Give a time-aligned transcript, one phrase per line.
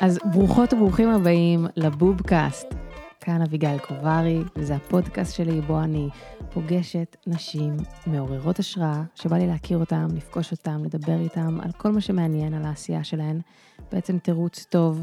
[0.00, 2.66] אז ברוכות וברוכים הבאים לבובקאסט.
[3.20, 6.08] כאן אביגיל קוברי, וזה הפודקאסט שלי בו אני
[6.52, 7.76] פוגשת נשים
[8.06, 12.64] מעוררות השראה, שבא לי להכיר אותן, לפגוש אותן, לדבר איתן על כל מה שמעניין, על
[12.64, 13.40] העשייה שלהן.
[13.92, 15.02] בעצם תירוץ טוב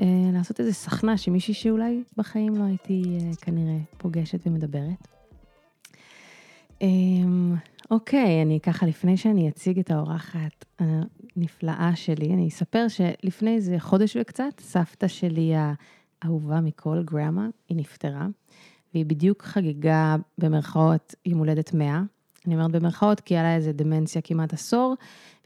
[0.00, 5.19] אה, לעשות איזה סכנה שמישהי שאולי בחיים לא הייתי אה, כנראה פוגשת ומדברת.
[6.82, 6.88] אה,
[7.90, 14.16] אוקיי, אני ככה, לפני שאני אציג את האורחת הנפלאה שלי, אני אספר שלפני איזה חודש
[14.20, 15.52] וקצת, סבתא שלי
[16.22, 18.26] האהובה מכל, גרמה, היא נפטרה,
[18.94, 22.02] והיא בדיוק חגגה במרכאות יום הולדת 100.
[22.46, 24.94] אני אומרת במרכאות כי היה לה איזה דמנציה כמעט עשור,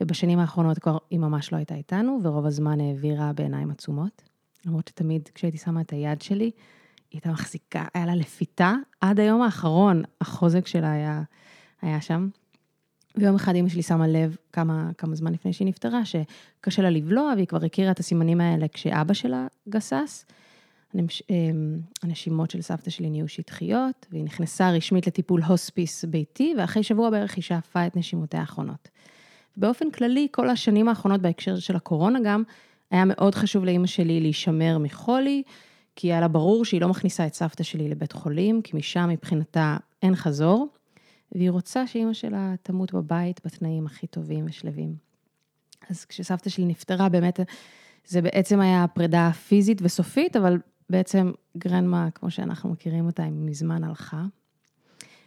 [0.01, 4.23] ובשנים האחרונות כבר היא ממש לא הייתה איתנו, ורוב הזמן העבירה בעיניים עצומות.
[4.67, 6.51] למרות שתמיד כשהייתי שמה את היד שלי,
[7.15, 11.23] היא הייתה מחזיקה, היה לה לפיתה, עד היום האחרון החוזק שלה היה,
[11.83, 12.29] היה שם.
[13.17, 17.33] ויום אחד אמא שלי שמה לב כמה, כמה זמן לפני שהיא נפטרה, שקשה לה לבלוע,
[17.37, 20.25] והיא כבר הכירה את הסימנים האלה כשאבא שלה גסס.
[20.95, 27.11] אמ, הנשימות של סבתא שלי נהיו שטחיות, והיא נכנסה רשמית לטיפול הוספיס ביתי, ואחרי שבוע
[27.11, 28.89] בערך היא שאפה את נשימותיה האחרונות.
[29.57, 32.43] באופן כללי, כל השנים האחרונות בהקשר של הקורונה גם,
[32.91, 35.43] היה מאוד חשוב לאימא שלי להישמר מחולי,
[35.97, 39.77] כי היה לה ברור שהיא לא מכניסה את סבתא שלי לבית חולים, כי משם מבחינתה
[40.03, 40.69] אין חזור,
[41.33, 44.97] והיא רוצה שאימא שלה תמות בבית בתנאים הכי טובים ושלווים.
[45.91, 47.41] אז כשסבתא שלי נפטרה, באמת,
[48.07, 50.59] זה בעצם היה פרידה פיזית וסופית, אבל
[50.91, 54.25] בעצם גרנמה, כמו שאנחנו מכירים אותה, היא מזמן הלכה.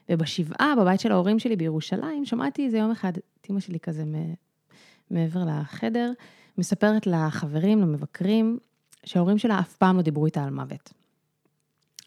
[0.09, 4.03] ובשבעה, בבית של ההורים שלי בירושלים, שמעתי איזה יום אחד את אימא שלי כזה
[5.11, 6.11] מעבר לחדר,
[6.57, 8.59] מספרת לחברים, למבקרים,
[9.07, 10.93] שההורים שלה אף פעם לא דיברו איתה על מוות.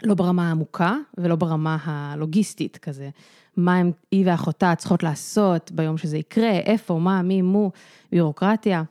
[0.03, 3.11] לא ברמה העמוקה ולא ברמה הלוגיסטית כזה.
[3.57, 7.71] מה הם, היא ואחותה צריכות לעשות ביום שזה יקרה, איפה, מה, מי, מו,
[8.13, 8.83] ביורוקרטיה.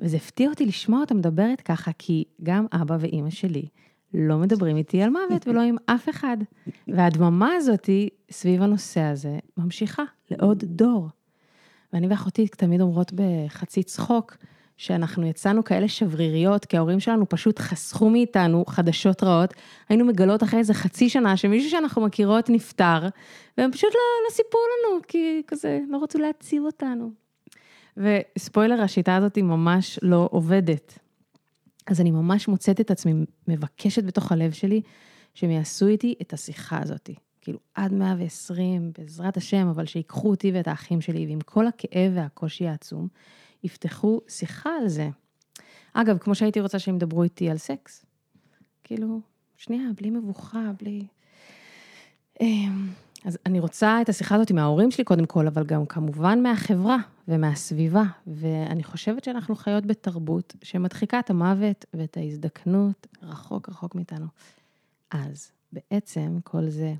[0.00, 3.64] וזה הפתיע אותי לשמוע אותה מדברת ככה, כי גם אבא ואימא שלי
[4.14, 6.36] לא מדברים איתי על מוות ולא עם אף אחד.
[6.88, 11.08] והדממה הזאתי סביב הנושא הזה ממשיכה לעוד דור.
[11.92, 14.36] ואני ואחותי תמיד אומרות בחצי צחוק,
[14.80, 19.54] שאנחנו יצאנו כאלה שבריריות, כי ההורים שלנו פשוט חסכו מאיתנו חדשות רעות.
[19.88, 23.08] היינו מגלות אחרי איזה חצי שנה שמישהו שאנחנו מכירות נפטר,
[23.58, 27.10] והם פשוט לא, לא סיפרו לנו, כי כזה לא רצו להציב אותנו.
[27.96, 30.98] וספוילר, השיטה הזאת היא ממש לא עובדת.
[31.86, 33.12] אז אני ממש מוצאת את עצמי
[33.48, 34.80] מבקשת בתוך הלב שלי,
[35.34, 37.10] שהם יעשו איתי את השיחה הזאת.
[37.40, 42.68] כאילו, עד 120, בעזרת השם, אבל שיקחו אותי ואת האחים שלי, ועם כל הכאב והקושי
[42.68, 43.08] העצום,
[43.64, 45.08] יפתחו שיחה על זה.
[45.92, 48.04] אגב, כמו שהייתי רוצה שהם ידברו איתי על סקס.
[48.84, 49.20] כאילו,
[49.56, 51.06] שנייה, בלי מבוכה, בלי...
[52.40, 52.88] אמ,
[53.24, 56.96] אז אני רוצה את השיחה הזאת מההורים שלי קודם כל, אבל גם כמובן מהחברה
[57.28, 58.02] ומהסביבה.
[58.26, 64.26] ואני חושבת שאנחנו חיות בתרבות שמדחיקה את המוות ואת ההזדקנות רחוק רחוק מאיתנו.
[65.10, 66.94] אז בעצם כל זה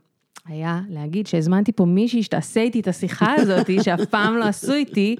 [0.45, 5.17] היה להגיד שהזמנתי פה מישהי שתעשה איתי את השיחה הזאת, שאף פעם לא עשו איתי,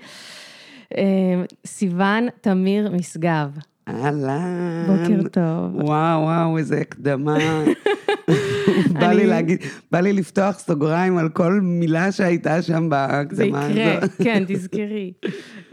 [1.67, 3.59] סיוון תמיר משגב.
[3.89, 4.87] אהלן.
[4.87, 5.75] בוקר טוב.
[5.75, 7.39] וואו, וואו, איזה הקדמה.
[9.01, 9.59] בא לי להגיד,
[9.93, 13.75] בא לי לפתוח סוגריים על כל מילה שהייתה שם בהקדמה הזאת.
[13.75, 15.13] זה יקרה, כן, תזכרי.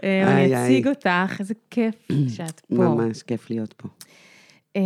[0.03, 1.95] אה, אני אציג אותך, איזה כיף
[2.35, 2.75] שאת פה.
[2.75, 3.87] ממש כיף להיות פה.
[4.75, 4.81] אה,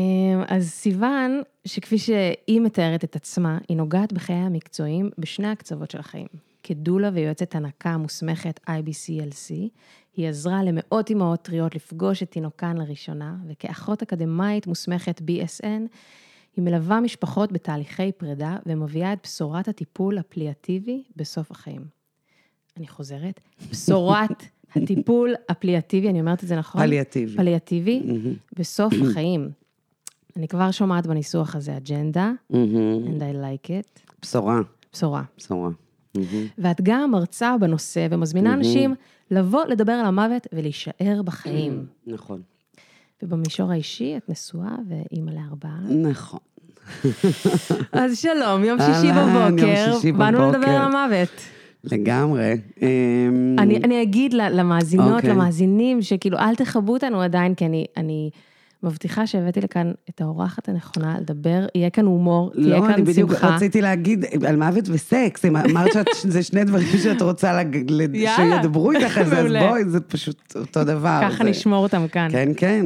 [0.48, 6.28] אז סיוון, שכפי שהיא מתארת את עצמה, היא נוגעת בחיי המקצועיים בשני הקצוות של החיים.
[6.64, 9.54] כדולה ויועצת הנקה מוסמכת IBCLC,
[10.18, 15.88] היא עזרה למאות אמהות טריות לפגוש את תינוקן לראשונה, וכאחות אקדמאית מוסמכת BSN,
[16.56, 21.86] היא מלווה משפחות בתהליכי פרידה ומביאה את בשורת הטיפול הפליאטיבי בסוף החיים.
[22.78, 23.40] אני חוזרת,
[23.70, 24.44] בשורת
[24.76, 26.82] הטיפול הפליאטיבי, אני אומרת את זה נכון?
[26.82, 27.38] פליאטיבי.
[27.38, 28.60] פליאטיבי, mm-hmm.
[28.60, 29.50] בסוף החיים.
[30.38, 32.56] אני כבר שומעת בניסוח הזה אג'נדה, mm-hmm.
[33.08, 34.14] and I like it.
[34.22, 34.62] בשורה.
[34.94, 35.24] בשורה.
[35.38, 35.70] בשורה.
[36.18, 36.22] Mm-hmm.
[36.58, 38.54] ואת גם מרצה בנושא ומזמינה mm-hmm.
[38.54, 38.96] אנשים
[39.32, 41.86] לבוא לדבר על המוות ולהישאר בחיים.
[42.08, 42.42] נכון.
[43.24, 45.80] ובמישור האישי את נשואה ואימא לארבעה.
[45.90, 46.40] נכון.
[47.92, 51.42] אז שלום, יום שישי בבוקר, באנו לדבר על המוות.
[51.84, 52.54] לגמרי.
[52.82, 55.16] אמ, אני, אני אגיד למאזינות, okay.
[55.16, 55.30] אוקיי.
[55.30, 58.30] למאזינים, שכאילו אל תכבו אותנו עדיין, כי אני, אני
[58.84, 62.90] מבטיחה שהבאתי לכאן את האורחת הנכונה לדבר, יהיה כאן הומור, תהיה לא, כאן שמחה.
[62.90, 67.62] לא, אני בדיוק רציתי להגיד על מוות וסקס, אמרת שזה שני דברים שאת רוצה
[68.36, 71.20] שידברו איתך על זה, אז בואי, זה פשוט אותו דבר.
[71.22, 72.28] ככה נשמור אותם כאן.
[72.32, 72.86] כן, כן.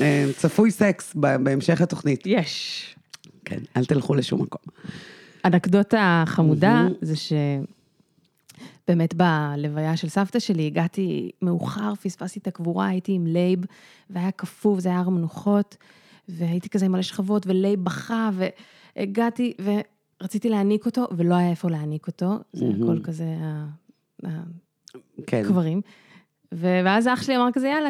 [0.00, 2.22] אה, צפוי סקס בהמשך התוכנית.
[2.26, 2.86] יש.
[3.44, 4.62] כן, אל תלכו לשום מקום.
[5.44, 7.32] אנקדוטה חמודה זה ש...
[8.88, 13.60] באמת בלוויה של סבתא שלי, הגעתי מאוחר, פספסתי את הקבורה, הייתי עם לייב,
[14.10, 15.76] והיה כפור, זה היה הר מנוחות,
[16.28, 18.30] והייתי כזה עם מלא שכבות, ולייב בכה,
[18.96, 19.54] והגעתי,
[20.20, 23.26] ורציתי להניק אותו, ולא היה איפה להניק אותו, זה הכל כזה
[25.28, 25.80] הקברים.
[25.80, 25.88] כן.
[26.52, 27.88] ואז אח שלי אמר כזה, יאללה,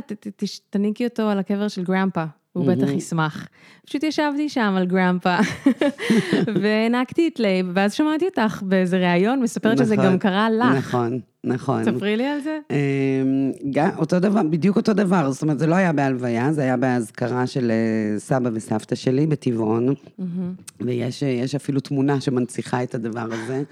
[0.71, 2.25] תניקי אותו על הקבר של Grampa.
[2.55, 3.49] הוא בטח ישמח.
[3.87, 5.37] פשוט ישבתי שם על Grampa,
[6.63, 10.77] והנקתי את לייב, ואז שמעתי אותך באיזה ראיון, מספרת שזה גם נכון, קרה לך.
[10.77, 11.85] נכון, נכון.
[11.85, 12.59] ספרי לי על זה.
[12.71, 13.53] אמ,
[13.99, 17.71] אותו דבר, בדיוק אותו דבר, זאת אומרת, זה לא היה בהלוויה, זה היה באזכרה של
[17.71, 19.95] אה, סבא וסבתא שלי בטבעון,
[20.81, 23.63] ויש אפילו תמונה שמנציחה את הדבר הזה.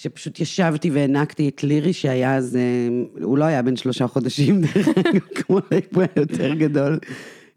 [0.00, 2.88] שפשוט ישבתי והענקתי את לירי, שהיה אז, אה,
[3.22, 4.60] הוא לא היה בן שלושה חודשים,
[5.36, 6.98] כמו ליפה יותר גדול.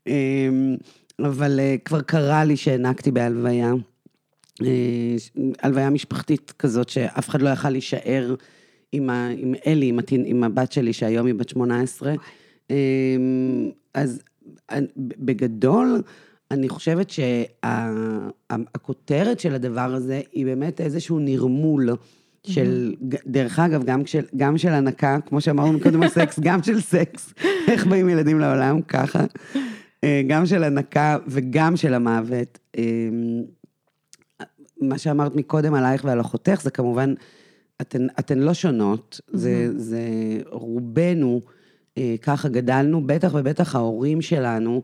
[0.07, 0.75] אמ,
[1.19, 3.73] אבל אה, כבר קרה לי שהענקתי בהלוויה.
[4.61, 5.15] אה,
[5.61, 8.35] הלוויה משפחתית כזאת, שאף אחד לא יכל להישאר
[8.91, 12.13] עם, ה, עם אלי, עם, התין, עם הבת שלי, שהיום היא בת 18.
[12.69, 12.75] אמ,
[13.93, 14.23] אז
[14.97, 16.01] בגדול,
[16.51, 17.09] אני חושבת
[18.49, 21.89] שהכותרת של הדבר הזה היא באמת איזשהו נרמול.
[22.47, 22.93] של,
[23.25, 27.33] דרך אגב, גם, של, גם של הנקה, כמו שאמרנו קודם על סקס, גם של סקס,
[27.67, 29.25] איך באים ילדים לעולם, ככה.
[30.03, 32.59] אה, גם של הנקה וגם של המוות.
[32.77, 33.09] אה,
[34.81, 37.13] מה שאמרת מקודם עלייך ועל אחותך, זה כמובן,
[37.81, 40.01] אתן, אתן לא שונות, זה, זה
[40.45, 41.41] רובנו,
[41.97, 44.81] אה, ככה גדלנו, בטח ובטח ההורים שלנו,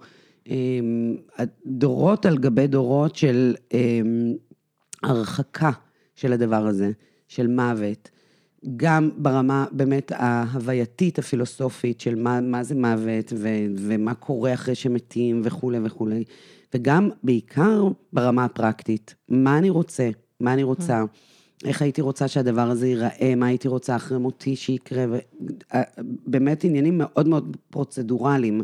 [1.65, 3.55] דורות על גבי דורות של
[5.03, 5.71] הרחקה
[6.15, 6.91] של הדבר הזה.
[7.29, 8.09] של מוות,
[8.77, 13.47] גם ברמה באמת ההווייתית, הפילוסופית, של מה, מה זה מוות ו,
[13.77, 16.23] ומה קורה אחרי שמתים וכולי וכולי,
[16.73, 20.09] וגם בעיקר ברמה הפרקטית, מה אני רוצה,
[20.39, 21.03] מה אני רוצה,
[21.65, 25.05] איך הייתי רוצה שהדבר הזה ייראה, מה הייתי רוצה אחרי מותי שיקרה,
[26.27, 28.61] באמת עניינים מאוד מאוד פרוצדורליים.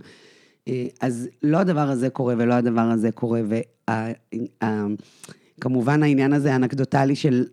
[1.01, 3.41] אז לא הדבר הזה קורה ולא הדבר הזה קורה,
[5.59, 7.45] וכמובן העניין הזה האנקדוטלי של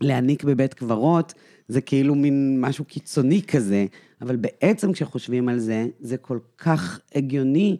[0.00, 1.34] להעניק בבית קברות,
[1.68, 3.86] זה כאילו מין משהו קיצוני כזה,
[4.20, 7.76] אבל בעצם כשחושבים על זה, זה כל כך הגיוני,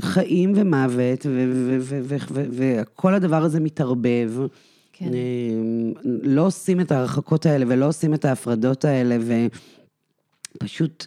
[0.00, 1.26] שחיים ומוות,
[2.50, 4.32] וכל הדבר הזה מתערבב.
[4.92, 5.10] כן.
[6.04, 9.16] לא עושים את ההרחקות האלה ולא עושים את ההפרדות האלה,
[10.56, 11.06] ופשוט,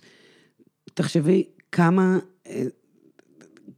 [0.94, 2.64] תחשבי כמה אה,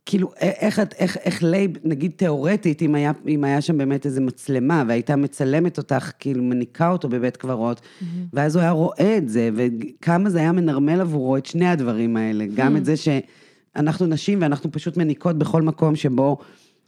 [0.05, 4.83] כאילו, איך, איך, איך לייב, נגיד תיאורטית, אם היה, אם היה שם באמת איזו מצלמה,
[4.87, 8.03] והייתה מצלמת אותך, כאילו מניקה אותו בבית קברות, mm-hmm.
[8.33, 12.43] ואז הוא היה רואה את זה, וכמה זה היה מנרמל עבורו את שני הדברים האלה.
[12.43, 12.55] Mm-hmm.
[12.55, 16.37] גם את זה שאנחנו נשים ואנחנו פשוט מניקות בכל מקום שבו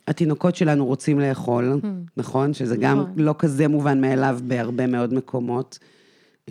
[0.08, 1.88] התינוקות שלנו רוצים לאכול, mm-hmm.
[2.18, 2.54] נכון?
[2.54, 3.14] שזה גם נכון.
[3.18, 5.80] לא כזה מובן מאליו בהרבה מאוד מקומות.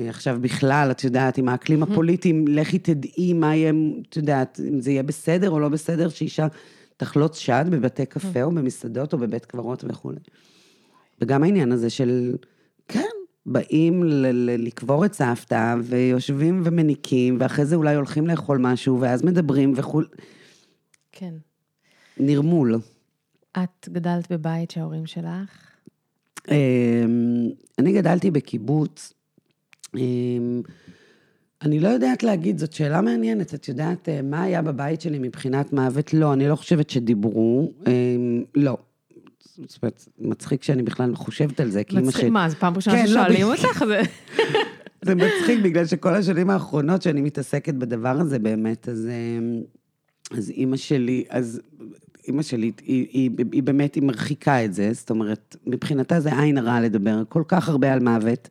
[0.01, 3.73] אה, עכשיו בכלל, את יודעת, עם האקלים הפוליטי, לכי תדעי מה יהיה,
[4.09, 6.47] את יודעת, אם זה יהיה בסדר או לא בסדר, שאישה
[6.97, 10.21] תחלוץ שד בבתי קפה או במסעדות או בבית קברות וכולי.
[11.21, 12.37] וגם העניין הזה של,
[12.89, 13.09] כן,
[13.47, 14.03] באים
[14.59, 20.07] לקבור את סבתא, ויושבים ומניקים, ואחרי זה אולי הולכים לאכול משהו, ואז מדברים וכולי.
[21.13, 21.35] כן.
[22.17, 22.79] נרמול.
[23.63, 25.71] את גדלת בבית שההורים שלך?
[26.51, 27.49] אמ,
[27.79, 29.13] אני גדלתי בקיבוץ.
[29.97, 30.63] אמ,
[31.63, 33.55] אני לא יודעת להגיד, זאת שאלה מעניינת.
[33.55, 36.15] את יודעת אה, מה היה בבית שלי מבחינת מוות?
[36.15, 37.73] לא, אני לא חושבת שדיברו.
[37.87, 38.77] אמ, לא.
[39.67, 42.25] זאת אומרת, מצחיק שאני בכלל חושבת על זה, כי אימא ש...
[42.25, 43.85] מה, זו פעם ראשונה כן, לא, ששואלים אותך?
[45.05, 49.61] זה מצחיק, בגלל שכל השנים האחרונות שאני מתעסקת בדבר הזה באמת, אז, אמ,
[50.31, 51.61] אז אימא שלי, אז
[52.29, 56.59] אימא שלי, היא, היא, היא באמת, היא מרחיקה את זה, זאת אומרת, מבחינתה זה עין
[56.59, 58.49] הרע לדבר כל כך הרבה על מוות.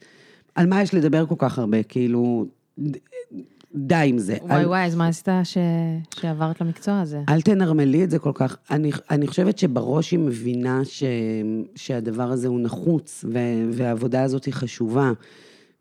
[0.55, 1.83] על מה יש לדבר כל כך הרבה?
[1.83, 2.45] כאילו,
[3.75, 4.37] די עם זה.
[4.41, 4.67] וואי על...
[4.67, 5.57] וואי, אז מה עשית ש...
[6.15, 7.21] שעברת למקצוע הזה?
[7.29, 8.57] אל תנרמלי את זה כל כך.
[8.71, 11.03] אני, אני חושבת שבראש היא מבינה ש...
[11.75, 13.39] שהדבר הזה הוא נחוץ, ו...
[13.71, 15.11] והעבודה הזאת היא חשובה,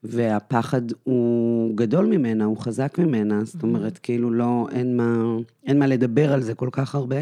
[0.04, 3.44] והפחד הוא גדול ממנה, הוא חזק ממנה.
[3.44, 5.24] זאת אומרת, כאילו לא, אין מה,
[5.66, 7.20] אין מה לדבר על זה כל כך הרבה.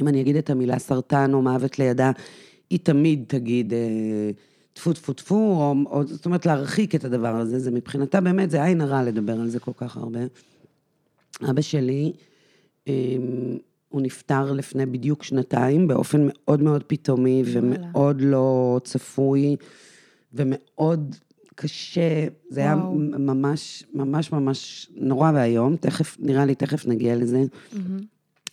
[0.00, 2.10] אם אני אגיד את המילה סרטן או מוות לידה,
[2.70, 3.72] היא תמיד תגיד...
[3.72, 4.30] אה,
[4.72, 8.64] טפו טפו טפו, או, או זאת אומרת להרחיק את הדבר הזה, זה מבחינתה באמת, זה
[8.64, 10.20] עין הרע לדבר על זה כל כך הרבה.
[11.50, 12.12] אבא שלי,
[12.86, 12.92] אמ,
[13.88, 19.56] הוא נפטר לפני בדיוק שנתיים, באופן מאוד מאוד פתאומי ומאוד לא צפוי,
[20.34, 21.16] ומאוד
[21.54, 22.70] קשה, זה וואו.
[22.70, 27.42] היה ממש, ממש ממש נורא ואיום, תכף, נראה לי, תכף נגיע לזה.
[27.42, 27.76] Mm-hmm.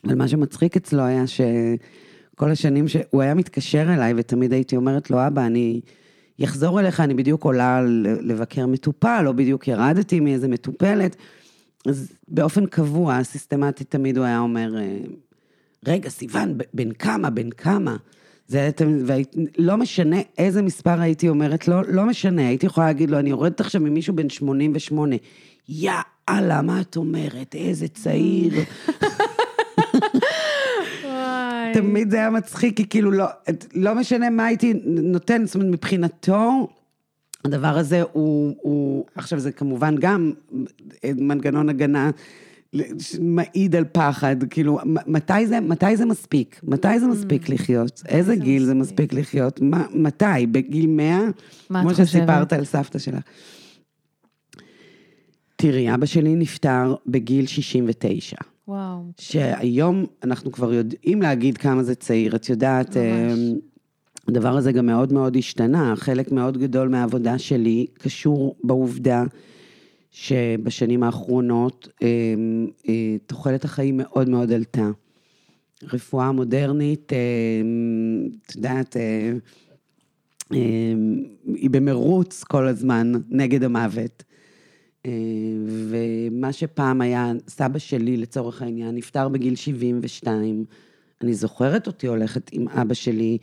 [0.03, 1.41] אבל מה שמצחיק אצלו היה ש...
[2.35, 5.81] כל השנים שהוא היה מתקשר אליי, ותמיד הייתי אומרת לו, אבא, אני
[6.46, 7.81] אחזור אליך, אני בדיוק עולה
[8.22, 11.15] לבקר מטופל, או בדיוק ירדתי מאיזה מטופלת.
[11.86, 14.98] אז באופן קבוע, סיסטמטית, תמיד הוא היה אומר, אה,
[15.88, 17.98] רגע, סיוון, בן כמה, בן כמה?
[18.48, 18.69] זה,
[19.58, 23.29] לא משנה איזה מספר הייתי אומרת לו, לא, לא משנה, הייתי יכולה להגיד לו, אני
[23.29, 25.15] יורדת עכשיו ממישהו בן 88,
[25.69, 25.91] יא
[26.29, 28.53] אללה, מה את אומרת, איזה צעיר.
[31.73, 33.25] תמיד זה היה מצחיק, כי כאילו לא,
[33.73, 36.67] לא משנה מה הייתי נותן, זאת אומרת, מבחינתו,
[37.45, 40.31] הדבר הזה הוא, הוא, עכשיו זה כמובן גם
[41.03, 42.11] מנגנון הגנה
[43.19, 46.59] מעיד על פחד, כאילו, מתי זה, מתי זה מספיק?
[46.63, 47.53] מתי זה מספיק mm.
[47.53, 48.03] לחיות?
[48.07, 49.61] איזה גיל זה מספיק לחיות?
[49.61, 50.45] מה, מתי?
[50.51, 51.19] בגיל 100?
[51.67, 53.23] כמו שסיפרת על סבתא שלך.
[55.55, 58.35] תראי, אבא שלי נפטר בגיל 69.
[58.69, 59.03] וואו.
[59.17, 62.35] שהיום אנחנו כבר יודעים להגיד כמה זה צעיר.
[62.35, 63.33] את יודעת, ממש.
[63.33, 63.59] אמ,
[64.27, 65.93] הדבר הזה גם מאוד מאוד השתנה.
[65.95, 69.23] חלק מאוד גדול מהעבודה שלי קשור בעובדה
[70.11, 74.89] שבשנים האחרונות אמ, אה, תוחלת החיים מאוד מאוד עלתה.
[75.83, 79.31] רפואה מודרנית, אמ, את יודעת, אה,
[81.45, 84.23] היא במרוץ כל הזמן נגד המוות.
[85.06, 85.12] אה,
[85.89, 90.65] ומה שפעם היה, סבא שלי לצורך העניין, נפטר בגיל 72.
[91.22, 93.38] אני זוכרת אותי הולכת עם אבא שלי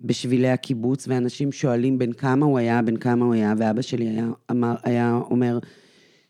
[0.00, 4.26] בשבילי הקיבוץ, ואנשים שואלים בין כמה הוא היה, בין כמה הוא היה, ואבא שלי היה,
[4.50, 5.58] אמר, היה אומר,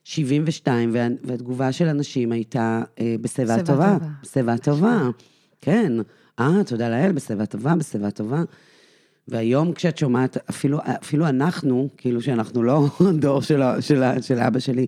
[0.04, 3.96] 72, וה, והתגובה של אנשים הייתה אה, בשיבה טובה.
[4.22, 5.10] בשיבה טובה,
[5.60, 5.92] כן.
[6.40, 8.42] אה, תודה לאל, בשיבה טובה, בשיבה טובה.
[9.28, 12.86] והיום כשאת שומעת, אפילו, אפילו אנחנו, כאילו שאנחנו לא
[13.20, 14.86] דור של, של, של אבא שלי,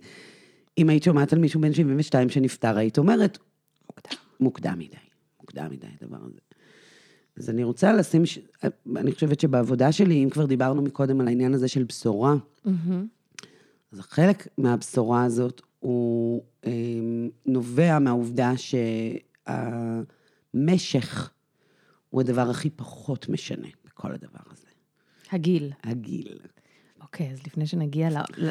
[0.79, 3.38] אם היית שומעת על מישהו בן 72 שנפטר, היית אומרת,
[3.88, 4.97] מוקדם, מוקדם מדי,
[5.41, 6.38] מוקדם מדי הדבר הזה.
[7.37, 8.38] אז אני רוצה לשים, ש...
[8.97, 12.71] אני חושבת שבעבודה שלי, אם כבר דיברנו מקודם על העניין הזה של בשורה, mm-hmm.
[13.93, 16.73] אז חלק מהבשורה הזאת הוא אה,
[17.47, 18.53] נובע מהעובדה
[19.47, 21.31] שהמשך
[22.11, 23.69] הוא הדבר הכי פחות משנה.
[23.95, 24.67] כל הדבר הזה.
[25.33, 25.73] הגיל.
[25.85, 26.39] הגיל.
[27.03, 28.09] אוקיי, אז לפני שנגיע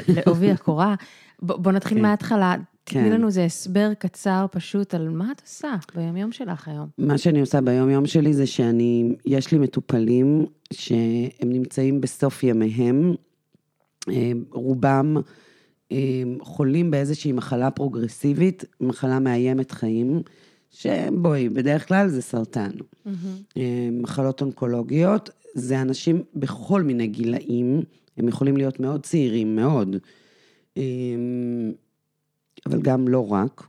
[0.08, 0.96] לעובי הקורה,
[1.42, 2.02] בוא נתחיל כן.
[2.02, 2.56] מההתחלה.
[2.84, 3.12] תתני כן.
[3.12, 6.88] לנו איזה הסבר קצר פשוט על מה את עושה ביומיום שלך היום.
[6.98, 13.16] מה שאני עושה ביומיום שלי זה שאני, יש לי מטופלים שהם נמצאים בסוף ימיהם,
[14.10, 15.16] אה, רובם
[15.92, 15.98] אה,
[16.42, 20.22] חולים באיזושהי מחלה פרוגרסיבית, מחלה מאיימת חיים.
[20.74, 22.72] שבואי, בדרך כלל זה סרטן.
[22.72, 23.60] Mm-hmm.
[23.92, 27.82] מחלות אונקולוגיות, זה אנשים בכל מיני גילאים,
[28.18, 29.96] הם יכולים להיות מאוד צעירים, מאוד,
[30.78, 30.84] אה,
[32.66, 33.68] אבל גם לא רק.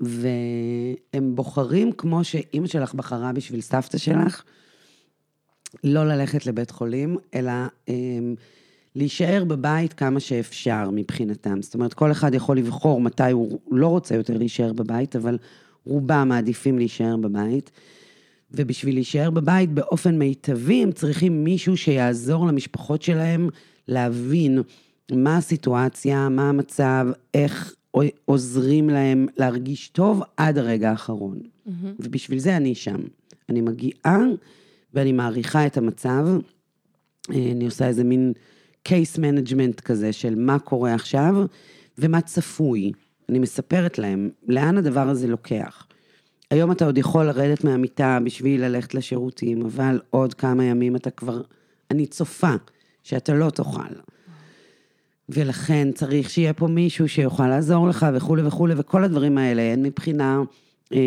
[0.00, 4.42] והם בוחרים, כמו שאימא שלך בחרה בשביל סבתא שלך,
[5.84, 7.52] לא ללכת לבית חולים, אלא
[7.88, 7.94] אה,
[8.94, 11.62] להישאר בבית כמה שאפשר מבחינתם.
[11.62, 15.38] זאת אומרת, כל אחד יכול לבחור מתי הוא לא רוצה יותר להישאר בבית, אבל
[15.86, 17.70] רובם מעדיפים להישאר בבית,
[18.50, 23.48] ובשביל להישאר בבית באופן מיטבי, הם צריכים מישהו שיעזור למשפחות שלהם
[23.88, 24.62] להבין
[25.12, 27.74] מה הסיטואציה, מה המצב, איך
[28.24, 31.38] עוזרים להם להרגיש טוב עד הרגע האחרון.
[31.38, 31.70] Mm-hmm.
[32.00, 33.00] ובשביל זה אני שם.
[33.48, 34.20] אני מגיעה
[34.94, 36.26] ואני מעריכה את המצב.
[37.30, 38.32] אה, אני עושה איזה מין
[38.88, 41.46] case management כזה של מה קורה עכשיו
[41.98, 42.92] ומה צפוי.
[43.28, 45.86] אני מספרת להם לאן הדבר הזה לוקח.
[46.50, 51.40] היום אתה עוד יכול לרדת מהמיטה בשביל ללכת לשירותים, אבל עוד כמה ימים אתה כבר,
[51.90, 52.54] אני צופה
[53.02, 53.94] שאתה לא תאכל.
[55.28, 60.42] ולכן צריך שיהיה פה מישהו שיוכל לעזור לך וכולי וכולי, וכל הדברים האלה, הן מבחינה
[60.92, 60.98] אה,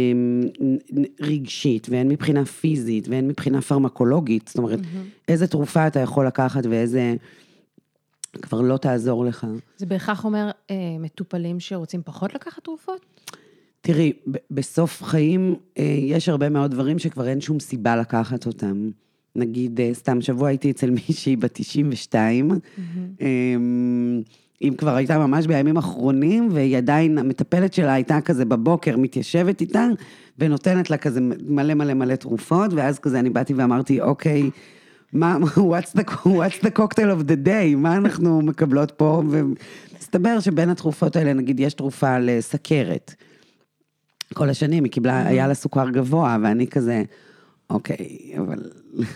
[1.21, 5.27] רגשית, והן מבחינה פיזית, והן מבחינה פרמקולוגית, זאת אומרת, mm-hmm.
[5.27, 7.15] איזה תרופה אתה יכול לקחת ואיזה...
[8.41, 9.47] כבר לא תעזור לך.
[9.77, 13.05] זה בהכרח אומר אה, מטופלים שרוצים פחות לקחת תרופות?
[13.81, 14.13] תראי,
[14.51, 18.89] בסוף חיים אה, יש הרבה מאוד דברים שכבר אין שום סיבה לקחת אותם.
[19.35, 22.81] נגיד, אה, סתם שבוע הייתי אצל מישהי בת 92, mm-hmm.
[23.21, 23.27] אה,
[24.61, 29.87] אם כבר הייתה ממש בימים אחרונים, והיא עדיין, המטפלת שלה הייתה כזה בבוקר, מתיישבת איתה,
[30.39, 34.49] ונותנת לה כזה מלא מלא מלא תרופות, ואז כזה אני באתי ואמרתי, אוקיי,
[35.13, 40.69] מה, what's the, what's the cocktail of the day, מה אנחנו מקבלות פה, ומסתבר שבין
[40.69, 43.15] התרופות האלה, נגיד, יש תרופה לסכרת.
[44.33, 47.03] כל השנים היא קיבלה, היה לה סוכר גבוה, ואני כזה,
[47.69, 48.71] אוקיי, אבל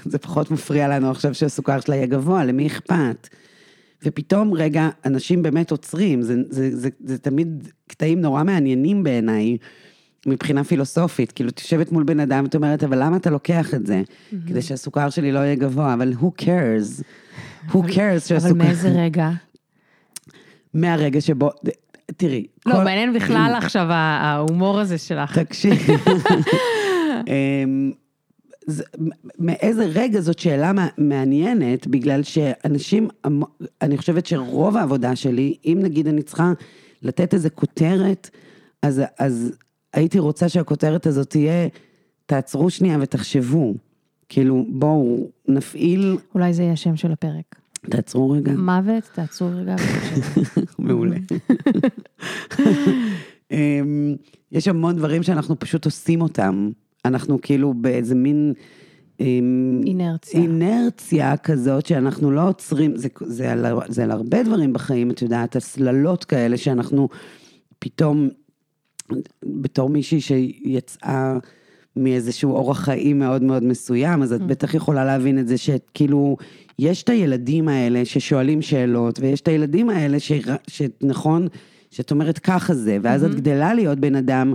[0.06, 3.30] זה פחות מפריע לנו עכשיו שהסוכר שלה יהיה גבוה, למי אכפת?
[4.06, 9.58] ופתאום, רגע, אנשים באמת עוצרים, זה, זה, זה, זה תמיד קטעים נורא מעניינים בעיניי.
[10.28, 13.86] מבחינה פילוסופית, כאילו, את יושבת מול בן אדם, את אומרת, אבל למה אתה לוקח את
[13.86, 14.02] זה?
[14.48, 17.04] כדי שהסוכר שלי לא יהיה גבוה, אבל who cares?
[17.70, 18.50] who cares שהסוכר...
[18.50, 19.30] אבל מאיזה רגע?
[20.74, 21.50] מהרגע שבו,
[22.18, 22.46] תראי.
[22.66, 25.40] לא, כל- מעניין בכלל עכשיו ההומור הזה שלך.
[25.40, 25.94] תקשיבי.
[27.28, 27.92] אמ,
[28.66, 28.84] זה-
[29.40, 33.08] מאיזה רגע זאת שאלה מע- מעניינת, בגלל שאנשים,
[33.82, 36.52] אני חושבת שרוב העבודה שלי, אם נגיד אני צריכה
[37.02, 38.30] לתת איזה כותרת,
[38.82, 39.52] אז, אז
[39.94, 41.68] הייתי רוצה שהכותרת הזאת תהיה,
[42.26, 43.74] תעצרו שנייה ותחשבו.
[44.30, 47.56] כאילו, בואו נפעיל, אולי זה יהיה השם של הפרק.
[47.90, 48.52] תעצרו רגע.
[48.52, 49.76] מוות, תעצרו רגע.
[50.80, 51.18] מעולה.
[53.52, 54.16] אמ,
[54.52, 56.70] יש המון דברים שאנחנו פשוט עושים אותם.
[57.06, 58.54] אנחנו כאילו באיזה מין...
[59.20, 60.42] אמ, אינרציה.
[60.42, 65.56] אינרציה כזאת שאנחנו לא עוצרים, זה, זה, על, זה על הרבה דברים בחיים, את יודעת,
[65.56, 67.10] הסללות כאלה שאנחנו
[67.80, 68.30] פתאום,
[69.46, 71.38] בתור מישהי שיצאה
[71.96, 76.38] מאיזשהו אורח חיים מאוד מאוד מסוים, אז את בטח יכולה להבין את זה שכאילו,
[76.80, 80.32] יש את הילדים האלה ששואלים שאלות, ויש את הילדים האלה ש,
[80.68, 81.48] שנכון,
[81.92, 84.54] שאת אומרת ככה זה, ואז את גדלה להיות בן אדם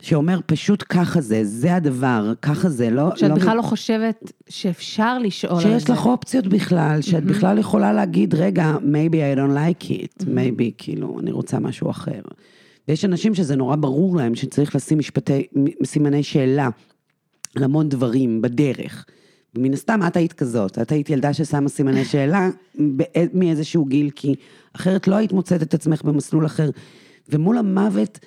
[0.00, 3.10] שאומר פשוט ככה זה, זה הדבר, ככה זה, לא...
[3.16, 5.80] שאת לא בכלל לא חושבת שאפשר לשאול על זה.
[5.80, 10.72] שיש לך אופציות בכלל, שאת בכלל יכולה להגיד, רגע, maybe I don't like it, maybe,
[10.78, 12.20] כאילו, אני רוצה משהו אחר.
[12.88, 15.46] ויש אנשים שזה נורא ברור להם שצריך לשים משפטי,
[15.84, 16.68] סימני שאלה
[17.56, 19.06] על המון דברים בדרך.
[19.54, 22.50] ומן הסתם, את היית כזאת, את היית ילדה ששמה סימני שאלה
[23.34, 24.34] מאיזשהו גיל, כי
[24.72, 26.70] אחרת לא היית מוצאת את עצמך במסלול אחר.
[27.28, 28.18] ומול המוות,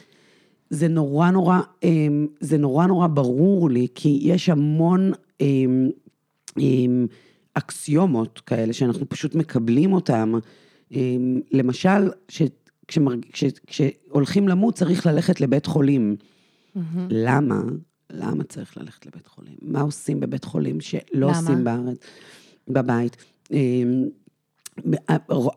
[0.70, 5.12] זה נורא נורא, אמ, זה נורא נורא ברור לי, כי יש המון
[5.42, 5.90] אמ,
[6.58, 7.08] אמ,
[7.54, 10.34] אקסיומות כאלה שאנחנו פשוט מקבלים אותם.
[10.92, 12.10] אמ, למשל,
[12.90, 16.16] כשמרג- כש- כשהולכים למות צריך ללכת לבית חולים.
[17.10, 17.62] למה?
[18.12, 19.56] למה צריך ללכת לבית חולים?
[19.62, 21.38] מה עושים בבית חולים שלא למה?
[21.40, 21.98] עושים בארץ,
[22.68, 23.18] בבית?
[23.52, 24.04] אמ,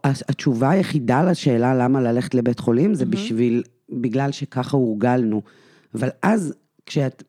[0.05, 5.43] התשובה היחידה לשאלה למה ללכת לבית חולים זה בשביל, בגלל שככה הורגלנו.
[5.95, 6.55] אבל אז,
[6.87, 7.23] כשאת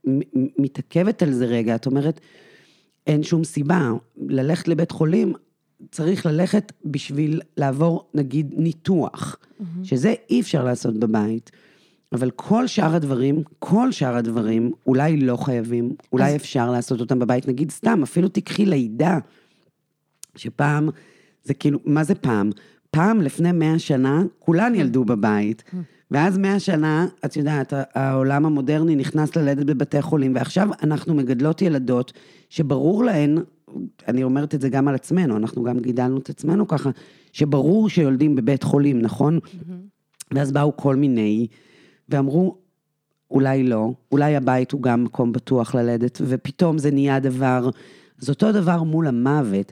[0.59, 2.19] מתעכבת על זה רגע, את אומרת,
[3.07, 3.91] אין שום סיבה.
[4.27, 5.33] ללכת לבית חולים,
[5.91, 9.37] צריך ללכת בשביל לעבור, נגיד, ניתוח,
[9.83, 11.51] שזה אי אפשר לעשות בבית.
[12.13, 17.19] אבל כל שאר הדברים, כל שאר הדברים, אולי לא חייבים, אולי אז- אפשר לעשות אותם
[17.19, 17.47] בבית.
[17.47, 19.19] נגיד סתם, אפילו תיקחי לידה,
[20.35, 20.89] שפעם,
[21.43, 22.49] זה כאילו, מה זה פעם?
[22.91, 25.63] פעם, לפני מאה שנה, כולן ילדו בבית.
[26.11, 32.13] ואז מאה שנה, את יודעת, העולם המודרני נכנס ללדת בבתי חולים, ועכשיו אנחנו מגדלות ילדות
[32.49, 33.37] שברור להן,
[34.07, 36.89] אני אומרת את זה גם על עצמנו, אנחנו גם גידלנו את עצמנו ככה,
[37.31, 39.39] שברור שיולדים בבית חולים, נכון?
[40.31, 41.47] ואז באו כל מיני,
[42.09, 42.57] ואמרו,
[43.31, 47.69] אולי לא, אולי הבית הוא גם מקום בטוח ללדת, ופתאום זה נהיה דבר,
[48.21, 49.71] אז אותו דבר מול המוות,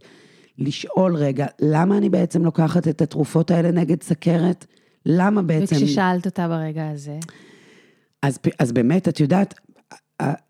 [0.58, 4.66] לשאול רגע, למה אני בעצם לוקחת את התרופות האלה נגד סכרת?
[5.06, 5.76] למה בעצם...
[5.76, 7.20] וכששאלת אותה ברגע הזה,
[8.22, 9.54] אז, אז באמת, את יודעת,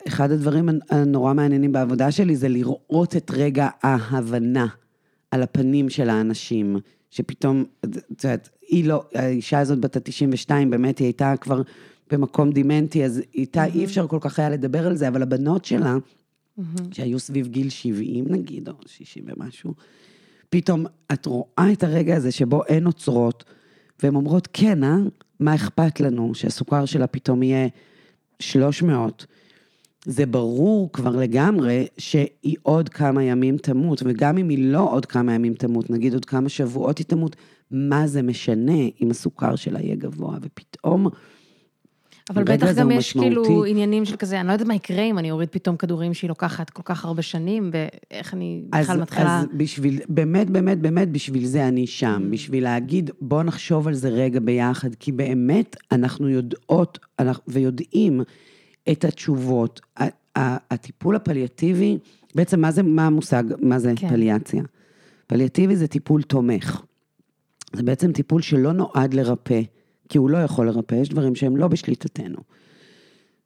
[0.07, 4.67] אחד הדברים הנורא מעניינים בעבודה שלי זה לראות את רגע ההבנה
[5.31, 6.77] על הפנים של האנשים,
[7.09, 11.61] שפתאום, את יודעת, היא לא, האישה הזאת בת ה-92, באמת, היא הייתה כבר
[12.11, 15.97] במקום דימנטי, אז איתה אי אפשר כל כך היה לדבר על זה, אבל הבנות שלה,
[16.91, 19.73] שהיו סביב גיל 70 נגיד, או 60 ומשהו,
[20.49, 23.43] פתאום את רואה את הרגע הזה שבו אין עוצרות,
[24.03, 24.95] והן אומרות, כן, אה?
[25.39, 27.67] מה אכפת לנו שהסוכר שלה פתאום יהיה
[28.39, 29.25] 300?
[30.05, 35.33] זה ברור כבר לגמרי שהיא עוד כמה ימים תמות, וגם אם היא לא עוד כמה
[35.33, 37.35] ימים תמות, נגיד עוד כמה שבועות היא תמות,
[37.71, 41.07] מה זה משנה אם הסוכר שלה יהיה גבוה, ופתאום...
[42.29, 43.71] אבל בטח גם יש כאילו משמעותי.
[43.71, 46.69] עניינים של כזה, אני לא יודעת מה יקרה אם אני אוריד פתאום כדורים שהיא לוקחת
[46.69, 49.39] כל כך הרבה שנים, ואיך אני אז, בכלל מתחילה...
[49.39, 52.27] אז בשביל, באמת, באמת, באמת, בשביל זה אני שם.
[52.31, 58.21] בשביל להגיד, בוא נחשוב על זה רגע ביחד, כי באמת אנחנו יודעות אנחנו, ויודעים
[58.91, 59.81] את התשובות.
[60.35, 61.97] הטיפול הפליאטיבי,
[62.35, 64.09] בעצם מה זה, מה המושג, מה זה כן.
[64.09, 64.63] פליאציה?
[65.27, 66.81] פליאטיבי זה טיפול תומך.
[67.73, 69.61] זה בעצם טיפול שלא נועד לרפא,
[70.09, 72.37] כי הוא לא יכול לרפא, יש דברים שהם לא בשליטתנו.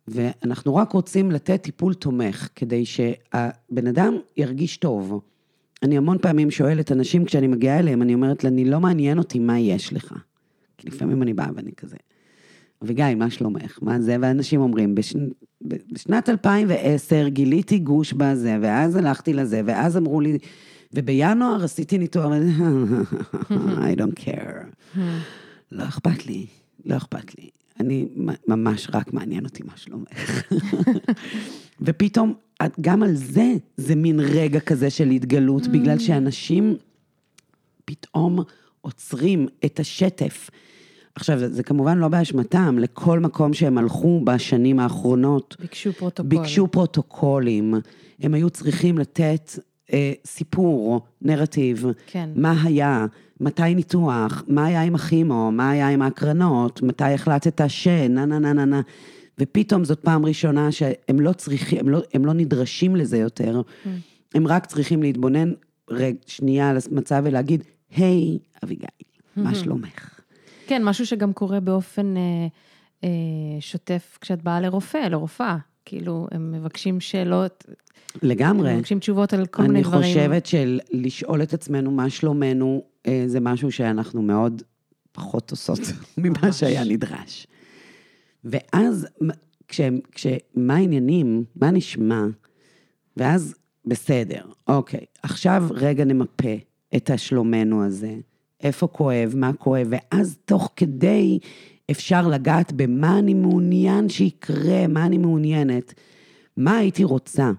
[0.07, 5.21] ואנחנו רק רוצים לתת טיפול תומך, כדי שהבן אדם ירגיש טוב.
[5.83, 9.39] אני המון פעמים שואלת אנשים, כשאני מגיעה אליהם, אני אומרת לה, אני לא מעניין אותי
[9.39, 10.13] מה יש לך.
[10.77, 11.97] כי לפעמים אני באה ואני כזה,
[12.85, 13.79] אביגיל, מה שלומך?
[13.81, 14.17] מה זה?
[14.21, 15.15] ואנשים אומרים, בש...
[15.91, 20.37] בשנת 2010 גיליתי גוש בזה, ואז הלכתי לזה, ואז אמרו לי,
[20.93, 22.25] ובינואר עשיתי ניתוח,
[23.49, 24.97] I don't care.
[25.71, 26.45] לא אכפת לי,
[26.85, 27.49] לא אכפת לי.
[27.79, 28.07] אני
[28.47, 30.43] ממש רק מעניין אותי מה שלומך.
[31.85, 32.33] ופתאום,
[32.81, 35.67] גם על זה, זה מין רגע כזה של התגלות.
[35.67, 36.75] בגלל שאנשים
[37.85, 38.39] פתאום
[38.81, 40.49] עוצרים את השטף.
[41.15, 45.55] עכשיו, זה כמובן לא באשמתם, לכל מקום שהם הלכו בשנים האחרונות.
[45.59, 46.41] ביקשו פרוטוקולים.
[46.41, 47.73] ביקשו פרוטוקולים.
[48.19, 49.51] הם היו צריכים לתת
[49.93, 51.85] אה, סיפור, נרטיב.
[52.07, 52.29] כן.
[52.35, 53.05] מה היה,
[53.39, 57.87] מתי ניתוח, מה היה עם הכימו, מה היה עם ההקרנות, מתי החלטת ש...
[57.87, 58.81] נה נה נה נה נה.
[59.39, 63.61] ופתאום זאת פעם ראשונה שהם לא צריכים, הם לא, הם לא נדרשים לזה יותר.
[63.61, 63.87] Mm.
[64.35, 65.51] הם רק צריכים להתבונן
[65.89, 67.63] רגע, שנייה על המצב ולהגיד,
[67.95, 68.87] היי, hey, אביגיל,
[69.35, 69.55] מה mm-hmm.
[69.55, 70.14] שלומך?
[70.67, 72.47] כן, משהו שגם קורה באופן אה,
[73.03, 73.09] אה,
[73.59, 75.57] שוטף כשאת באה לרופא, לרופאה.
[75.85, 77.65] כאילו, הם מבקשים שאלות.
[78.21, 78.69] לגמרי.
[78.69, 80.03] הם מבקשים תשובות על כל מיני דברים.
[80.03, 84.61] אני חושבת שלשאול את עצמנו מה שלומנו, אה, זה משהו שאנחנו מאוד
[85.11, 85.79] פחות עושות
[86.17, 87.47] ממה שהיה נדרש.
[88.43, 89.07] ואז,
[89.67, 92.23] כש, כש, מה העניינים, מה נשמע,
[93.17, 96.53] ואז בסדר, אוקיי, עכשיו רגע נמפה
[96.95, 98.15] את השלומנו הזה,
[98.65, 101.39] איפה כואב, מה כואב, ואז תוך כדי
[101.91, 105.93] אפשר לגעת במה אני מעוניין שיקרה, מה אני מעוניינת,
[106.57, 107.51] מה הייתי רוצה.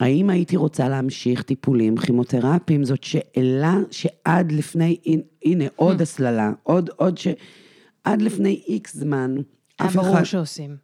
[0.00, 2.84] האם הייתי רוצה להמשיך טיפולים כימותרפיים?
[2.84, 4.96] זאת שאלה שעד לפני,
[5.44, 7.28] הנה, עוד הסללה, עוד, עוד ש...
[8.04, 9.34] עד לפני איקס זמן,
[9.76, 9.98] אף אחד...
[9.98, 10.76] היה ברור שעושים.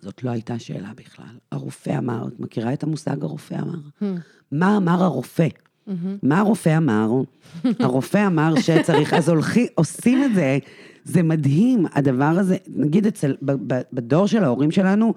[0.00, 1.38] זאת לא הייתה שאלה בכלל.
[1.52, 3.78] הרופא אמר, את מכירה את המושג הרופא אמר?
[4.52, 5.48] מה אמר הרופא?
[6.22, 7.10] מה הרופא אמר?
[7.80, 10.58] הרופא אמר שצריך, אז הולכים, עושים את זה,
[11.04, 13.36] זה מדהים, הדבר הזה, נגיד אצל,
[13.92, 15.14] בדור של ההורים שלנו,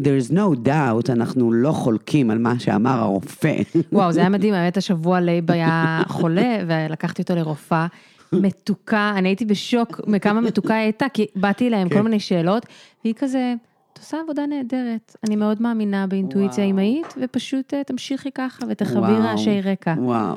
[0.00, 3.56] there's no doubt, אנחנו לא חולקים על מה שאמר הרופא.
[3.92, 7.86] וואו, זה היה מדהים, האמת השבוע לייב היה חולה, ולקחתי אותו לרופאה.
[8.32, 12.02] מתוקה, אני הייתי בשוק מכמה מתוקה היא הייתה, כי באתי אליה עם כל כן.
[12.02, 12.66] מיני שאלות,
[13.04, 13.54] והיא כזה,
[13.96, 15.16] את עושה עבודה נהדרת.
[15.26, 19.94] אני מאוד מאמינה באינטואיציה אימהית, ופשוט אה, תמשיכי ככה ותכבי רעשי רקע.
[19.98, 20.36] וואו.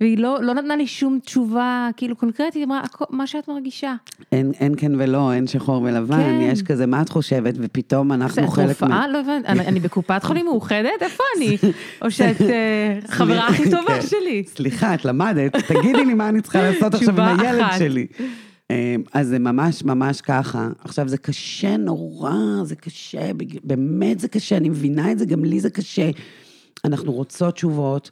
[0.00, 3.94] והיא לא, לא נתנה לי שום תשובה כאילו קונקרטית, היא אמרה, מה שאת מרגישה.
[4.32, 6.38] אין, אין כן ולא, אין שחור ולבן, כן.
[6.42, 8.66] יש כזה, מה את חושבת, ופתאום אנחנו חלק...
[8.66, 9.08] זה הופעה?
[9.08, 11.02] לא הבנתי, אני, אני בקופת חולים מאוחדת?
[11.02, 11.56] איפה אני?
[12.02, 14.06] או שאת uh, חברה הכי טובה כן.
[14.06, 14.44] שלי.
[14.46, 18.06] סליחה, את למדת, תגידי לי מה אני צריכה לעשות עכשיו עם הילד שלי.
[18.72, 20.68] אה, אז זה ממש ממש ככה.
[20.78, 23.30] עכשיו, זה קשה נורא, זה קשה,
[23.64, 26.10] באמת זה קשה, אני מבינה את זה, גם לי זה קשה.
[26.84, 28.10] אנחנו רוצות תשובות.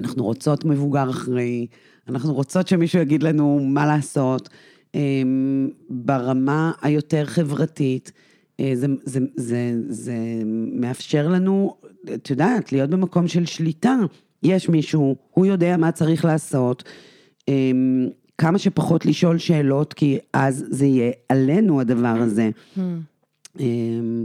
[0.00, 1.66] אנחנו רוצות מבוגר אחראי,
[2.08, 4.48] אנחנו רוצות שמישהו יגיד לנו מה לעשות.
[4.94, 8.12] אמ, ברמה היותר חברתית,
[8.60, 10.16] אה, זה, זה, זה, זה
[10.72, 11.74] מאפשר לנו,
[12.14, 13.96] את יודעת, להיות במקום של שליטה.
[14.42, 16.84] יש מישהו, הוא יודע מה צריך לעשות,
[17.48, 22.50] אמ, כמה שפחות לשאול שאלות, כי אז זה יהיה עלינו הדבר הזה.
[22.76, 22.80] Hmm.
[23.60, 24.24] אמ,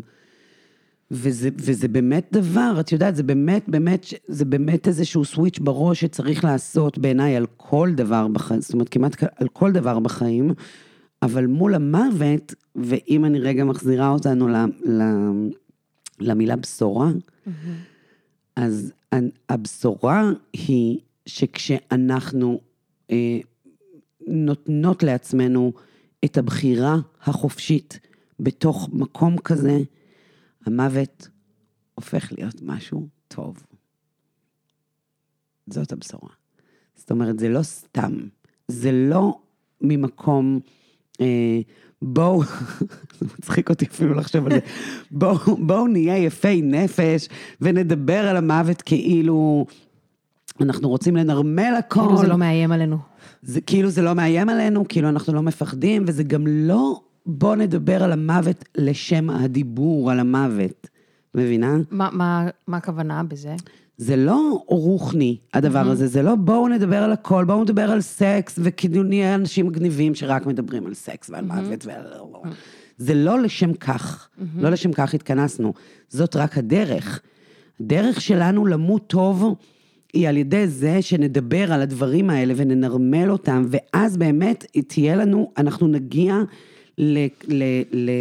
[1.12, 6.44] וזה, וזה באמת דבר, את יודעת, זה באמת, באמת, זה באמת איזשהו סוויץ' בראש שצריך
[6.44, 10.54] לעשות בעיניי על כל דבר בחיים, זאת אומרת, כמעט על כל דבר בחיים,
[11.22, 15.02] אבל מול המוות, ואם אני רגע מחזירה אותנו ל, ל,
[16.20, 17.50] למילה בשורה, mm-hmm.
[18.56, 18.94] אז
[19.50, 22.60] הבשורה היא שכשאנחנו
[23.12, 23.40] אה,
[24.28, 25.74] נותנות לעצמנו
[26.26, 28.00] את הבחירה החופשית
[28.40, 29.80] בתוך מקום כזה,
[30.66, 31.28] המוות
[31.96, 33.64] הופך להיות משהו טוב.
[35.68, 36.30] זאת הבשורה.
[36.96, 38.14] זאת אומרת, זה לא סתם,
[38.68, 39.40] זה לא
[39.82, 40.60] ממקום,
[41.22, 41.60] אה,
[42.02, 42.44] בואו,
[43.20, 44.60] זה מצחיק אותי אפילו לחשוב על זה,
[45.12, 47.28] בואו בוא נהיה יפי נפש
[47.62, 49.66] ונדבר על המוות כאילו
[50.62, 52.02] אנחנו רוצים לנרמל הכל.
[52.02, 52.98] כאילו זה לא מאיים עלינו.
[53.44, 58.04] זה כאילו זה לא מאיים עלינו, כאילו אנחנו לא מפחדים, וזה גם לא בוא נדבר
[58.04, 60.88] על המוות לשם הדיבור על המוות.
[61.36, 61.78] מבינה?
[61.92, 63.56] מה, מה, מה הכוונה בזה?
[63.98, 65.92] זה לא רוחני, הדבר mm-hmm.
[65.92, 70.16] הזה, זה לא בואו נדבר על הכל, בואו נדבר על סקס, וכאילו נהיה אנשים מגניבים
[70.16, 71.54] שרק מדברים על סקס ועל mm-hmm.
[71.54, 72.02] מוות ועל...
[72.14, 72.48] Mm-hmm.
[72.98, 74.42] זה לא לשם כך, mm-hmm.
[74.56, 75.74] לא לשם כך התכנסנו,
[76.10, 77.22] זאת רק הדרך.
[77.80, 79.56] הדרך שלנו למות טוב
[80.14, 85.88] היא על ידי זה שנדבר על הדברים האלה וננרמל אותם, ואז באמת תהיה לנו, אנחנו
[85.88, 86.36] נגיע
[86.98, 87.28] ל...
[87.48, 88.12] ל, ל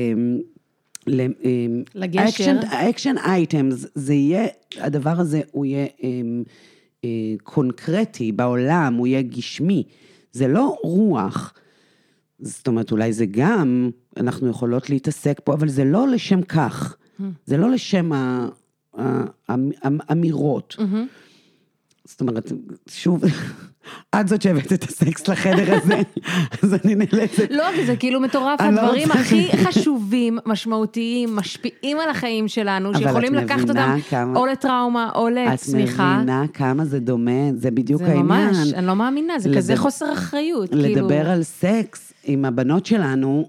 [1.95, 2.61] לגשר.
[2.91, 6.43] action items, זה יהיה, הדבר הזה הוא יהיה אמ,
[7.05, 7.09] אה,
[7.43, 9.85] קונקרטי בעולם, הוא יהיה גשמי.
[10.33, 11.55] זה לא רוח.
[12.39, 16.97] זאת אומרת, אולי זה גם, אנחנו יכולות להתעסק פה, אבל זה לא לשם כך.
[17.47, 18.11] זה לא לשם
[20.09, 20.77] האמירות.
[22.13, 22.53] זאת אומרת,
[22.89, 23.25] שוב,
[24.21, 26.01] את זאת שהבאת את הסקס לחדר הזה,
[26.63, 27.51] אז אני נאלצת.
[27.51, 33.39] לא, כי זה כאילו מטורף, לא הדברים הכי חשובים, משמעותיים, משפיעים על החיים שלנו, שיכולים
[33.39, 33.99] את לקחת אותם
[34.37, 36.17] או לטראומה או את לצמיחה.
[36.17, 38.27] מבינה כמה זה דומה, זה בדיוק זה העניין.
[38.27, 40.71] ממש, אני לא מאמינה, זה כזה חוסר אחריות.
[40.71, 43.49] כאילו, לדבר על סקס עם הבנות שלנו,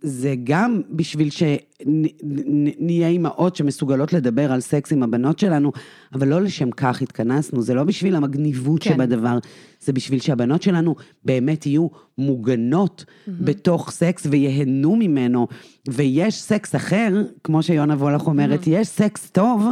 [0.00, 5.72] זה גם בשביל שנהיה אימהות שמסוגלות לדבר על סקס עם הבנות שלנו,
[6.14, 8.90] אבל לא לשם כך התכנסנו, זה לא בשביל המגניבות כן.
[8.90, 9.38] שבדבר,
[9.80, 11.86] זה בשביל שהבנות שלנו באמת יהיו
[12.18, 15.46] מוגנות בתוך סקס וייהנו ממנו.
[15.88, 19.66] ויש סקס אחר, כמו שיונה וולך אומרת, יש סקס טוב,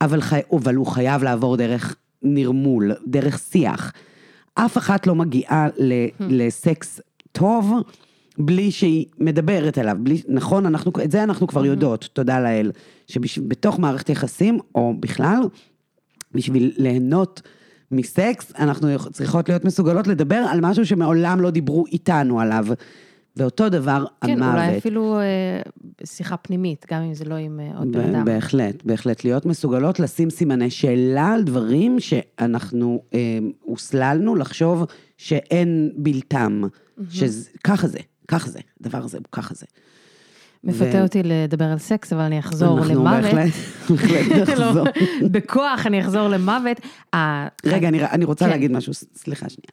[0.00, 0.40] אבל, חי...
[0.52, 3.92] אבל הוא חייב לעבור דרך נרמול, דרך שיח.
[4.54, 5.92] אף אחת לא מגיעה ל...
[6.20, 7.00] לסקס
[7.32, 7.74] טוב
[8.40, 9.96] בלי שהיא מדברת עליו.
[10.00, 10.22] בלי...
[10.28, 10.92] נכון, אנחנו...
[11.04, 12.72] את זה אנחנו כבר יודעות, תודה לאל,
[13.06, 15.40] שבתוך מערכת יחסים, או בכלל,
[16.34, 17.42] בשביל ליהנות
[17.90, 22.66] מסקס, אנחנו צריכות להיות מסוגלות לדבר על משהו שמעולם לא דיברו איתנו עליו.
[23.36, 24.54] ואותו דבר כן, המוות.
[24.54, 25.60] אולי אפילו אה,
[26.04, 28.24] שיחה פנימית, גם אם זה לא עם אה, עוד בן אדם.
[28.24, 29.24] בהחלט, בהחלט.
[29.24, 34.84] להיות מסוגלות לשים סימני שאלה על דברים שאנחנו אה, הוסללנו לחשוב
[35.16, 36.62] שאין בלתם.
[37.10, 37.98] שככה זה,
[38.30, 39.66] ככה זה, הדבר הזה הוא ככה זה.
[40.64, 43.22] מפתה אותי לדבר על סקס, אבל אני אחזור אנחנו למוות.
[43.22, 43.52] בהחלט,
[43.90, 44.84] בהחלט נחזור.
[44.84, 44.84] לא,
[45.30, 46.80] בכוח אני אחזור למוות.
[47.66, 48.50] רגע, אני, אני רוצה כן.
[48.50, 49.70] להגיד משהו, סליחה שנייה.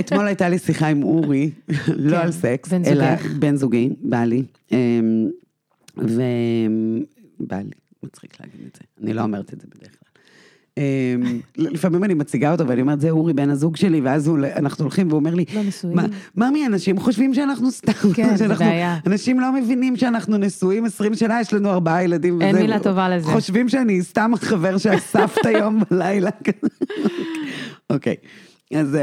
[0.00, 1.50] אתמול הייתה לי שיחה עם אורי,
[1.88, 3.30] לא כן, על סקס, בן אלא זוגך.
[3.32, 4.42] בן זוגי, בעלי.
[4.72, 5.28] אמ,
[5.96, 7.70] ובעלי,
[8.02, 10.01] מצחיק להגיד את זה, אני לא אומרת את זה בדרך כלל.
[10.78, 10.82] אמ,
[11.56, 15.08] לפעמים אני מציגה אותו ואני אומרת, זה אורי בן הזוג שלי, ואז הוא- אנחנו הולכים
[15.08, 15.96] והוא אומר לי, לא נשואים.
[15.96, 16.06] "מה-
[16.48, 18.98] ממי, אנשים חושבים שאנחנו סתם, כן, זה בעיה.
[19.06, 22.42] אנשים לא מבינים שאנחנו נשואים 20 שנה, יש לנו ארבעה ילדים.
[22.42, 23.26] אין מילה טובה לזה.
[23.26, 26.30] חושבים שאני סתם חבר שאספת היום בלילה.
[27.90, 28.16] אוקיי,
[28.74, 28.96] אז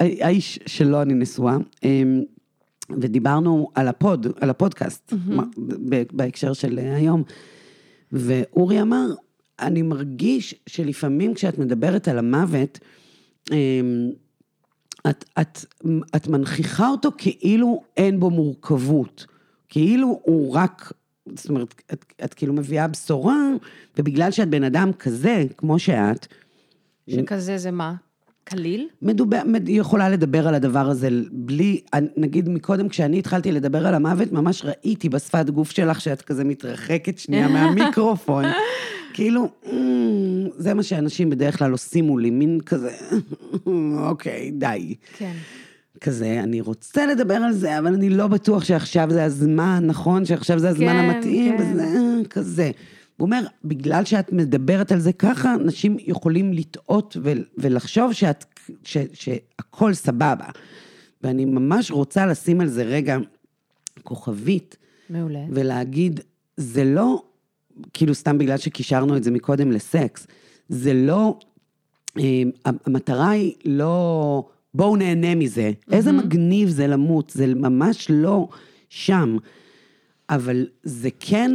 [0.00, 2.22] האיש, שלו אני נשואה, אמ,
[2.90, 5.12] ודיברנו על הפוד, על הפודקאסט,
[6.12, 7.22] בהקשר של היום,
[8.12, 9.06] ואורי אמר,
[9.60, 12.78] אני מרגיש שלפעמים כשאת מדברת על המוות,
[13.52, 14.10] אמ,
[15.10, 15.64] את, את,
[16.16, 19.26] את מנכיחה אותו כאילו אין בו מורכבות.
[19.68, 20.92] כאילו הוא רק,
[21.34, 23.36] זאת אומרת, את, את כאילו מביאה בשורה,
[23.98, 26.26] ובגלל שאת בן אדם כזה, כמו שאת,
[27.10, 27.94] שכזה זה מה?
[28.44, 28.88] קליל?
[29.02, 31.80] מדובר, מד- היא יכולה לדבר על הדבר הזה בלי,
[32.16, 37.18] נגיד מקודם כשאני התחלתי לדבר על המוות, ממש ראיתי בשפת גוף שלך שאת כזה מתרחקת
[37.18, 38.44] שנייה מהמיקרופון.
[39.14, 42.90] כאילו, "אמ, זה מה שאנשים בדרך כלל עושים מולי, מין כזה,
[43.96, 44.94] אוקיי, די.
[45.16, 45.32] כן.
[46.00, 50.24] כזה, אני רוצה לדבר על זה, אבל אני לא בטוח שעכשיו זה הזמן, נכון?
[50.24, 51.72] שעכשיו זה הזמן כן, המתאים, כן.
[51.72, 51.84] וזה
[52.30, 52.70] כזה.
[53.16, 58.44] הוא אומר, בגלל שאת מדברת על זה ככה, אנשים יכולים לטעות ו- ולחשוב שאת,
[58.84, 60.46] ש, שהכל סבבה.
[61.22, 63.18] ואני ממש רוצה לשים על זה רגע
[64.02, 64.76] כוכבית,
[65.10, 65.40] מעולה.
[65.50, 66.20] ולהגיד,
[66.56, 67.22] זה לא,
[67.92, 70.26] כאילו סתם בגלל שקישרנו את זה מקודם לסקס,
[70.68, 71.38] זה לא,
[72.18, 75.72] אה, המטרה היא לא, בואו נהנה מזה.
[75.92, 78.48] איזה מגניב זה למות, זה ממש לא
[78.88, 79.36] שם.
[80.30, 81.50] אבל זה כן,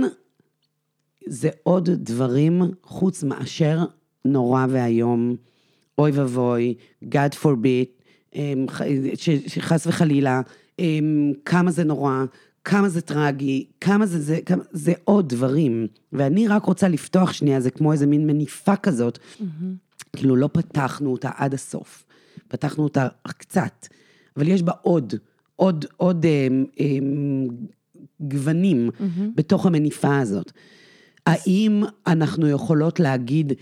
[1.28, 3.80] זה עוד דברים חוץ מאשר
[4.26, 5.36] נורא ואיום,
[5.98, 8.36] אוי ואבוי, God forbid,
[8.70, 8.82] ח-
[9.16, 10.42] ש- שחס וחלילה,
[10.80, 12.26] אמ, כמה זה נורא,
[12.70, 15.88] כמה זה טרגי, כמה זה זה, כמה, זה עוד דברים.
[16.14, 19.20] ואני רק רוצה לפתוח שנייה, זה כמו איזה מין מניפה כזאת,
[20.16, 22.06] כאילו לא פתחנו אותה עד הסוף,
[22.48, 23.88] פתחנו אותה קצת,
[24.38, 25.14] אבל יש בה עוד,
[25.56, 27.48] עוד, עוד אמ, אמ,
[28.22, 28.90] גוונים
[29.36, 30.52] בתוך המניפה הזאת.
[31.26, 33.54] האם אנחנו יכולות להגיד,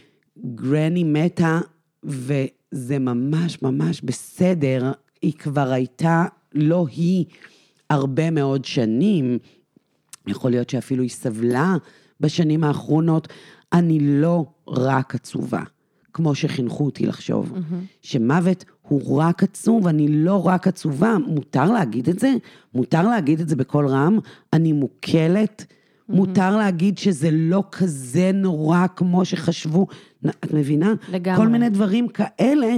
[0.56, 1.60] גרני מתה,
[2.04, 4.92] וזה ממש ממש בסדר,
[5.22, 7.26] היא כבר הייתה, לא היא,
[7.90, 9.38] הרבה מאוד שנים,
[10.28, 11.76] יכול להיות שאפילו היא סבלה
[12.20, 13.28] בשנים האחרונות,
[13.74, 15.62] אני לא רק עצובה,
[16.14, 17.54] כמו שחינכו אותי לחשוב,
[18.02, 22.34] שמוות הוא רק עצוב, אני לא רק עצובה, מותר להגיד את זה,
[22.74, 24.20] מותר להגיד את זה בקול רם,
[24.54, 25.66] אני מוקלת,
[26.10, 29.88] מותר להגיד שזה לא כזה נורא כמו שחשבו,
[30.26, 30.94] את מבינה?
[31.10, 31.38] לגמרי.
[31.38, 32.76] כל מיני דברים כאלה,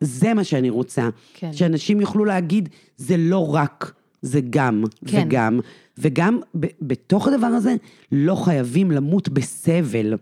[0.00, 1.08] זה מה שאני רוצה.
[1.34, 1.52] כן.
[1.52, 3.92] שאנשים יוכלו להגיד, זה לא רק,
[4.22, 5.22] זה גם כן.
[5.26, 5.60] וגם.
[5.98, 7.74] וגם ב- בתוך הדבר הזה,
[8.12, 10.14] לא חייבים למות בסבל.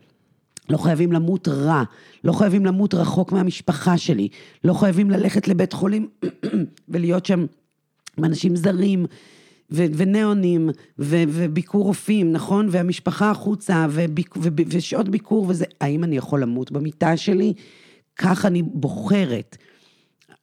[0.71, 1.83] לא חייבים למות רע,
[2.25, 4.29] לא חייבים למות רחוק מהמשפחה שלי,
[4.65, 6.09] לא חייבים ללכת לבית חולים
[6.89, 7.47] ולהיות שם
[8.19, 9.07] עם אנשים זרים
[9.71, 12.69] ו- וניאונים ו- וביקור רופאים, נכון?
[12.71, 17.53] והמשפחה החוצה וביק- וב- ושעות ביקור וזה, האם אני יכול למות במיטה שלי?
[18.17, 19.57] כך אני בוחרת.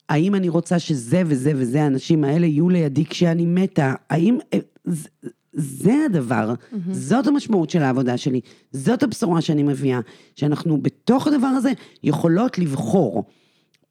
[0.09, 3.93] האם אני רוצה שזה וזה וזה, האנשים האלה יהיו לידי כשאני מתה?
[4.09, 4.37] האם...
[4.53, 4.59] אה,
[5.57, 6.77] זה הדבר, mm-hmm.
[6.91, 8.41] זאת המשמעות של העבודה שלי,
[8.71, 9.99] זאת הבשורה שאני מביאה,
[10.35, 11.71] שאנחנו בתוך הדבר הזה
[12.03, 13.23] יכולות לבחור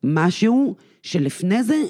[0.02, 1.82] משהו שלפני זה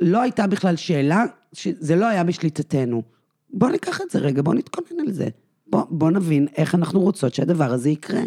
[0.00, 3.02] לא הייתה בכלל שאלה, שזה לא היה בשליטתנו.
[3.50, 5.28] בוא ניקח את זה רגע, בוא נתכונן על זה.
[5.66, 8.20] בוא, בוא נבין איך אנחנו רוצות שהדבר הזה יקרה.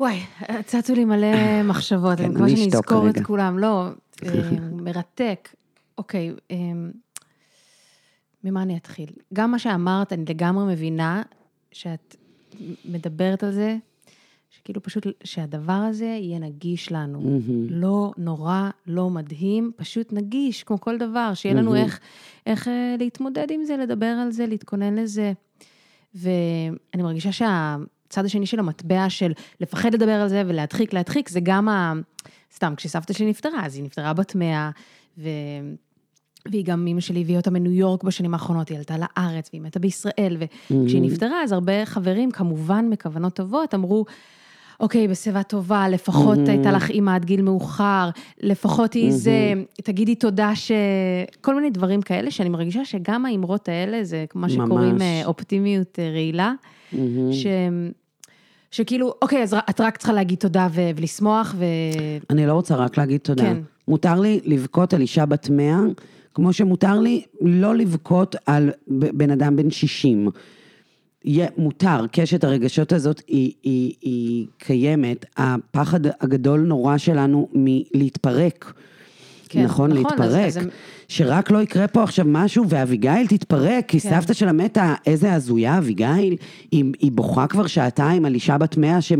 [0.00, 0.20] וואי,
[0.64, 3.58] צצו לי מלא מחשבות, אני מקווה שאני אזכור את כולם.
[3.58, 3.86] לא,
[4.26, 4.30] אה,
[4.72, 5.48] מרתק.
[5.98, 6.56] אוקיי, אה,
[8.44, 9.10] ממה אני אתחיל?
[9.34, 11.22] גם מה שאמרת, אני לגמרי מבינה
[11.72, 12.16] שאת
[12.84, 13.76] מדברת על זה,
[14.50, 17.18] שכאילו פשוט, שהדבר הזה יהיה נגיש לנו.
[17.18, 17.52] Mm-hmm.
[17.70, 21.78] לא נורא, לא מדהים, פשוט נגיש, כמו כל דבר, שיהיה לנו mm-hmm.
[21.78, 22.00] איך,
[22.46, 25.32] איך אה, להתמודד עם זה, לדבר על זה, להתכונן לזה.
[26.14, 27.32] ואני מרגישה
[28.06, 31.92] שהצד השני של המטבע של לפחד לדבר על זה ולהדחיק, להדחיק, זה גם ה...
[32.54, 34.70] סתם, כשסבתא שלי נפטרה, אז היא נפטרה בת מאה,
[35.18, 35.28] ו...
[36.50, 39.78] והיא גם, אימא שלי הביאה אותה מניו יורק בשנים האחרונות, היא עלתה לארץ והיא מתה
[39.78, 41.06] בישראל, וכשהיא mm-hmm.
[41.06, 44.04] נפטרה, אז הרבה חברים, כמובן מכוונות טובות, אמרו,
[44.80, 46.50] אוקיי, בשיבה טובה, לפחות mm-hmm.
[46.50, 49.14] הייתה לך אימא עד גיל מאוחר, לפחות היא mm-hmm.
[49.14, 50.72] זה, תגידי תודה ש...
[51.40, 55.24] כל מיני דברים כאלה, שאני מרגישה שגם האמרות האלה, זה מה שקוראים ממש.
[55.24, 56.52] אופטימיות אה, רעילה,
[56.92, 57.32] mm-hmm.
[57.32, 57.46] ש...
[58.70, 61.64] שכאילו, אוקיי, אז את רק צריכה להגיד תודה ו- ולשמוח ו...
[62.30, 63.42] אני לא רוצה רק להגיד תודה.
[63.42, 63.56] כן.
[63.88, 65.80] מותר לי לבכות על אישה בת מאה,
[66.34, 70.28] כמו שמותר לי לא לבכות על בן אדם בן 60.
[71.56, 78.72] מותר, קשת הרגשות הזאת היא, היא, היא קיימת, הפחד הגדול נורא שלנו מלהתפרק.
[79.48, 80.46] כן, נכון, נכון, להתפרק.
[80.46, 80.66] אז, אז...
[81.08, 84.10] שרק לא יקרה פה עכשיו משהו ואביגיל תתפרק, כי כן.
[84.10, 86.36] סבתא שלה מתה, איזה הזויה אביגיל,
[86.70, 89.12] היא, היא בוכה כבר שעתיים על אישה בת מאה, ש...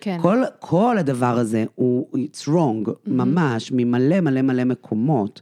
[0.00, 0.18] כן.
[0.22, 3.10] כל, כל הדבר הזה הוא, it's wrong, mm-hmm.
[3.10, 5.40] ממש, ממלא מלא מלא מקומות.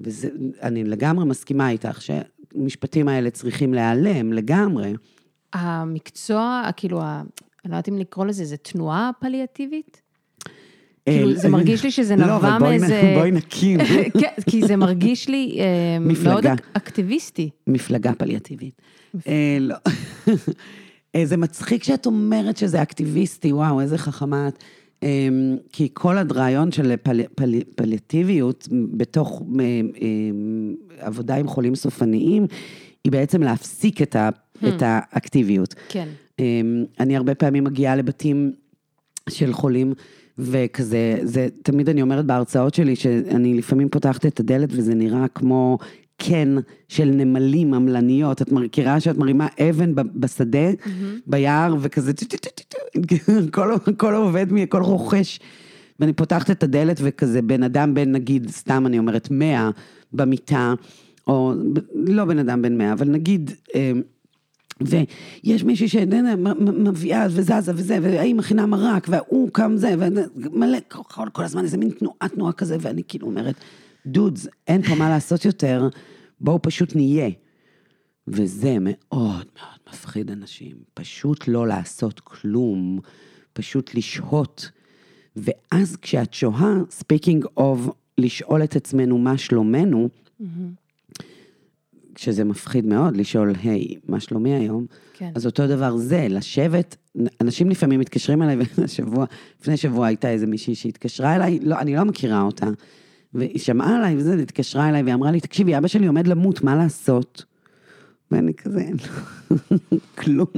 [0.00, 4.94] ואני לגמרי מסכימה איתך שהמשפטים האלה צריכים להיעלם לגמרי.
[5.52, 7.24] המקצוע, כאילו, אני
[7.64, 9.99] לא יודעת אם לקרוא לזה, זה תנועה פליאטיבית?
[11.06, 12.88] כאילו, זה מרגיש לי שזה לא, נבע מאיזה...
[12.88, 13.80] לא, אבל בואי נקים.
[14.20, 17.50] כן, כי זה מרגיש לי אה, מאוד אקטיביסטי.
[17.66, 18.82] מפלגה פליאטיבית.
[19.26, 19.76] אה, לא.
[21.14, 24.64] אה, זה מצחיק שאת אומרת שזה אקטיביסטי, וואו, איזה חכמה את.
[25.72, 26.94] כי כל הרעיון של
[27.74, 29.42] פליאטיביות בתוך
[30.98, 32.46] עבודה עם חולים סופניים,
[33.04, 34.66] היא בעצם להפסיק את, ה, hmm.
[34.68, 35.74] את האקטיביות.
[35.88, 36.08] כן.
[37.00, 38.52] אני הרבה פעמים מגיעה לבתים
[39.30, 39.94] של חולים,
[40.38, 45.78] וכזה, זה, תמיד אני אומרת בהרצאות שלי, שאני לפעמים פותחת את הדלת וזה נראה כמו
[46.16, 46.56] קן
[46.88, 48.42] של נמלים עמלניות.
[48.42, 50.88] את מכירה שאת מרימה אבן בשדה, mm-hmm.
[51.26, 52.12] ביער, וכזה,
[53.54, 55.40] כל, כל עובד, כל רוכש.
[56.00, 59.70] ואני פותחת את הדלת וכזה בן אדם בן נגיד, סתם אני אומרת, מאה
[60.12, 60.74] במיטה,
[61.26, 61.54] או
[61.94, 63.50] לא בן אדם בן מאה, אבל נגיד...
[64.80, 69.94] ויש מישהי שמביאה וזזה וזה, והיא מכינה מרק, והוא קם זה,
[70.36, 73.54] ומלא, כל, כל הזמן איזה מין תנועה, תנועה כזה, ואני כאילו אומרת,
[74.06, 75.88] דודס, אין פה מה לעשות יותר,
[76.40, 77.30] בואו פשוט נהיה.
[78.28, 82.98] וזה מאוד מאוד מפחיד אנשים, פשוט לא לעשות כלום,
[83.52, 84.70] פשוט לשהות.
[85.36, 90.44] ואז כשאת שוהה, speaking of לשאול את עצמנו מה שלומנו, mm-hmm.
[92.20, 94.86] שזה מפחיד מאוד לשאול, היי, מה שלומי היום?
[95.14, 95.30] כן.
[95.34, 96.96] אז אותו דבר זה, לשבת,
[97.40, 99.24] אנשים לפעמים מתקשרים אליי, והשבוע,
[99.60, 102.66] לפני שבוע הייתה איזה מישהי שהתקשרה אליי, לא, אני לא מכירה אותה,
[103.34, 106.76] והיא שמעה עליי וזה, התקשרה אליי והיא אמרה לי, תקשיבי, אבא שלי עומד למות, מה
[106.76, 107.44] לעשות?
[108.30, 108.84] ואני כזה,
[110.20, 110.52] כלום,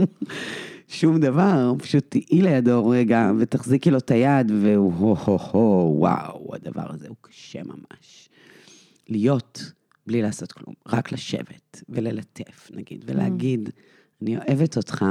[0.89, 6.55] שום דבר, פשוט תהיי לידו רגע ותחזיקי לו את היד, והוא הו הו הו, וואו,
[6.55, 8.29] הדבר הזה הוא קשה ממש.
[9.09, 9.73] להיות
[10.07, 13.71] בלי לעשות כלום, רק לשבת וללטף, נגיד, ולהגיד,
[14.23, 15.05] אני אוהבת אותך,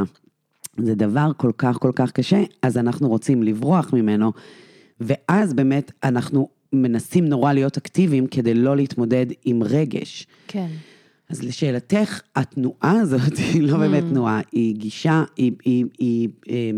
[0.78, 4.32] זה דבר כל כך כל כך קשה, אז אנחנו רוצים לברוח ממנו,
[5.00, 10.28] ואז באמת אנחנו מנסים נורא להיות אקטיביים כדי לא להתמודד עם רגש.
[10.48, 10.68] כן.
[11.30, 14.10] אז לשאלתך, התנועה הזאת היא לא באמת mm.
[14.10, 16.74] תנועה, היא גישה, היא, היא, היא, היא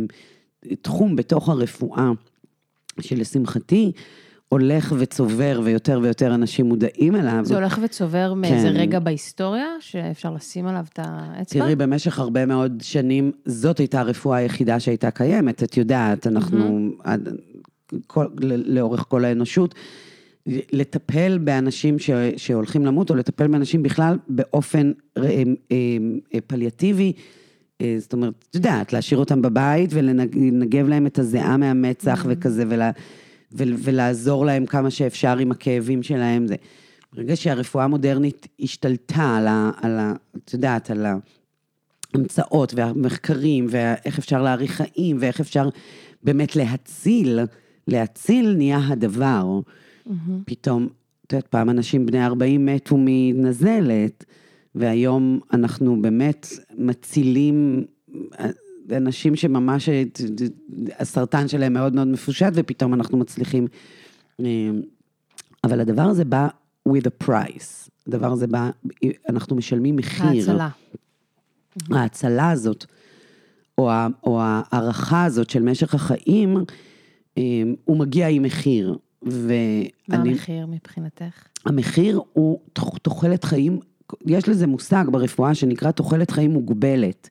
[0.63, 2.11] היא תחום בתוך הרפואה,
[3.01, 3.91] שלשמחתי,
[4.53, 7.39] הולך וצובר ויותר ויותר אנשים מודעים אליו.
[7.43, 8.77] זה הולך וצובר מאיזה כן.
[8.77, 11.59] רגע בהיסטוריה שאפשר לשים עליו את האצבע?
[11.61, 15.63] תראי, במשך הרבה מאוד שנים, זאת הייתה הרפואה היחידה שהייתה קיימת.
[15.63, 17.95] את יודעת, אנחנו, mm-hmm.
[18.07, 18.25] כל,
[18.65, 19.75] לאורך כל האנושות,
[20.47, 25.43] לטפל באנשים ש, שהולכים למות, או לטפל באנשים בכלל באופן אה, אה,
[26.33, 27.13] אה, פליאטיבי.
[27.97, 32.29] זאת אומרת, את יודעת, להשאיר אותם בבית ולנגב להם את הזיעה מהמצח mm-hmm.
[32.29, 32.91] וכזה, ולה...
[33.55, 36.47] ולעזור להם כמה שאפשר עם הכאבים שלהם.
[36.47, 36.55] זה...
[37.13, 39.71] ברגע שהרפואה המודרנית השתלטה על ה...
[39.81, 41.05] על ה את יודעת, על
[42.13, 45.69] ההמצאות והמחקרים, ואיך אפשר להאריך חיים, ואיך אפשר
[46.23, 47.39] באמת להציל,
[47.87, 49.59] להציל נהיה הדבר.
[49.59, 50.11] Mm-hmm.
[50.45, 50.87] פתאום,
[51.25, 54.25] את יודעת, פעם אנשים בני 40 מתו מנזלת,
[54.75, 56.47] והיום אנחנו באמת
[56.77, 57.85] מצילים
[58.91, 59.89] אנשים שממש,
[60.99, 63.67] הסרטן שלהם מאוד מאוד מפושט, ופתאום אנחנו מצליחים.
[64.39, 64.45] אה,
[65.63, 66.47] אבל הדבר הזה בא
[66.89, 67.89] with a price.
[68.07, 68.69] הדבר הזה בא,
[69.29, 70.25] אנחנו משלמים מחיר.
[70.25, 70.69] ההצלה.
[71.91, 72.85] ההצלה הזאת,
[73.77, 73.91] או,
[74.23, 76.57] או ההערכה הזאת של משך החיים,
[77.37, 77.43] אה,
[77.85, 78.97] הוא מגיע עם מחיר.
[79.21, 81.47] ואני, מה המחיר מבחינתך?
[81.65, 82.59] המחיר הוא
[83.01, 83.79] תוחלת חיים,
[84.25, 87.29] יש לזה מושג ברפואה שנקרא תוחלת חיים מוגבלת.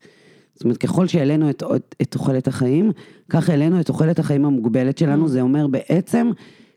[0.55, 1.63] זאת אומרת, ככל שהעלינו את,
[2.03, 2.93] את תוחלת החיים,
[3.31, 5.29] כך העלינו את תוחלת החיים המוגבלת שלנו, mm.
[5.29, 6.31] זה אומר בעצם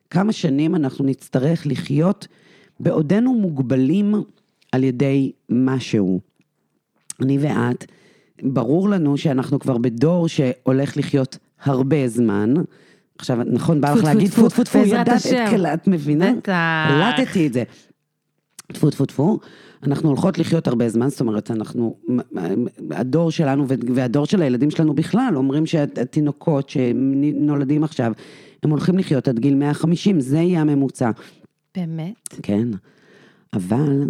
[0.09, 2.27] כמה שנים אנחנו נצטרך לחיות
[2.79, 4.15] בעודנו מוגבלים
[4.71, 6.19] על ידי משהו.
[7.21, 7.85] אני ואת,
[8.43, 12.53] ברור לנו שאנחנו כבר בדור שהולך לחיות הרבה זמן.
[13.17, 16.33] עכשיו, נכון, בא לך להגיד טפו טפו טפו, ידעת את קלט, מבינה?
[16.33, 16.51] בטח.
[16.87, 17.63] קלטתי את זה.
[18.73, 19.39] טפו טפו טפו.
[19.83, 21.95] אנחנו הולכות לחיות הרבה זמן, זאת אומרת, אנחנו,
[22.91, 23.65] הדור שלנו
[23.95, 28.11] והדור של הילדים שלנו בכלל, אומרים שהתינוקות שנולדים עכשיו,
[28.63, 31.11] הם הולכים לחיות עד גיל 150, זה יהיה הממוצע.
[31.77, 32.29] באמת?
[32.43, 32.67] כן,
[33.53, 34.03] אבל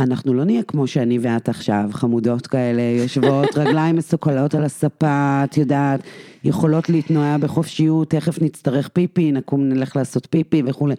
[0.00, 5.56] אנחנו לא נהיה כמו שאני ואת עכשיו, חמודות כאלה, יושבות, רגליים מסוכלות על הספה, את
[5.56, 6.00] יודעת,
[6.44, 10.94] יכולות להתנועע בחופשיות, תכף נצטרך פיפי, נקום נלך לעשות פיפי וכולי.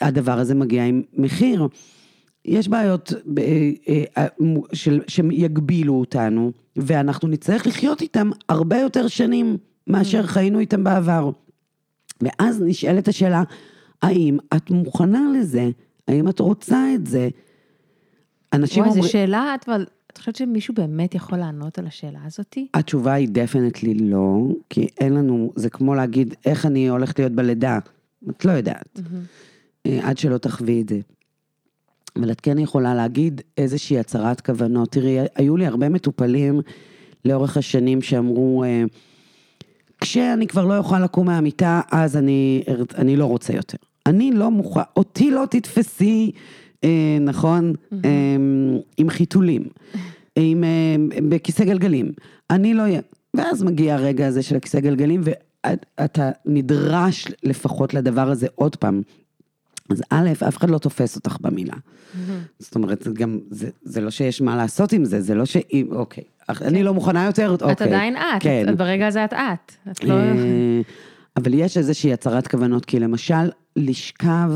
[0.00, 1.68] הדבר הזה מגיע עם מחיר.
[2.44, 3.70] יש בעיות אה,
[4.16, 4.26] אה,
[4.72, 10.26] של, שיגבילו אותנו, ואנחנו נצטרך לחיות איתם הרבה יותר שנים מאשר mm.
[10.26, 11.30] חיינו איתם בעבר.
[12.20, 13.42] ואז נשאלת השאלה,
[14.02, 15.68] האם את מוכנה לזה?
[16.08, 17.28] האם את רוצה את זה?
[18.52, 18.98] אנשים אומרים...
[18.98, 22.66] וואי, זו שאלה, אבל את חושבת שמישהו באמת יכול לענות על השאלה הזאתי?
[22.74, 27.78] התשובה היא דפנטלי לא, כי אין לנו, זה כמו להגיד, איך אני הולכת להיות בלידה?
[28.30, 29.88] את לא יודעת, mm-hmm.
[30.02, 31.00] עד שלא תחווי את זה.
[32.20, 34.92] אבל את כן יכולה להגיד איזושהי הצהרת כוונות.
[34.92, 36.60] תראי, היו לי הרבה מטופלים
[37.24, 38.84] לאורך השנים שאמרו, אה,
[40.00, 42.62] כשאני כבר לא אוכל לקום מהמיטה, אז אני,
[42.98, 43.78] אני לא רוצה יותר.
[44.06, 46.32] אני לא מוכן, אותי לא תתפסי,
[46.84, 47.94] אה, נכון, mm-hmm.
[48.04, 48.36] אה,
[48.96, 49.62] עם חיתולים,
[50.36, 50.96] עם, אה,
[51.28, 52.12] בכיסא גלגלים.
[52.50, 53.00] אני לא אהיה.
[53.34, 59.02] ואז מגיע הרגע הזה של הכיסא גלגלים, ואתה נדרש לפחות לדבר הזה עוד פעם.
[59.90, 61.74] אז א', אף אחד לא תופס אותך במילה.
[61.74, 62.18] Mm-hmm.
[62.58, 66.24] זאת אומרת, גם, זה, זה לא שיש מה לעשות עם זה, זה לא שאם, אוקיי,
[66.58, 66.64] כן.
[66.64, 67.72] אני לא מוכנה יותר, אוקיי.
[67.72, 68.76] את עדיין את, כן.
[68.76, 69.72] ברגע הזה את את.
[69.90, 70.14] את לא...
[70.14, 70.80] אה,
[71.36, 74.50] אבל יש איזושהי הצהרת כוונות, כי למשל, לשכב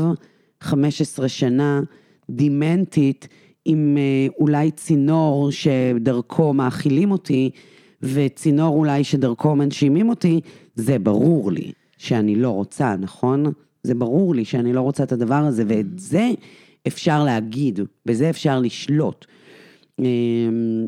[0.61, 1.81] 15 שנה
[2.29, 3.27] דימנטית
[3.65, 7.49] עם אה, אולי צינור שדרכו מאכילים אותי,
[8.01, 10.41] וצינור אולי שדרכו מנשימים אותי,
[10.75, 13.45] זה ברור לי שאני לא רוצה, נכון?
[13.85, 16.31] זה ברור לי שאני לא רוצה את הדבר הזה, ואת זה
[16.87, 19.25] אפשר להגיד, בזה אפשר לשלוט.
[19.99, 20.87] אמ,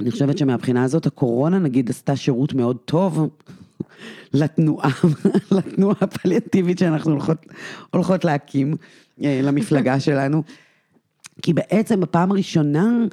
[0.00, 3.28] אני חושבת שמבחינה הזאת, הקורונה נגיד עשתה שירות מאוד טוב
[4.34, 4.90] לתנועה,
[5.56, 7.46] לתנועה הפליאטיבית שאנחנו הולכות,
[7.90, 8.76] הולכות להקים
[9.24, 10.42] אה, למפלגה שלנו.
[11.42, 13.04] כי בעצם בפעם הראשונה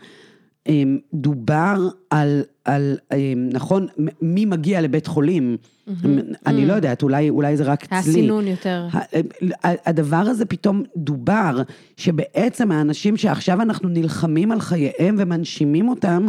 [1.13, 3.88] דובר על, על, אמ, נכון,
[4.22, 5.57] מי מגיע לבית חולים.
[6.45, 7.97] אני לא יודעת, אולי, אולי זה רק אצלי.
[7.97, 8.88] הסינון יותר.
[9.63, 11.61] הדבר הזה פתאום דובר,
[11.97, 16.28] שבעצם האנשים שעכשיו אנחנו נלחמים על חייהם ומנשימים אותם,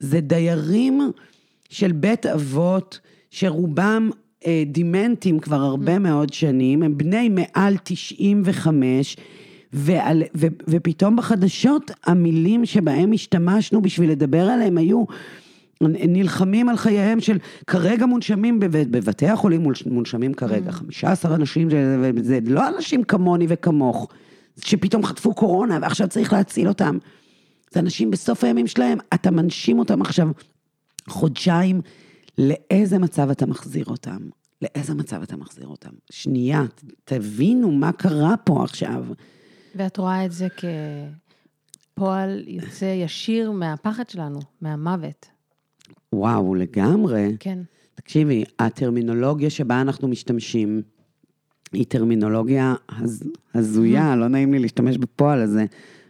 [0.00, 1.10] זה דיירים
[1.70, 4.10] של בית אבות, שרובם
[4.46, 9.16] אה, דימנטים כבר הרבה מאוד שנים, הם בני מעל 95,
[9.72, 15.04] ועל, ו, ופתאום בחדשות המילים שבהם השתמשנו בשביל לדבר עליהם היו
[15.80, 21.34] נלחמים על חייהם של כרגע מונשמים בבתי החולים מונשמים כרגע, 15 mm.
[21.34, 21.68] אנשים,
[22.22, 24.08] זה לא אנשים כמוני וכמוך,
[24.64, 26.98] שפתאום חטפו קורונה ועכשיו צריך להציל אותם.
[27.72, 30.28] זה אנשים בסוף הימים שלהם, אתה מנשים אותם עכשיו
[31.08, 31.80] חודשיים,
[32.38, 34.18] לאיזה מצב אתה מחזיר אותם?
[34.62, 35.90] לאיזה מצב אתה מחזיר אותם?
[36.10, 36.64] שנייה,
[37.04, 39.04] תבינו מה קרה פה עכשיו.
[39.74, 40.48] ואת רואה את זה
[41.96, 45.26] כפועל יוצא ישיר מהפחד שלנו, מהמוות.
[46.12, 47.36] וואו, לגמרי.
[47.40, 47.58] כן.
[47.94, 50.82] תקשיבי, הטרמינולוגיה שבה אנחנו משתמשים,
[51.72, 53.22] היא טרמינולוגיה הז...
[53.54, 55.64] הזויה, לא נעים לי להשתמש בפועל הזה,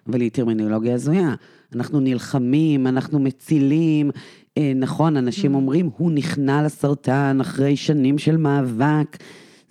[0.06, 1.34] אבל היא טרמינולוגיה הזויה.
[1.74, 4.10] אנחנו נלחמים, אנחנו מצילים,
[4.58, 9.16] אה, נכון, אנשים אומרים, הוא נכנע לסרטן אחרי שנים של מאבק.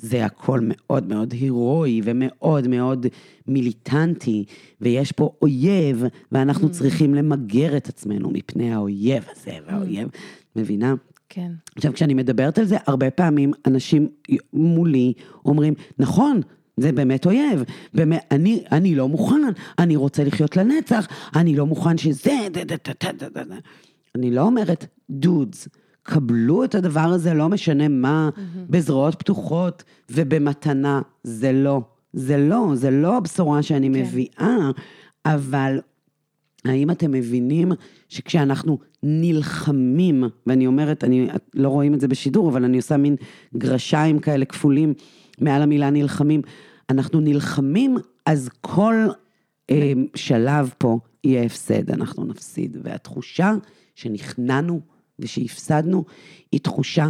[0.01, 3.05] זה הכל מאוד מאוד הירואי ומאוד מאוד
[3.47, 4.45] מיליטנטי,
[4.81, 6.71] ויש פה אויב, ואנחנו mm.
[6.71, 10.17] צריכים למגר את עצמנו מפני האויב הזה, והאויב, mm.
[10.55, 10.93] מבינה?
[11.29, 11.51] כן.
[11.75, 14.07] עכשיו, כשאני מדברת על זה, הרבה פעמים אנשים
[14.53, 15.13] מולי
[15.45, 16.41] אומרים, נכון,
[16.77, 17.63] זה באמת אויב.
[17.93, 19.41] באמת, אני, אני לא מוכן,
[19.79, 22.31] אני רוצה לחיות לנצח, אני לא מוכן שזה...
[24.15, 25.67] אני לא אומרת, דודס,
[26.03, 28.39] קבלו את הדבר הזה, לא משנה מה, mm-hmm.
[28.69, 31.01] בזרועות פתוחות ובמתנה.
[31.23, 31.81] זה לא.
[32.13, 34.01] זה לא, זה לא הבשורה שאני כן.
[34.01, 34.71] מביאה,
[35.25, 35.79] אבל
[36.65, 37.71] האם אתם מבינים
[38.09, 43.15] שכשאנחנו נלחמים, ואני אומרת, אני, לא רואים את זה בשידור, אבל אני עושה מין
[43.57, 44.93] גרשיים כאלה כפולים
[45.41, 46.41] מעל המילה נלחמים,
[46.89, 48.95] אנחנו נלחמים, אז כל
[49.69, 52.77] אה, שלב פה יהיה הפסד, אנחנו נפסיד.
[52.83, 53.53] והתחושה
[53.95, 54.81] שנכנענו
[55.19, 56.05] ושהפסדנו,
[56.51, 57.09] היא תחושה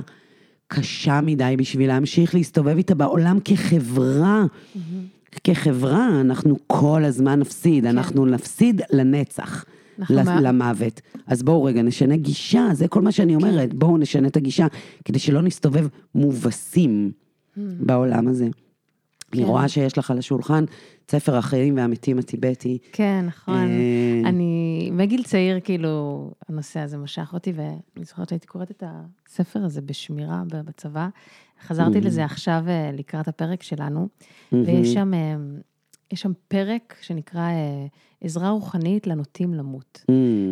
[0.68, 4.46] קשה מדי בשביל להמשיך להסתובב איתה בעולם כחברה.
[4.46, 4.80] Mm-hmm.
[5.44, 7.90] כחברה, אנחנו כל הזמן נפסיד, כן.
[7.90, 9.66] אנחנו נפסיד לנצח.
[10.42, 11.02] למוות.
[11.28, 13.72] אז בואו רגע, נשנה גישה, זה כל מה שאני אומרת.
[13.72, 13.80] כן.
[13.80, 14.68] בואו נשנה את הגישה,
[15.06, 17.60] כדי שלא נסתובב מובסים mm.
[17.80, 18.48] בעולם הזה.
[19.34, 19.48] אני כן.
[19.48, 20.66] רואה שיש לך על השולחן
[21.10, 22.78] ספר החיים והמתים הטיבטי.
[22.92, 23.56] כן, נכון.
[23.56, 29.64] אה, אני, מגיל צעיר, כאילו, הנושא הזה משך אותי, ואני זוכרת שהייתי קוראת את הספר
[29.64, 31.08] הזה בשמירה בצבא.
[31.68, 34.08] חזרתי לזה עכשיו אה, לקראת הפרק שלנו,
[34.52, 35.36] ויש שם, אה,
[36.12, 37.50] יש שם פרק שנקרא
[38.22, 40.06] עזרה רוחנית לנוטים למות.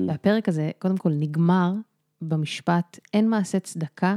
[0.08, 1.74] והפרק הזה, קודם כל, נגמר
[2.22, 4.16] במשפט, אין מעשה צדקה.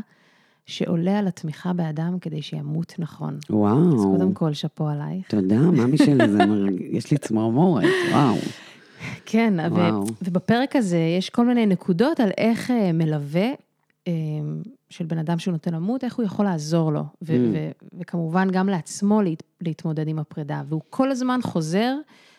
[0.70, 3.38] שעולה על התמיכה באדם כדי שימות נכון.
[3.50, 3.94] וואו.
[3.94, 5.28] אז קודם כל, שאפו עלייך.
[5.30, 6.44] תודה, מה משל זה,
[6.90, 8.34] יש לי צמרמורת, וואו.
[9.26, 10.04] כן, וואו.
[10.22, 13.48] ובפרק הזה יש כל מיני נקודות על איך אה, מלווה
[14.08, 14.12] אה,
[14.90, 17.36] של בן אדם שהוא נותן למות, איך הוא יכול לעזור לו, ו- mm.
[17.52, 20.62] ו- וכמובן גם לעצמו להת- להתמודד עם הפרידה.
[20.68, 21.94] והוא כל הזמן חוזר,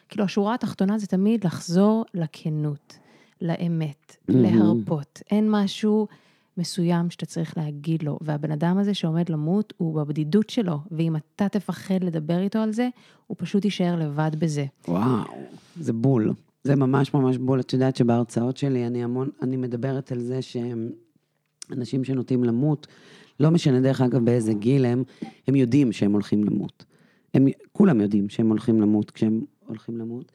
[0.10, 2.98] כאילו השורה התחתונה זה תמיד לחזור לכנות,
[3.42, 4.34] לאמת, mm-hmm.
[4.36, 5.22] להרפות.
[5.32, 6.08] אין משהו...
[6.58, 11.50] מסוים שאתה צריך להגיד לו, והבן אדם הזה שעומד למות הוא בבדידות שלו, ואם אתה
[11.50, 12.90] תפחד לדבר איתו על זה,
[13.28, 14.66] הוא פשוט יישאר לבד בזה.
[14.88, 15.24] וואו,
[15.80, 16.34] זה בול.
[16.64, 17.60] זה ממש ממש בול.
[17.60, 20.90] את יודעת שבהרצאות שלי אני המון, אני מדברת על זה שהם
[21.72, 22.88] אנשים שנוטים למות,
[23.40, 25.04] לא משנה דרך אגב באיזה גיל הם,
[25.48, 26.86] הם יודעים שהם הולכים למות.
[27.34, 30.32] הם, כולם יודעים שהם הולכים למות כשהם הולכים למות.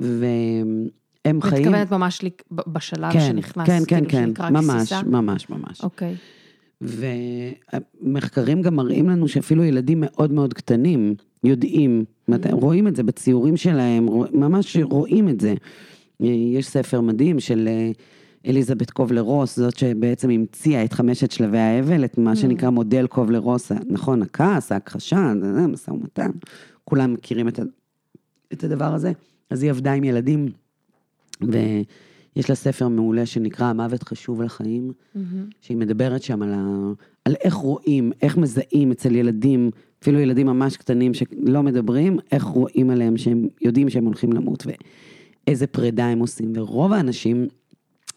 [0.00, 0.26] ו...
[1.24, 1.62] הם חיים...
[1.62, 5.02] מתכוונת ממש בשלב כן, שנכנס, כן, כן, כאילו כן, ממש, גסיסה?
[5.02, 5.80] ממש, ממש.
[5.82, 6.14] אוקיי.
[8.02, 11.14] ומחקרים גם מראים לנו שאפילו ילדים מאוד מאוד קטנים
[11.44, 12.34] יודעים, mm-hmm.
[12.52, 15.54] רואים את זה בציורים שלהם, ממש רואים את זה.
[16.20, 17.90] יש ספר מדהים של אה,
[18.46, 22.36] אליזבת קובלר רוס, זאת שבעצם המציאה את חמשת שלבי האבל, את מה mm.
[22.36, 25.32] שנקרא מודל קובלר רוס, נכון, הכעס, ההכחשה,
[25.68, 26.30] משא ומתן,
[26.84, 27.60] כולם מכירים את,
[28.52, 29.12] את הדבר הזה.
[29.50, 30.48] אז היא עבדה עם ילדים
[31.48, 35.18] ויש לה ספר מעולה שנקרא המוות חשוב לחיים, mm-hmm.
[35.60, 36.92] שהיא מדברת שם על, ה...
[37.24, 39.70] על איך רואים, איך מזהים אצל ילדים,
[40.02, 44.66] אפילו ילדים ממש קטנים שלא מדברים, איך רואים עליהם שהם יודעים שהם הולכים למות
[45.46, 46.52] ואיזה פרידה הם עושים.
[46.54, 47.46] ורוב האנשים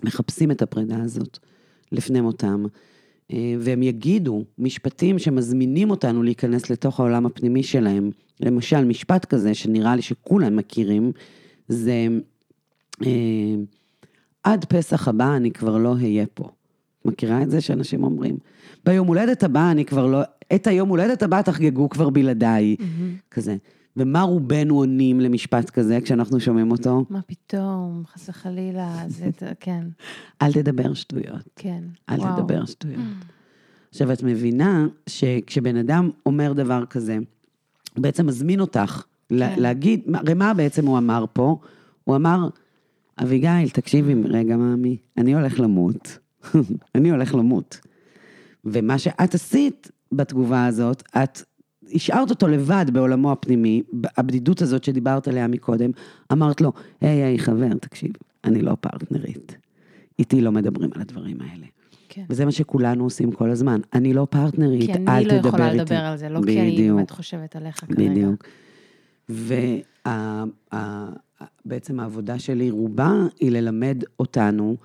[0.03, 1.39] מחפשים את הפרידה הזאת
[1.91, 2.65] לפני מותם.
[3.33, 8.11] אה, והם יגידו משפטים שמזמינים אותנו להיכנס לתוך העולם הפנימי שלהם.
[8.39, 11.11] למשל, משפט כזה שנראה לי שכולם מכירים,
[11.67, 12.07] זה
[14.43, 16.49] עד פסח הבא אני כבר לא אהיה פה.
[17.05, 18.37] מכירה את זה שאנשים אומרים?
[18.85, 20.21] ביום הולדת הבא אני כבר לא,
[20.55, 23.31] את היום הולדת הבא תחגגו כבר בלעדיי, mm-hmm.
[23.31, 23.55] כזה.
[23.97, 27.05] ומה רובנו עונים למשפט כזה כשאנחנו שומעים אותו?
[27.09, 29.29] מה פתאום, חס וחלילה, זה,
[29.59, 29.87] כן.
[30.41, 31.49] אל תדבר שטויות.
[31.55, 32.35] כן, אל וואו.
[32.35, 32.99] תדבר שטויות.
[32.99, 33.25] Mm.
[33.89, 37.17] עכשיו, את מבינה שכשבן אדם אומר דבר כזה,
[37.95, 39.35] הוא בעצם מזמין אותך כן.
[39.57, 41.59] להגיד, הרי מה בעצם הוא אמר פה?
[42.03, 42.49] הוא אמר,
[43.23, 46.17] אביגיל, תקשיבי רגע, מאמי, אני הולך למות.
[46.95, 47.79] אני הולך למות.
[48.65, 51.41] ומה שאת עשית בתגובה הזאת, את
[51.93, 53.81] השארת אותו לבד בעולמו הפנימי,
[54.17, 55.91] הבדידות הזאת שדיברת עליה מקודם,
[56.31, 58.11] אמרת לו, היי, היי, חבר, תקשיב,
[58.43, 59.57] אני לא פרטנרית.
[60.19, 61.65] איתי לא מדברים על הדברים האלה.
[62.09, 62.23] כן.
[62.29, 63.79] וזה מה שכולנו עום כל הזמן.
[63.93, 65.27] אני לא פרטנרית, אל תדבר איתי.
[65.27, 65.77] כי אני לא יכולה איתי.
[65.77, 66.57] לדבר על זה, לא בדיוק.
[66.57, 67.95] כי אני באמת חושבת עליך כרגע.
[67.95, 68.43] בדיוק.
[71.65, 74.75] ובעצם העבודה שלי, רובה, היא ללמד אותנו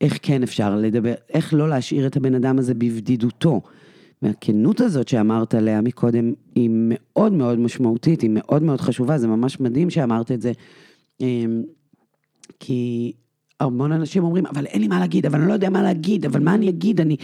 [0.00, 3.60] איך כן אפשר לדבר, איך לא להשאיר את הבן אדם הזה בבדידותו.
[4.22, 9.60] והכנות הזאת שאמרת עליה מקודם, היא מאוד מאוד משמעותית, היא מאוד מאוד חשובה, זה ממש
[9.60, 10.52] מדהים שאמרת את זה.
[11.20, 11.62] אמ,
[12.60, 13.12] כי
[13.60, 16.40] המון אנשים אומרים, אבל אין לי מה להגיד, אבל אני לא יודע מה להגיד, אבל
[16.40, 17.16] מה אני אגיד, אני...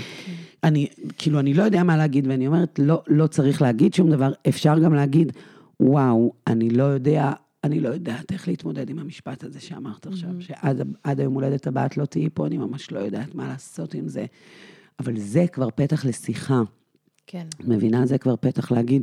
[0.65, 0.87] אני,
[1.19, 4.79] כאילו, אני לא יודע מה להגיד, ואני אומרת, לא, לא צריך להגיד שום דבר, אפשר
[4.79, 5.33] גם להגיד,
[5.81, 7.33] וואו, אני לא יודע,
[7.65, 10.41] אני לא יודעת איך להתמודד עם המשפט הזה שאמרת עכשיו, מהמם.
[10.41, 14.09] שעד היום הולדת הבאה את לא תהיי פה, אני ממש לא יודעת מה לעשות עם
[14.09, 14.27] זה.
[15.01, 16.63] אבל זה כבר פתח לשיחה.
[17.27, 17.47] כן.
[17.61, 18.07] מבינה?
[18.07, 19.03] זה כבר פתח להגיד,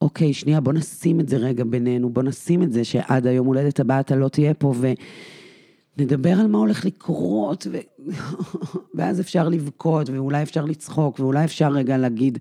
[0.00, 3.80] אוקיי, שנייה, בוא נשים את זה רגע בינינו, בוא נשים את זה שעד היום הולדת
[3.80, 4.74] הבאה אתה לא תהיה פה,
[5.98, 7.78] ונדבר על מה הולך לקרות, ו...
[8.94, 12.38] ואז אפשר לבכות, ואולי אפשר לצחוק, ואולי אפשר רגע להגיד,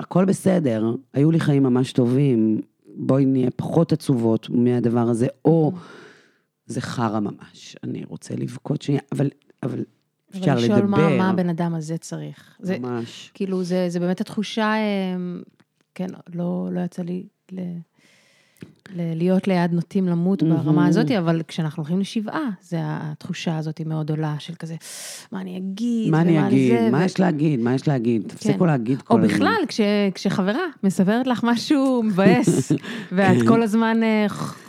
[0.00, 2.60] הכל בסדר, היו לי חיים ממש טובים,
[2.96, 5.72] בואי נהיה פחות עצובות מהדבר הזה, או
[6.66, 9.30] זה חרא ממש, אני רוצה לבכות שנייה, אבל,
[9.62, 9.84] אבל
[10.30, 10.86] אפשר לדבר.
[10.86, 12.56] מה, מה הבן אדם הזה צריך.
[12.60, 13.30] זה, ממש.
[13.34, 15.42] כאילו, זה, זה באמת התחושה, אמ,
[15.94, 17.60] כן, לא, לא יצא לי ל,
[18.96, 20.42] להיות ליד נוטים למות.
[20.42, 24.74] ברמה הזאת, אבל כשאנחנו הולכים לשבעה, זה התחושה הזאת מאוד עולה של כזה,
[25.32, 26.90] מה אני אגיד, מה אני אגיד?
[26.90, 27.60] מה יש להגיד?
[27.60, 28.22] מה יש להגיד?
[28.26, 29.34] תפסיקו להגיד כל או הזמן.
[29.34, 29.80] בכלל, כש,
[30.14, 32.72] כשחברה מספרת לך משהו מבאס,
[33.12, 33.46] ואת כן.
[33.46, 34.26] כל הזמן אה,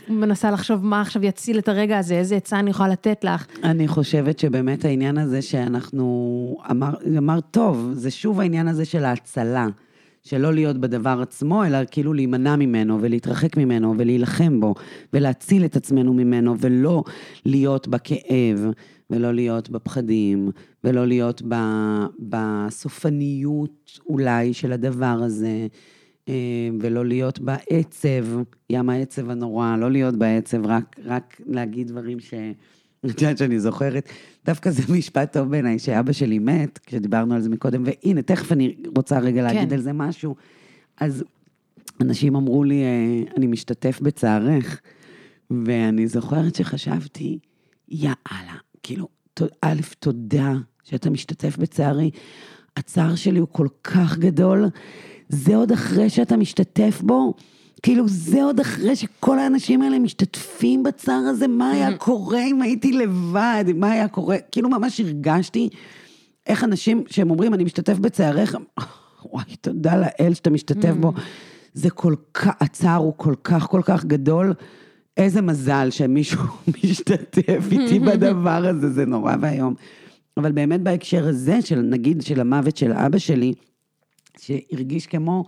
[0.10, 3.46] מנסה לחשוב מה עכשיו יציל את הרגע הזה, איזה עצה אני יכולה לתת לך.
[3.64, 9.68] אני חושבת שבאמת העניין הזה שאנחנו, אמר, אמר טוב, זה שוב העניין הזה של ההצלה.
[10.24, 14.76] שלא להיות בדבר עצמו, אלא כאילו להימנע ממנו ולהתרחק ממנו ולהילחם בו
[15.14, 17.04] ולהציל את עצמנו ממנו ולא
[17.46, 18.72] להיות בכאב
[19.10, 20.52] ולא להיות בפחדים
[20.84, 21.42] ולא להיות
[22.20, 25.68] בסופניות אולי של הדבר הזה
[26.30, 28.26] אה, ולא להיות בעצב,
[28.70, 32.34] ים העצב הנורא, לא להיות בעצב, רק, רק להגיד דברים ש...
[33.10, 34.10] את יודעת שאני זוכרת,
[34.46, 38.76] דווקא זה משפט טוב בעיניי, שאבא שלי מת, כשדיברנו על זה מקודם, והנה, תכף אני
[38.98, 39.76] רוצה רגע להגיד כן.
[39.76, 40.36] על זה משהו.
[41.00, 41.24] אז
[42.02, 44.82] אנשים אמרו לי, אה, אני משתתף בצערך,
[45.52, 47.40] ואני זוכרת שחשבתי,
[47.90, 49.08] יאללה, כאילו,
[49.62, 52.12] א', תודה שאתה משתתף בצערי.
[52.78, 54.66] הצער שלי הוא כל כך גדול,
[55.30, 57.34] זה עוד אחרי שאתה משתתף בו,
[57.84, 62.92] כאילו זה עוד אחרי שכל האנשים האלה משתתפים בצער הזה, מה היה קורה אם הייתי
[62.92, 65.70] לבד, מה היה קורה, כאילו ממש הרגשתי
[66.48, 68.56] איך אנשים שהם אומרים, אני משתתף בצערך,
[69.32, 71.14] וואי, תודה לאל שאתה משתתף בו.
[71.74, 74.54] זה כל כך, הצער הוא כל כך כל כך גדול,
[75.18, 76.44] איזה מזל שמישהו
[76.84, 79.74] משתתף איתי בדבר הזה, זה נורא ואיום.
[80.38, 83.54] אבל באמת בהקשר הזה, של נגיד של המוות של אבא שלי,
[84.40, 85.46] שהרגיש כמו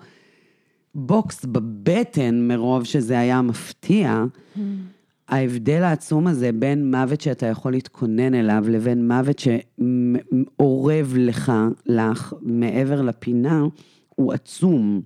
[0.96, 4.24] בוקס בבטן מרוב שזה היה מפתיע,
[5.28, 11.52] ההבדל העצום הזה בין מוות שאתה יכול להתכונן אליו לבין מוות שאורב לך,
[11.86, 13.64] לך, מעבר לפינה,
[14.16, 15.02] הוא עצום.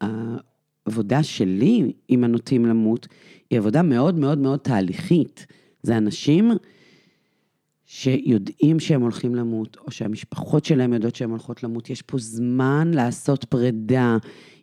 [0.00, 3.08] והעבודה שלי עם הנוטים למות
[3.50, 5.46] היא עבודה מאוד מאוד מאוד תהליכית.
[5.82, 6.50] זה אנשים
[7.98, 11.90] שיודעים שהם הולכים למות, או שהמשפחות שלהם יודעות שהן הולכות למות.
[11.90, 14.16] יש פה זמן לעשות פרידה.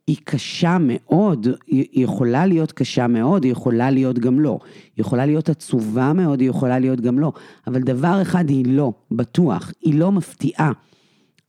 [0.08, 4.60] היא קשה מאוד, היא יכולה להיות קשה מאוד, היא יכולה להיות גם לא.
[4.96, 7.32] היא יכולה להיות עצובה מאוד, היא יכולה להיות גם לא.
[7.68, 10.72] אבל דבר אחד היא לא, בטוח, היא לא מפתיעה.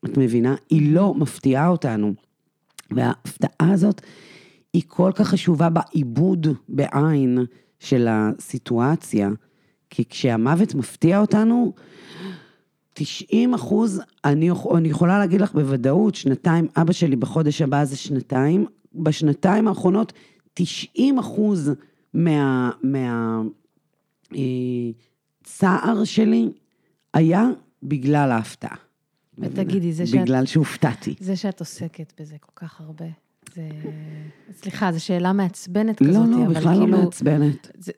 [0.04, 0.54] את מבינה?
[0.70, 2.14] היא לא מפתיעה אותנו.
[2.90, 4.00] וההפתעה הזאת
[4.72, 7.38] היא כל כך חשובה בעיבוד בעין
[7.78, 9.30] של הסיטואציה,
[9.94, 11.72] כי כשהמוות מפתיע אותנו,
[12.94, 18.66] 90 אחוז, אני, אני יכולה להגיד לך בוודאות, שנתיים, אבא שלי בחודש הבא זה שנתיים,
[18.94, 20.12] בשנתיים האחרונות
[20.54, 21.70] 90 אחוז
[22.14, 22.70] מה...
[22.82, 23.42] מה
[24.34, 24.38] אה,
[25.44, 26.48] צער שלי
[27.14, 27.48] היה
[27.82, 28.76] בגלל ההפתעה.
[29.38, 31.14] ותגידי, זה שאת- בגלל שהופתעתי.
[31.20, 33.06] זה שאת עוסקת בזה כל כך הרבה,
[33.54, 33.68] זה...
[34.52, 36.98] סליחה, זו שאלה מעצבנת לא, כזאת, לא, אבל בכלל לא כאילו...
[37.04, 37.70] מעצבנת.
[37.78, 37.92] זה...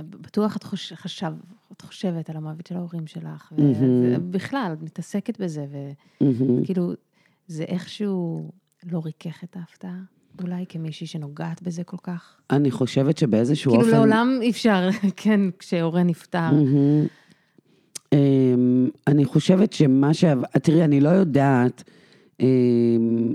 [0.00, 0.92] בטוח את חוש...
[0.92, 1.32] חשב,
[1.72, 3.74] את חושבת על המוות של ההורים שלך, מהמם.
[4.16, 5.66] ובכלל, את מתעסקת בזה.
[6.20, 6.92] וכאילו,
[7.46, 8.50] זה איכשהו
[8.92, 9.98] לא ריכך את ההפתעה,
[10.42, 12.36] אולי כמישהי שנוגעת בזה כל כך.
[12.50, 13.96] אני חושבת שבאיזשהו כאילו, אופן...
[13.96, 16.50] לעולם אי אפשר, כן, כשהורה נפטר.
[18.12, 20.24] אמ, אני חושבת שמה ש...
[20.62, 21.84] תראי, אני לא יודעת,
[22.40, 23.34] אמ,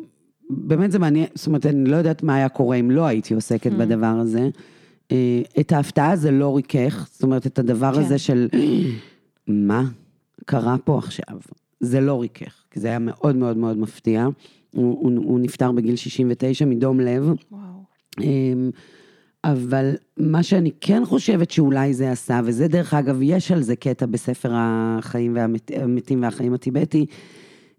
[0.49, 3.71] באמת זה מעניין, זאת אומרת, אני לא יודעת מה היה קורה אם לא הייתי עוסקת
[3.71, 4.49] בדבר הזה.
[5.11, 7.99] אה, את ההפתעה זה לא ריכך, זאת אומרת, את הדבר כן.
[7.99, 8.47] הזה של
[9.47, 9.83] מה
[10.45, 11.37] קרה פה עכשיו,
[11.79, 14.27] זה לא ריכך, כי זה היה מאוד מאוד מאוד מפתיע.
[14.71, 17.23] הוא, הוא, הוא נפטר בגיל 69 מדום לב.
[17.51, 17.61] וואו.
[18.21, 18.69] אמ,
[19.43, 24.05] אבל מה שאני כן חושבת שאולי זה עשה, וזה דרך אגב, יש על זה קטע
[24.05, 27.05] בספר החיים והמת, המתים והחיים הטיבטי,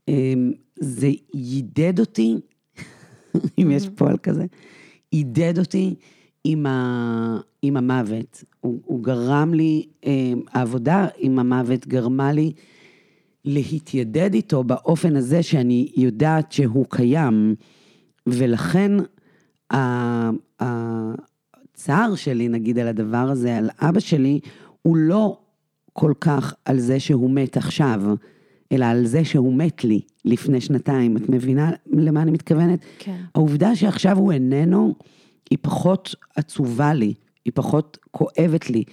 [0.08, 2.36] אמ, זה יידד אותי,
[3.58, 4.46] אם יש פועל כזה,
[5.12, 5.94] יידד אותי
[6.50, 8.44] עם, ה, עם המוות.
[8.60, 12.52] הוא, הוא גרם לי, אמ, העבודה עם המוות גרמה לי
[13.44, 17.54] להתיידד איתו באופן הזה שאני יודעת שהוא קיים,
[18.26, 18.92] ולכן
[20.60, 24.40] הצער שלי, נגיד, על הדבר הזה, על אבא שלי,
[24.82, 25.38] הוא לא
[25.92, 28.02] כל כך על זה שהוא מת עכשיו,
[28.72, 31.16] אלא על זה שהוא מת לי לפני שנתיים.
[31.16, 32.80] את מבינה למה אני מתכוונת?
[32.98, 33.16] כן.
[33.34, 34.94] העובדה שעכשיו הוא איננו,
[35.50, 38.84] היא פחות עצובה לי, היא פחות כואבת לי.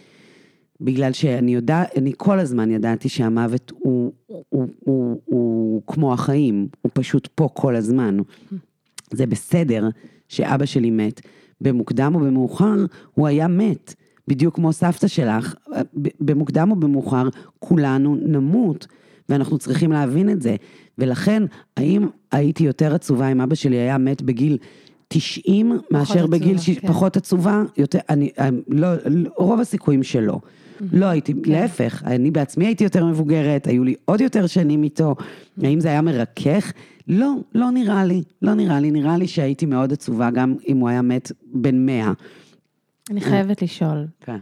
[0.82, 6.68] בגלל שאני יודעת, אני כל הזמן ידעתי שהמוות הוא, הוא, הוא, הוא, הוא כמו החיים,
[6.82, 8.18] הוא פשוט פה כל הזמן.
[9.12, 9.90] זה בסדר
[10.30, 11.22] שאבא שלי מת.
[11.62, 13.94] במוקדם או במאוחר, הוא היה מת.
[14.28, 15.56] בדיוק כמו סבתא שלך,
[16.20, 17.30] במוקדם או במאוחר,
[17.60, 18.88] כולנו נמות,
[19.30, 20.56] ואנחנו צריכים להבין את זה.
[20.98, 21.44] ולכן,
[21.78, 24.58] האם הייתי יותר עצובה אם אבא שלי היה מת בגיל
[25.08, 26.70] 90 מאשר עצובה, בגיל ש...
[26.70, 26.88] כן.
[26.88, 27.64] פחות עצובה?
[27.78, 28.30] יותר, אני,
[28.68, 28.88] לא,
[29.38, 30.40] רוב הסיכויים שלא.
[30.94, 31.52] לא הייתי, כן.
[31.52, 35.16] להפך, אני בעצמי הייתי יותר מבוגרת, היו לי עוד יותר שנים איתו.
[35.64, 36.72] האם זה היה מרכך?
[37.08, 38.92] לא, לא נראה לי, לא נראה לי.
[38.92, 42.12] נראה לי שהייתי מאוד עצובה גם אם הוא היה מת בן 100.
[43.12, 44.38] אני חייבת לשאול, כן.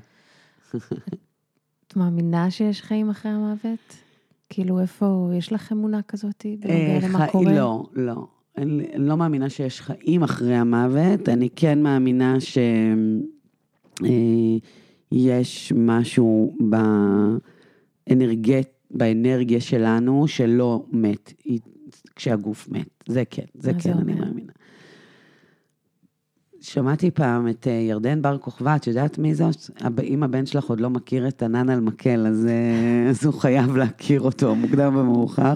[1.87, 3.95] את מאמינה שיש חיים אחרי המוות?
[4.49, 7.53] כאילו, איפה, יש לך אמונה כזאת בנוגע למה אה, חי- קורה?
[7.53, 8.27] לא, לא.
[8.57, 12.37] אני, אני לא מאמינה שיש חיים אחרי המוות, אני כן מאמינה
[14.01, 16.55] שיש משהו
[18.09, 21.33] באנרגט, באנרגיה שלנו שלא מת
[22.15, 23.03] כשהגוף מת.
[23.07, 24.25] זה כן, זה כן, זה אני אומר?
[24.25, 24.51] מאמינה.
[26.61, 29.55] שמעתי פעם את אה, ירדן בר כוכבא, את יודעת מי זאת?
[30.03, 33.75] אם הבן שלך עוד לא מכיר את ענן על מקל, אז, אה, אז הוא חייב
[33.75, 35.55] להכיר אותו, מוקדם ומאוחר.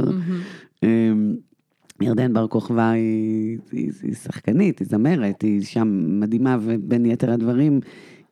[2.02, 7.80] ירדן בר כוכבא היא, היא, היא שחקנית, היא זמרת, היא שם מדהימה, ובין יתר הדברים,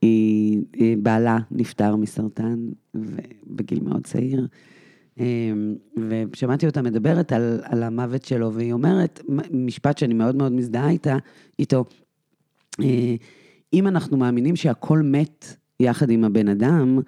[0.02, 2.60] היא, היא בעלה נפטר מסרטן,
[3.48, 4.48] בגיל מאוד צעיר.
[5.20, 5.76] אמ,
[6.10, 11.18] ושמעתי אותה מדברת על, על המוות שלו, והיא אומרת, משפט שאני מאוד מאוד מזדהה איתה,
[11.60, 11.86] איתו,
[12.82, 13.16] אה,
[13.74, 17.00] אם אנחנו מאמינים שהכל מת יחד עם הבן אדם,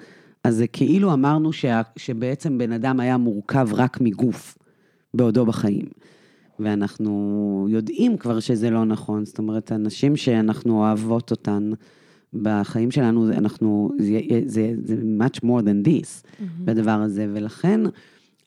[0.43, 4.57] אז זה כאילו אמרנו שה, שבעצם בן אדם היה מורכב רק מגוף
[5.13, 5.85] בעודו בחיים.
[6.59, 11.71] ואנחנו יודעים כבר שזה לא נכון, זאת אומרת, הנשים שאנחנו אוהבות אותן
[12.33, 16.27] בחיים שלנו, אנחנו, זה, זה, זה much more than this,
[16.65, 17.81] בדבר הזה, ולכן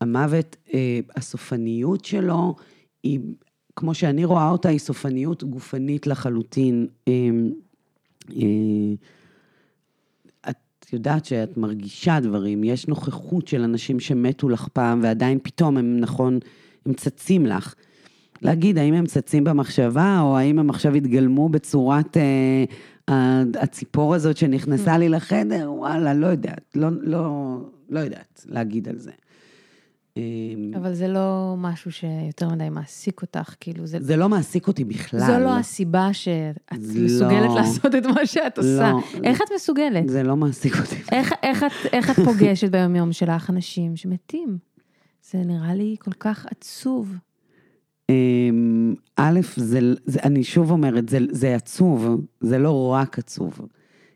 [0.01, 2.55] המוות, אה, הסופניות שלו
[3.03, 3.21] היא,
[3.77, 6.87] כמו שאני רואה אותה, היא סופניות גופנית לחלוטין.
[7.09, 7.13] אה,
[8.37, 8.41] אה,
[10.91, 15.97] את יודעת שאת מרגישה דברים, יש נוכחות של אנשים שמתו לך פעם, ועדיין פתאום הם,
[16.01, 16.39] נכון,
[16.87, 17.75] הם צצים לך.
[18.43, 22.65] להגיד האם הם צצים במחשבה, או האם הם עכשיו התגלמו בצורת אה,
[23.61, 27.57] הציפור הזאת שנכנסה לי לחדר, וואלה, לא יודעת, לא, לא,
[27.89, 29.11] לא יודעת להגיד על זה.
[30.17, 30.23] אה,
[30.77, 35.21] אבל זה לא משהו שיותר מדי מעסיק אותך, כאילו, זה, זה לא מעסיק אותי בכלל.
[35.21, 37.55] זו לא הסיבה שאת זה מסוגלת לא.
[37.55, 38.93] לעשות את מה שאת עושה.
[38.93, 39.01] לא.
[39.25, 40.09] איך את מסוגלת?
[40.09, 40.97] זה לא מעסיק אותי.
[41.13, 44.59] איך, איך, את, איך את פוגשת ביום-יום שלך אנשים שמתים?
[45.31, 47.17] זה נראה לי כל כך עצוב.
[48.11, 53.61] אמ, א', זה, זה, אני שוב אומרת, זה, זה עצוב, זה לא רק עצוב.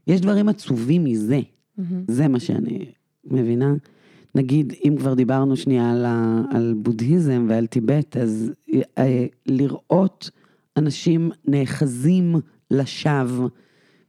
[0.07, 1.41] יש דברים עצובים מזה,
[1.79, 2.05] מהמם.
[2.09, 2.85] זה מה שאני
[3.25, 3.75] מבינה.
[4.35, 8.53] נגיד, אם כבר דיברנו שנייה על, ה, על בודהיזם ועל טיבט, אז
[8.99, 10.31] אה, לראות
[10.77, 12.35] אנשים נאחזים
[12.71, 13.49] לשווא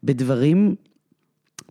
[0.03, 0.75] בדברים,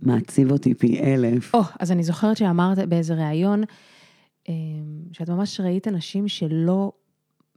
[0.03, 1.55] מעציב אותי פי אלף.
[1.55, 3.63] או, אז אני זוכרת שאמרת באיזה ריאיון,
[4.49, 4.55] אמ,
[5.13, 6.93] שאת ממש ראית אנשים שלא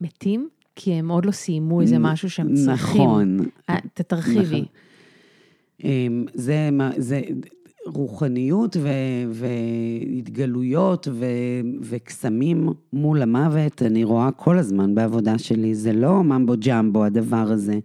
[0.02, 3.02] מתים, כי הם עוד לא סיימו איזה משהו שהם צריכים.
[3.02, 3.38] נכון.
[3.70, 4.42] אה, ת- תרחיבי.
[4.44, 4.66] נכון.
[5.84, 7.22] אמ, זה, זה
[7.86, 8.90] רוחניות ו,
[9.32, 11.26] והתגלויות ו,
[11.82, 17.80] וקסמים מול המוות, אני רואה כל הזמן בעבודה שלי, זה לא mumbo jumbo הדבר הזה,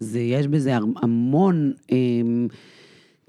[0.00, 2.48] זה, יש בזה המון, אמ,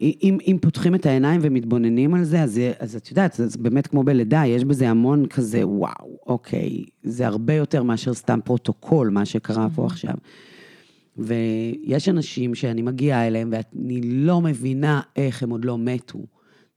[0.02, 4.04] אם, אם פותחים את העיניים ומתבוננים על זה, אז, אז את יודעת, זה באמת כמו
[4.04, 9.68] בלידה, יש בזה המון כזה, וואו, אוקיי, זה הרבה יותר מאשר סתם פרוטוקול, מה שקרה
[9.76, 10.14] פה עכשיו.
[11.18, 16.20] ויש אנשים שאני מגיעה אליהם ואני לא מבינה איך הם עוד לא מתו.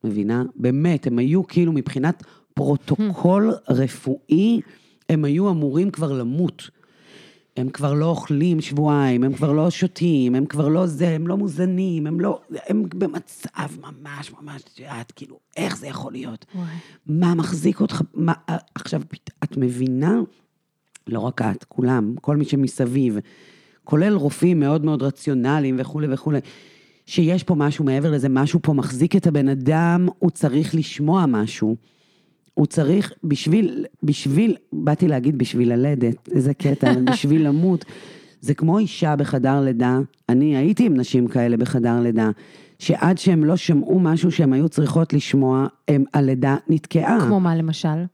[0.04, 0.44] מבינה?
[0.56, 2.22] באמת, הם היו כאילו מבחינת
[2.54, 4.60] פרוטוקול רפואי,
[5.08, 6.70] הם היו אמורים כבר למות.
[7.56, 11.36] הם כבר לא אוכלים שבועיים, הם כבר לא שותים, הם כבר לא זה, הם לא
[11.36, 16.46] מוזנים, הם לא, הם במצב ממש ממש, את יודעת, כאילו, איך זה יכול להיות?
[16.54, 16.66] וואי.
[17.06, 18.32] מה מחזיק אותך, מה,
[18.74, 19.02] עכשיו,
[19.44, 20.20] את מבינה?
[21.06, 23.18] לא רק את, כולם, כל מי שמסביב,
[23.84, 26.38] כולל רופאים מאוד מאוד רציונליים וכולי וכולי,
[27.06, 31.76] שיש פה משהו מעבר לזה, משהו פה מחזיק את הבן אדם, הוא צריך לשמוע משהו.
[32.60, 37.84] הוא צריך, בשביל, בשביל, באתי להגיד בשביל ללדת, איזה קטע, בשביל למות.
[38.40, 39.98] זה כמו אישה בחדר לידה,
[40.28, 42.30] אני הייתי עם נשים כאלה בחדר לידה,
[42.78, 47.20] שעד שהם לא שמעו משהו שהם היו צריכות לשמוע, הם, הלידה נתקעה.
[47.20, 48.04] כמו מה למשל?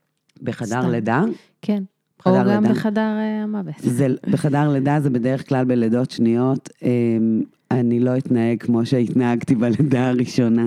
[0.43, 0.91] בחדר סתם.
[0.91, 1.25] לידה?
[1.63, 1.83] כן.
[2.27, 2.75] או גם לידה.
[2.75, 3.75] בחדר אה, המוות.
[3.79, 6.69] זה, בחדר לידה זה בדרך כלל בלידות שניות.
[6.83, 10.67] אמ, אני לא אתנהג כמו שהתנהגתי בלידה הראשונה.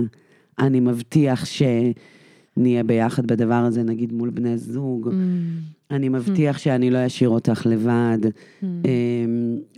[0.59, 1.45] אני מבטיח
[2.59, 5.07] שנהיה ביחד בדבר הזה, נגיד מול בני זוג.
[5.07, 5.11] Mm,
[5.91, 8.17] אני מבטיח שאני לא אשאיר אותך לבד.
[8.63, 8.69] אמ,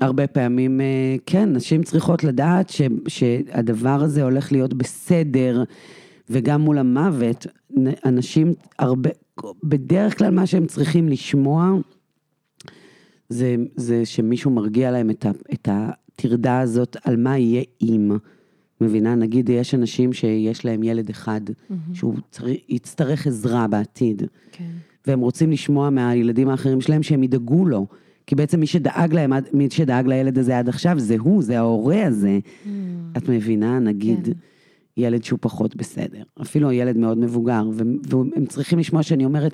[0.01, 5.63] הרבה פעמים, אה, כן, נשים צריכות לדעת ש, שהדבר הזה הולך להיות בסדר,
[6.29, 7.47] וגם מול המוות,
[8.05, 9.09] אנשים הרבה,
[9.63, 11.71] בדרך כלל מה שהם צריכים לשמוע,
[13.29, 18.11] זה, זה שמישהו מרגיע להם את, ה, את הטרדה הזאת על מה יהיה אם.
[18.82, 19.15] מבינה?
[19.15, 21.41] נגיד יש אנשים שיש להם ילד אחד,
[21.93, 24.23] שהוא צריך, יצטרך עזרה בעתיד.
[24.51, 24.71] כן.
[25.07, 27.88] והם רוצים לשמוע מהילדים האחרים שלהם שהם ידאגו לו.
[28.27, 32.05] כי בעצם מי שדאג להם, מי שדאג לילד הזה עד עכשיו זה הוא, זה ההורה
[32.05, 32.39] הזה.
[33.17, 33.79] את מבינה?
[33.79, 34.32] נגיד, כן.
[34.97, 36.23] ילד שהוא פחות בסדר.
[36.41, 37.69] אפילו ילד מאוד מבוגר,
[38.03, 39.53] והם צריכים לשמוע שאני אומרת,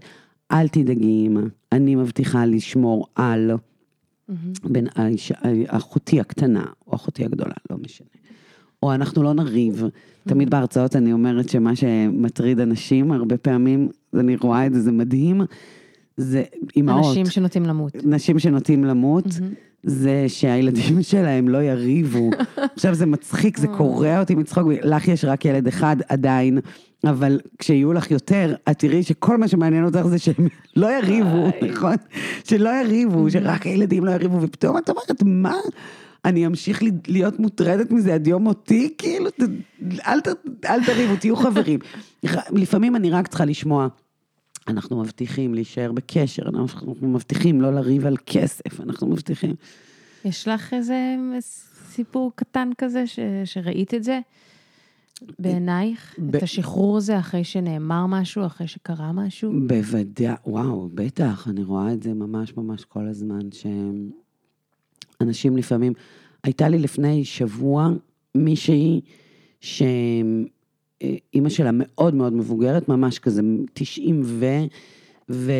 [0.51, 3.51] אל תדאגי אמא, אני מבטיחה לשמור על
[4.63, 5.35] בין האישה,
[5.67, 8.07] אחותי הקטנה, או אחותי הגדולה, לא משנה.
[8.83, 9.83] או אנחנו לא נריב.
[10.27, 15.41] תמיד בהרצאות אני אומרת שמה שמטריד אנשים, הרבה פעמים, אני רואה את זה, זה מדהים,
[16.17, 16.43] זה
[16.75, 17.17] אימהות.
[17.17, 17.95] אנשים שנוטים למות.
[18.03, 19.25] נשים שנוטים למות,
[19.83, 22.29] זה שהילדים שלהם לא יריבו.
[22.57, 26.59] עכשיו זה מצחיק, זה קורע אותי מצחוק, לך יש רק ילד אחד עדיין,
[27.03, 31.95] אבל כשיהיו לך יותר, את תראי שכל מה שמעניין אותך זה שהם לא יריבו, נכון?
[32.43, 35.55] שלא יריבו, שרק הילדים לא יריבו, ופתאום את אומרת, מה?
[36.25, 38.93] אני אמשיך להיות מוטרדת מזה עד יום מותי?
[38.97, 39.29] כאילו,
[40.07, 40.27] אל, ת,
[40.65, 41.79] אל תריבו, תהיו חברים.
[42.51, 43.87] לפעמים אני רק צריכה לשמוע.
[44.67, 49.55] אנחנו מבטיחים להישאר בקשר, אנחנו מבטיחים לא לריב על כסף, אנחנו מבטיחים.
[50.25, 51.15] יש לך איזה
[51.89, 53.19] סיפור קטן כזה ש...
[53.45, 54.19] שראית את זה
[55.39, 56.15] בעינייך?
[56.19, 59.53] ב- את השחרור הזה אחרי שנאמר משהו, אחרי שקרה משהו?
[59.67, 63.51] בוודאי, וואו, בטח, אני רואה את זה ממש ממש כל הזמן,
[65.19, 65.93] שאנשים לפעמים,
[66.43, 67.89] הייתה לי לפני שבוע
[68.35, 69.01] מישהי
[69.61, 73.41] שאימא שלה מאוד מאוד מבוגרת, ממש כזה
[73.73, 74.45] 90 ו...
[75.29, 75.51] ו...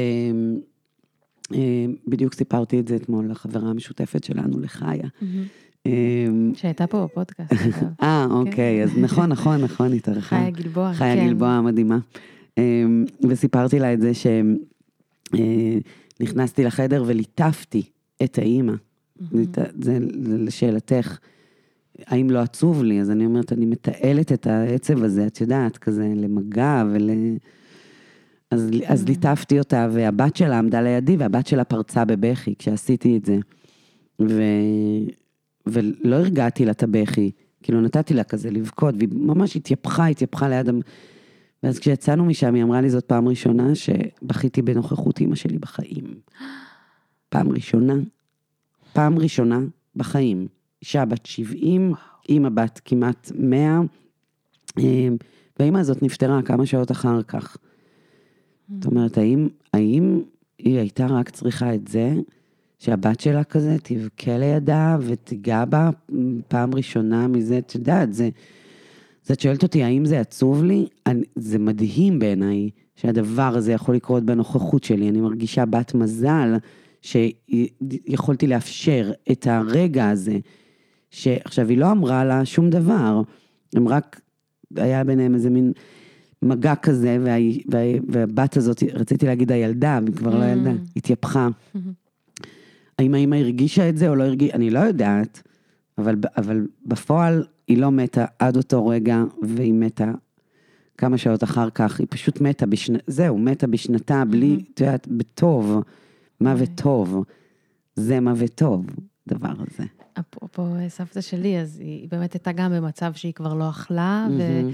[1.54, 5.08] אה, בדיוק סיפרתי את זה אתמול לחברה המשותפת שלנו, לחיה.
[5.86, 7.90] אה, שהייתה פה בפודקאסט, אגב.
[8.04, 10.40] אה, אוקיי, אז נכון, נכון, נכון, התארחה.
[10.40, 11.28] חיה גלבוע, חיה כן.
[11.28, 11.98] גלבוע המדהימה.
[12.58, 14.12] אמ, וסיפרתי לה את זה
[16.20, 17.84] שנכנסתי לחדר וליטפתי
[18.24, 18.74] את האימא.
[19.32, 21.18] ליט- זה לשאלתך,
[22.06, 23.02] האם לא עצוב לי?
[23.02, 27.10] אז אני אומרת, אני מתעלת את העצב הזה, את יודעת, כזה למגע ול...
[28.52, 33.38] אז, אז ליטפתי אותה, והבת שלה עמדה לידי, והבת שלה פרצה בבכי כשעשיתי את זה.
[34.22, 34.42] ו...
[35.68, 37.32] ולא הרגעתי לה את הבכי,
[37.64, 40.70] כאילו נתתי לה כזה לבכות, והיא ממש התייפחה, התייפחה ליד...
[40.70, 40.80] המ-
[41.64, 46.04] ואז כשיצאנו משם, היא אמרה לי זאת פעם ראשונה שבכיתי בנוכחות אימא שלי בחיים.
[47.30, 47.94] פעם ראשונה,
[48.98, 49.60] פעם ראשונה
[49.96, 50.48] בחיים.
[50.82, 51.94] אישה בת 70,
[52.30, 53.82] אימא בת כמעט 100,
[54.80, 55.18] אמ,
[55.60, 57.58] והאימא הזאת נפטרה כמה שעות אחר כך.
[58.76, 60.22] זאת אומרת, האם, האם
[60.60, 62.14] היא הייתה רק צריכה את זה,
[62.80, 65.90] שהבת שלה כזה תבכה לידה ותיגע בה
[66.48, 68.30] פעם ראשונה מזה, את יודעת, זה...
[69.26, 70.88] אז את שואלת אותי, האם זה עצוב לי?
[71.06, 75.10] אני, זה מדהים בעיניי שהדבר הזה יכול לקרות בנוכחות שלי.
[75.10, 76.56] אני מרגישה בת מזל
[77.08, 80.38] שיכולתי לאפשר את הרגע הזה,
[81.12, 83.22] שעכשיו, היא לא אמרה לה שום דבר,
[83.76, 84.22] הם רק,
[84.76, 85.72] היה ביניהם איזה מין
[86.42, 87.36] מגע כזה, וה,
[87.72, 91.48] וה, והבת הזאת, רציתי להגיד הילדה, והיא כבר לא ילדה, התייפחה.
[93.00, 95.42] האם האמא הרגישה את זה או לא הרגישה, אני לא יודעת,
[95.98, 100.12] אבל, אבל בפועל היא לא מתה עד אותו רגע, והיא מתה
[100.98, 102.94] כמה שעות אחר כך, היא פשוט מתה, בשנ...
[103.08, 105.82] זהו, מתה בשנתה בלי, את יודעת, בטוב,
[106.42, 107.24] מוות טוב.
[107.96, 108.86] זה מוות טוב,
[109.28, 109.84] דבר הזה.
[110.20, 114.38] אפרופו סבתא שלי, אז היא באמת הייתה גם במצב שהיא כבר לא אכלה, ו...
[114.38, 114.72] מהמם.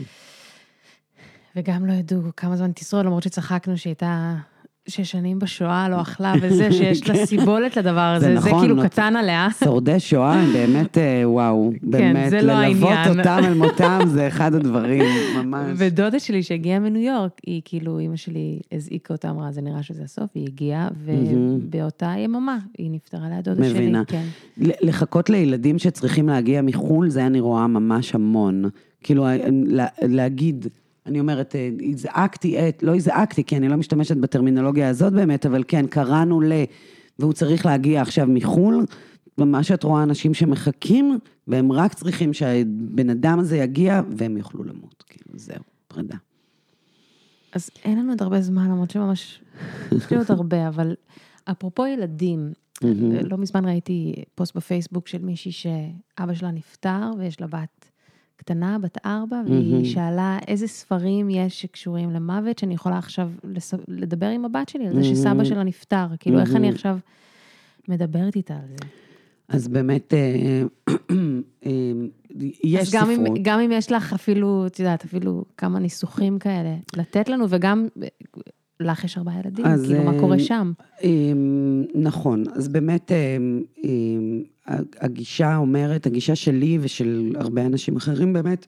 [1.55, 4.35] וגם לא ידעו כמה זמן תשרוד, למרות שצחקנו שהיא הייתה
[4.87, 8.85] שש שנים בשואה, לא אכלה וזה, שיש לה סיבולת לדבר הזה, זה נכון, כאילו נות-
[8.85, 9.47] קטן עליה.
[9.63, 13.17] שורדי שואה הם באמת, אה, וואו, באמת, זה לא ללוות.
[13.17, 15.03] אותם אל מותם זה אחד הדברים,
[15.35, 15.65] ממש.
[15.75, 20.03] ודודה שלי שהגיעה מניו יורק, היא כאילו, אימא שלי הזעיקה אותה, אמרה, זה נראה שזה
[20.03, 23.73] הסוף, היא הגיעה, ובאותה יממה היא נפטרה ליד דודה שלי.
[23.73, 24.03] מבינה.
[24.07, 24.23] כן.
[24.57, 28.63] לחכות לילדים שצריכים להגיע מחו"ל, זה אני רואה ממש המון.
[29.03, 29.25] כאילו,
[29.65, 30.67] לה- להגיד,
[31.05, 35.63] אני אומרת, אה, הזעקתי את, לא הזעקתי, כי אני לא משתמשת בטרמינולוגיה הזאת באמת, אבל
[35.67, 36.53] כן, קראנו ל...
[37.19, 38.85] והוא צריך להגיע עכשיו מחו"ל,
[39.37, 45.03] ומה שאת רואה אנשים שמחכים, והם רק צריכים שהבן אדם הזה יגיע, והם יוכלו למות.
[45.07, 46.15] כאילו, זהו, פרידה.
[47.53, 49.41] אז אין לנו עוד הרבה זמן, למרות שממש,
[49.91, 50.95] יש לי עוד הרבה, אבל
[51.45, 52.53] אפרופו ילדים,
[53.23, 57.82] לא מזמן ראיתי פוסט בפייסבוק של מישהי שאבא שלה נפטר, ויש לה בת
[58.43, 63.29] קטנה, בת ארבע, והיא שאלה איזה ספרים יש שקשורים למוות, שאני יכולה עכשיו
[63.87, 66.97] לדבר עם הבת שלי על זה שסבא שלה נפטר, כאילו איך אני עכשיו
[67.87, 68.75] מדברת איתה על זה.
[69.47, 70.63] אז באמת, אה,
[71.65, 71.71] אה,
[72.63, 73.37] יש אז גם ספרות.
[73.37, 77.87] אם, גם אם יש לך אפילו, את יודעת, אפילו כמה ניסוחים כאלה, לתת לנו, וגם
[78.79, 80.71] לך יש ארבעה ילדים, אז, כאילו, מה אה, קורה שם?
[81.95, 88.65] נכון, אז באמת אמ, אמ, הגישה אומרת, הגישה שלי ושל הרבה אנשים אחרים באמת,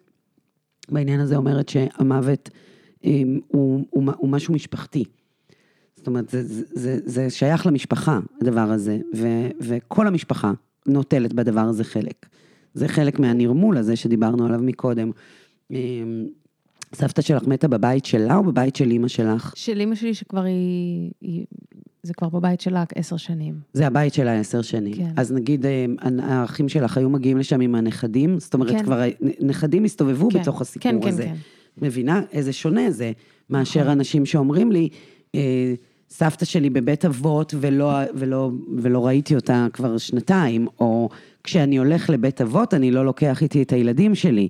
[0.89, 2.49] בעניין הזה אומרת שהמוות
[3.03, 5.03] אמ, הוא, הוא, הוא משהו משפחתי.
[5.95, 9.27] זאת אומרת, זה, זה, זה, זה שייך למשפחה, הדבר הזה, ו,
[9.61, 10.51] וכל המשפחה
[10.87, 12.25] נוטלת בדבר הזה חלק.
[12.73, 15.11] זה חלק מהנרמול הזה שדיברנו עליו מקודם.
[16.93, 19.53] סבתא שלך מתה בבית שלה או בבית של אימא שלך?
[19.55, 21.45] של אימא שלי שכבר היא, היא,
[22.03, 23.55] זה כבר בבית שלה עשר שנים.
[23.73, 24.93] זה הבית שלה עשר שנים.
[24.93, 25.11] כן.
[25.15, 25.85] אז נגיד אה,
[26.23, 28.83] האחים שלך היו מגיעים לשם עם הנכדים, זאת אומרת כן.
[28.83, 29.03] כבר
[29.39, 30.41] נכדים הסתובבו כן.
[30.41, 31.23] בתוך הסיפור כן, כן, הזה.
[31.23, 31.35] כן.
[31.81, 33.11] מבינה איזה שונה זה
[33.49, 33.91] מאשר נכון.
[33.91, 34.89] אנשים שאומרים לי,
[35.35, 35.73] אה,
[36.09, 41.09] סבתא שלי בבית אבות ולא, ולא, ולא ראיתי אותה כבר שנתיים, או
[41.43, 44.47] כשאני הולך לבית אבות אני לא לוקח איתי את הילדים שלי.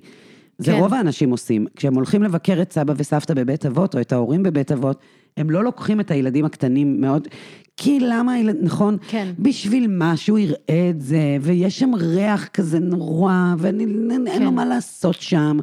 [0.58, 0.78] זה כן.
[0.78, 1.66] רוב האנשים עושים.
[1.76, 5.00] כשהם הולכים לבקר את סבא וסבתא בבית אבות, או את ההורים בבית אבות,
[5.36, 7.28] הם לא לוקחים את הילדים הקטנים מאוד,
[7.76, 8.96] כי למה הילד, נכון?
[9.08, 9.32] כן.
[9.38, 14.42] בשביל מה שהוא יראה את זה, ויש שם ריח כזה נורא, ואין כן.
[14.42, 15.58] לו מה לעשות שם.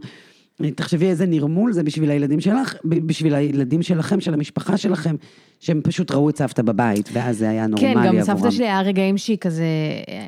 [0.75, 5.15] תחשבי איזה נרמול זה בשביל הילדים שלך, בשביל הילדים שלכם, של המשפחה שלכם,
[5.59, 8.17] שהם פשוט ראו את סבתא בבית, ואז זה היה נורמלי כן, עבורם.
[8.17, 9.65] גם סבתא שלי היה רגעים שהיא כזה,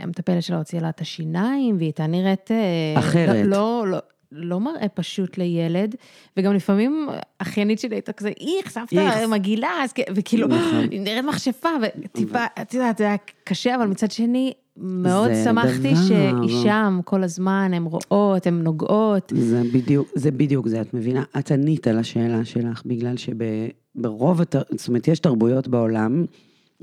[0.02, 2.52] המטפלת שלה הוציאה לה את השיניים, והיא הייתה נראית...
[2.52, 3.46] אה, אחרת.
[3.46, 3.98] לא, לא,
[4.32, 5.96] לא מראה פשוט לילד,
[6.38, 7.08] וגם לפעמים
[7.40, 9.26] אחיינית שלי הייתה כזה, איך, סבתא.
[9.30, 9.70] מגעילה,
[10.16, 10.88] וכאילו, נכון.
[10.92, 11.70] היא נראית מכשפה,
[12.04, 16.08] וטיפה, את יודעת, זה היה קשה, אבל מצד שני, מאוד שמחתי דבר.
[16.08, 19.34] שהיא שם כל הזמן, הן רואות, הן נוגעות.
[19.36, 21.24] זה בדיוק, זה בדיוק זה, את מבינה?
[21.40, 24.42] את ענית על השאלה שלך, בגלל שברוב.
[24.72, 26.26] זאת אומרת, יש תרבויות בעולם,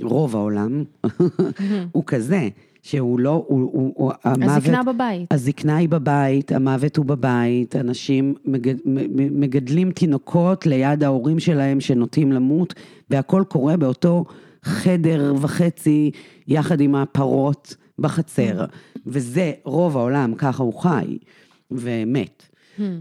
[0.02, 0.84] רוב העולם,
[1.92, 2.48] הוא כזה,
[2.82, 4.56] שהוא לא, הוא, הוא, הוא המוות...
[4.56, 5.32] הזקנה בבית.
[5.32, 8.74] הזקנה היא בבית, המוות הוא בבית, אנשים מגד,
[9.30, 12.74] מגדלים תינוקות ליד ההורים שלהם שנוטים למות,
[13.10, 14.24] והכל קורה באותו
[14.62, 16.10] חדר וחצי
[16.48, 18.64] יחד עם הפרות בחצר.
[19.06, 21.18] וזה רוב העולם, ככה הוא חי
[21.70, 22.42] ומת.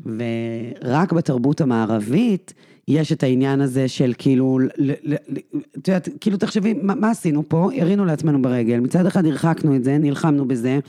[0.05, 2.53] ורק בתרבות המערבית
[2.91, 5.37] יש את העניין הזה של כאילו, ל- ל- ל-
[5.77, 7.69] את יודעת, כאילו תחשבי, מה, מה עשינו פה?
[7.77, 10.79] הרינו לעצמנו ברגל, מצד אחד הרחקנו את זה, נלחמנו בזה,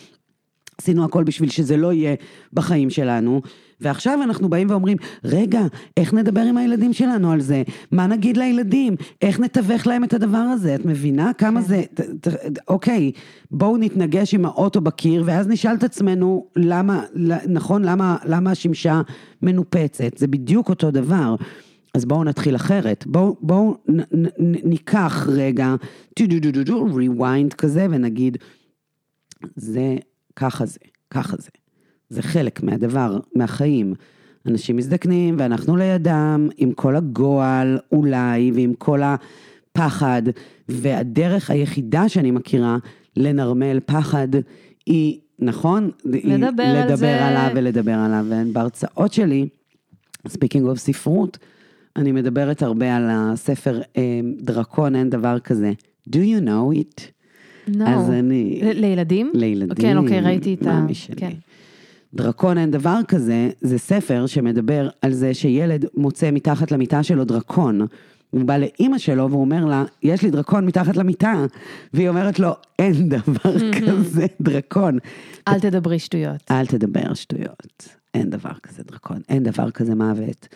[0.80, 2.14] עשינו הכל בשביל שזה לא יהיה
[2.52, 3.42] בחיים שלנו,
[3.80, 5.60] ועכשיו אנחנו באים ואומרים, רגע,
[5.96, 7.62] איך נדבר עם הילדים שלנו על זה?
[7.92, 8.96] מה נגיד לילדים?
[9.22, 10.74] איך נתווך להם את הדבר הזה?
[10.74, 11.66] את מבינה כמה כן.
[11.66, 11.82] זה...
[11.94, 13.12] ת, ת, אוקיי,
[13.50, 17.04] בואו נתנגש עם האוטו בקיר, ואז נשאל את עצמנו, למה,
[17.48, 19.00] נכון, למה, למה השמשה
[19.42, 20.18] מנופצת?
[20.18, 21.34] זה בדיוק אותו דבר.
[21.94, 23.04] אז בואו נתחיל אחרת.
[23.40, 24.26] בואו נ,
[24.64, 25.74] ניקח רגע,
[26.86, 28.36] rewind כזה, ונגיד,
[29.56, 29.96] זה,
[30.36, 30.78] ככה זה,
[31.10, 31.50] ככה זה.
[32.08, 33.94] זה חלק מהדבר, מהחיים.
[34.46, 40.22] אנשים מזדקנים ואנחנו לידם, עם כל הגועל אולי, ועם כל הפחד,
[40.68, 42.76] והדרך היחידה שאני מכירה
[43.16, 44.28] לנרמל פחד
[44.86, 45.90] היא, נכון?
[46.04, 47.26] לדבר היא על לדבר זה.
[47.26, 48.26] עליו ולדבר עליו.
[48.28, 49.48] ובהרצאות שלי,
[50.28, 51.38] speaking of ספרות,
[51.96, 55.72] אני מדברת הרבה על הספר אה, דרקון, אין דבר כזה.
[56.08, 57.00] Do you know it?
[57.70, 57.88] No.
[57.88, 58.60] אז אני...
[58.62, 59.30] ל- לילדים?
[59.34, 59.74] לילדים.
[59.74, 60.72] כן, אוקיי, ראיתי את ה...
[60.72, 61.16] מאמי שלי.
[61.16, 61.32] כן.
[62.14, 67.86] דרקון אין דבר כזה, זה ספר שמדבר על זה שילד מוצא מתחת למיטה שלו דרקון.
[68.30, 71.46] הוא בא לאימא שלו והוא אומר לה, יש לי דרקון מתחת למיטה.
[71.94, 74.98] והיא אומרת לו, אין דבר כזה דרקון.
[75.48, 76.40] אל תדברי שטויות.
[76.50, 77.88] אל תדבר שטויות.
[78.14, 80.48] אין דבר כזה דרקון, אין דבר כזה מוות.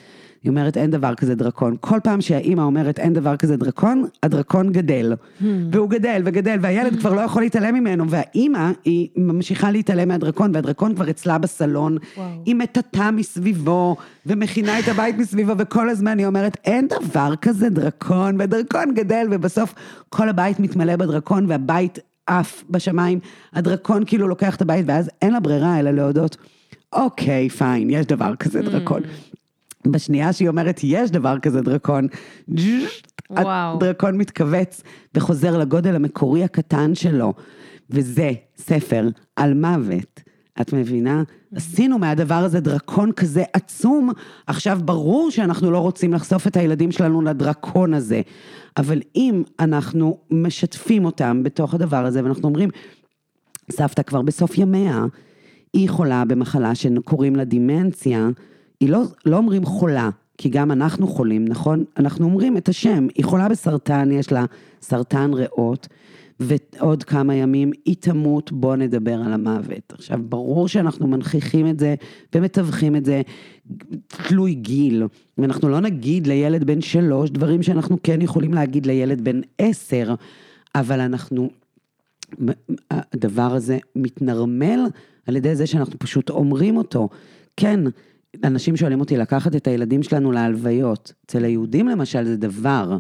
[0.43, 1.77] היא אומרת, אין דבר כזה דרקון.
[1.81, 5.13] כל פעם שהאימא אומרת, אין דבר כזה דרקון, הדרקון גדל.
[5.73, 10.95] והוא גדל וגדל, והילד כבר לא יכול להתעלם ממנו, והאימא, היא ממשיכה להתעלם מהדרקון, והדרקון
[10.95, 11.99] כבר אצלה בסלון.
[12.17, 12.29] וואו.
[12.45, 18.37] היא מטאטאה מסביבו, ומכינה את הבית מסביבו, וכל הזמן היא אומרת, אין דבר כזה דרקון,
[18.41, 19.75] ודרקון גדל, ובסוף
[20.09, 23.19] כל הבית מתמלא בדרקון, והבית עף בשמיים.
[23.53, 26.37] הדרקון כאילו לוקח את הבית, ואז אין לה ברירה אלא להודות,
[26.93, 29.03] אוקיי, פיין, יש דבר כזה דרקון.
[29.93, 32.07] בשנייה שהיא אומרת, יש דבר כזה דרקון,
[33.31, 33.77] וואו.
[33.77, 34.83] הדרקון מתכווץ
[35.15, 37.35] וחוזר לגודל המקורי הקטן שלו.
[37.91, 40.21] וזה ספר על מוות.
[40.61, 41.23] את מבינה?
[41.55, 44.11] עשינו מהדבר הזה דרקון כזה עצום,
[44.47, 48.21] עכשיו ברור שאנחנו לא רוצים לחשוף את הילדים שלנו לדרקון הזה.
[48.77, 52.71] אבל אם אנחנו משתפים אותם בתוך הדבר הזה, ואנחנו אומרים,
[53.71, 55.05] סבתא כבר בסוף ימיה,
[55.73, 58.29] היא חולה במחלה שקוראים לה דימנציה,
[58.81, 61.85] היא לא, לא אומרים חולה, כי גם אנחנו חולים, נכון?
[61.97, 64.45] אנחנו אומרים את השם, היא חולה בסרטן, יש לה
[64.83, 65.89] סרטן ריאות,
[66.41, 69.93] ועוד כמה ימים היא תמות, בוא נדבר על המוות.
[69.93, 71.95] עכשיו, ברור שאנחנו מנכיחים את זה
[72.35, 73.23] ומתווכים את זה
[74.07, 75.03] תלוי גיל,
[75.39, 80.15] ואנחנו לא נגיד לילד בן שלוש דברים שאנחנו כן יכולים להגיד לילד בן עשר,
[80.75, 81.51] אבל אנחנו,
[82.91, 84.81] הדבר הזה מתנרמל
[85.27, 87.09] על ידי זה שאנחנו פשוט אומרים אותו.
[87.57, 87.81] כן,
[88.45, 91.13] אנשים שואלים אותי לקחת את הילדים שלנו להלוויות.
[91.27, 92.97] אצל היהודים למשל זה דבר,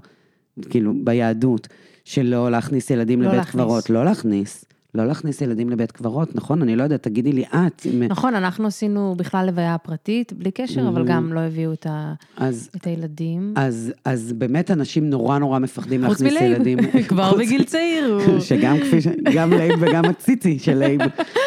[0.70, 1.68] כאילו, ביהדות,
[2.04, 3.54] שלא להכניס ילדים לא לבית להכניס.
[3.64, 3.90] קברות.
[3.90, 4.64] לא להכניס.
[4.94, 6.62] לא להכניס ילדים לבית קברות, נכון?
[6.62, 7.86] אני לא יודעת, תגידי לי את.
[7.86, 11.08] אם- נכון, אנחנו עשינו בכלל לוויה פרטית, בלי קשר, אבל Mhm.
[11.08, 13.54] גם לא הביאו את ה- אז, את הילדים.
[13.56, 16.78] אז, אז באמת אנשים נורא נורא מפחדים להכניס מלייב, ילדים.
[17.08, 18.18] כבר חוץ- בגיל צעיר.
[18.48, 19.06] שגם כפי ש...
[19.34, 21.00] גם לייב וגם הציצי של לייב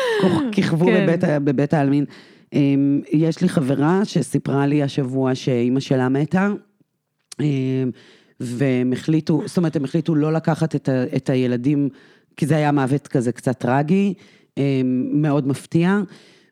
[0.51, 1.03] כיכבו כן.
[1.07, 2.05] בבית, בבית העלמין.
[2.53, 6.49] אמ, יש לי חברה שסיפרה לי השבוע שאימא שלה מתה,
[7.39, 7.45] אמ,
[8.39, 11.89] והם החליטו, זאת אומרת, הם החליטו לא לקחת את, ה, את הילדים,
[12.37, 14.13] כי זה היה מוות כזה קצת טרגי,
[14.57, 15.99] אמ, מאוד מפתיע.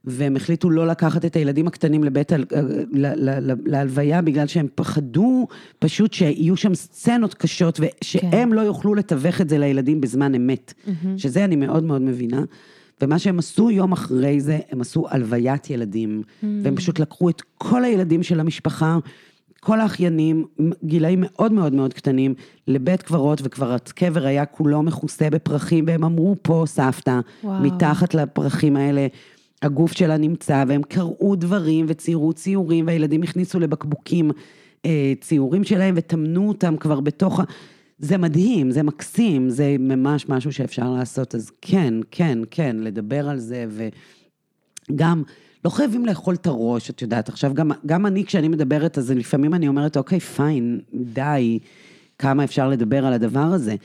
[0.10, 2.43] והם החליטו לא לקחת את הילדים הקטנים לבית, ה- ל-
[2.93, 5.48] ל- ל- להלוויה, בגלל שהם פחדו
[5.80, 8.50] פשוט שיהיו שם סצנות קשות, ושהם כן.
[8.50, 10.74] לא יוכלו לתווך את זה לילדים בזמן אמת.
[10.88, 11.18] מהמם.
[11.18, 12.43] שזה אני מאוד מאוד מבינה.
[13.02, 16.22] ומה שהם עשו יום אחרי זה, הם עשו הלוויית ילדים,
[16.64, 18.98] והם פשוט לקחו את כל הילדים של המשפחה,
[19.60, 20.45] כל האחיינים,
[20.84, 22.34] גילאים מאוד מאוד מאוד קטנים,
[22.68, 27.62] לבית קברות, וכבר הקבר היה כולו מכוסה בפרחים, והם אמרו, פה סבתא, וואו.
[27.62, 29.08] מתחת לפרחים האלה.
[29.62, 34.32] הגוף שלה נמצא, והם קראו דברים וציירו ציורים, והילדים הכניסו לבקבוקים
[34.86, 37.43] אה, ציורים שלהם וטמנו אותם כבר בתוך ה...
[38.00, 43.39] זה מדהים, זה מקסים, זה ממש משהו שאפשר לעשות, אז כן, כן, כן, לדבר על
[43.39, 43.66] זה,
[44.89, 45.24] וגם,
[45.66, 49.54] לא חייבים לאכול את הראש, את יודעת, עכשיו גם, גם אני, כשאני מדברת, אז לפעמים
[49.54, 51.60] אני אומרת, אוקיי, פיין, די,
[52.20, 53.76] כמה אפשר לדבר על הדבר הזה.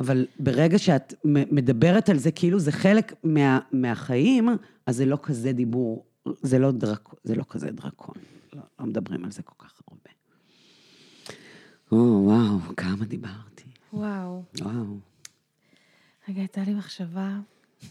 [0.00, 4.48] אבל ברגע שאת מדברת על זה כאילו זה חלק מה, מהחיים,
[4.86, 6.04] אז זה לא כזה דיבור,
[6.42, 8.14] זה לא, דרק, זה לא כזה דרקון.
[8.52, 10.10] לא, לא מדברים על זה כל כך הרבה.
[11.92, 13.45] או, וואו, כמה דיברתי.
[13.96, 14.42] וואו.
[14.60, 14.98] וואו.
[16.28, 17.38] רגע, הייתה לי מחשבה.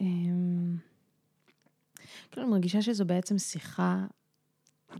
[0.00, 0.76] אמ,
[2.30, 4.06] כאילו, אני מרגישה שזו בעצם שיחה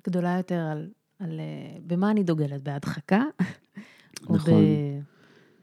[0.07, 0.89] גדולה יותר על,
[1.19, 3.23] על אה, במה אני דוגלת, בהדחקה,
[4.29, 4.65] או נכון.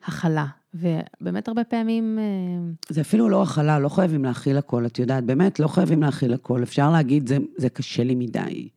[0.01, 0.45] בהכלה.
[0.73, 5.59] ובאמת הרבה פעמים, אה, זה אפילו לא הכלה, לא חייבים להכיל הכל, את יודעת, באמת,
[5.59, 6.63] לא חייבים להכיל הכל.
[6.63, 8.69] אפשר להגיד, זה, זה קשה לי מדי.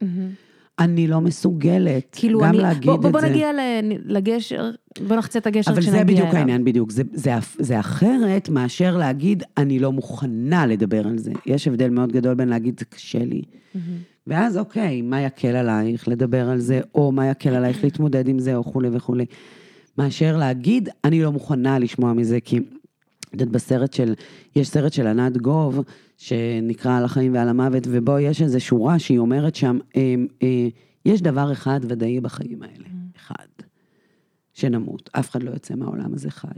[0.80, 2.08] אני לא מסוגלת.
[2.12, 2.58] כאילו, גם אני...
[2.58, 3.28] להגיד בוא, את בוא, בוא זה.
[3.28, 4.70] נגיע ל- לגשר,
[5.08, 6.36] בוא נחצה את הגשר אבל כשנגיע זה בדיוק אליו.
[6.36, 6.90] העניין, בדיוק.
[6.90, 11.32] זה, זה, זה אחרת מאשר להגיד, אני לא מוכנה לדבר על זה.
[11.46, 13.42] יש הבדל מאוד גדול בין להגיד, זה קשה לי.
[13.74, 13.96] מהמם.
[14.26, 18.56] ואז אוקיי, מה יקל עלייך לדבר על זה, או מה יקל עלייך להתמודד עם זה,
[18.56, 19.24] או כולי וכולי.
[19.98, 22.62] מאשר להגיד, אני לא מוכנה לשמוע מזה, כי, את
[23.32, 24.14] יודעת, בסרט של,
[24.56, 25.80] יש סרט של ענת גוב,
[26.20, 30.68] שנקרא על החיים ועל המוות, ובו יש איזו שורה שהיא אומרת שם, אה, אה,
[31.06, 33.46] יש דבר אחד ודאי בחיים האלה, אחד,
[34.52, 36.48] שנמות, אף אחד לא יוצא מהעולם הזה חי.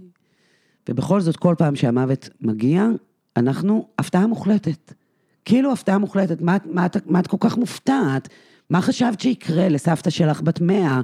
[0.89, 2.87] ובכל זאת, כל פעם שהמוות מגיע,
[3.37, 4.93] אנחנו, הפתעה מוחלטת.
[5.45, 8.29] כאילו הפתעה מוחלטת, מה, מה, מה את כל כך מופתעת?
[8.71, 11.01] מה חשבת שיקרה לסבתא שלך בת מאה?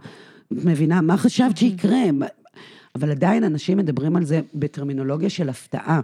[0.52, 1.00] את מבינה?
[1.00, 2.02] מה חשבת שיקרה?
[2.94, 6.00] אבל עדיין אנשים מדברים על זה בטרמינולוגיה של הפתעה.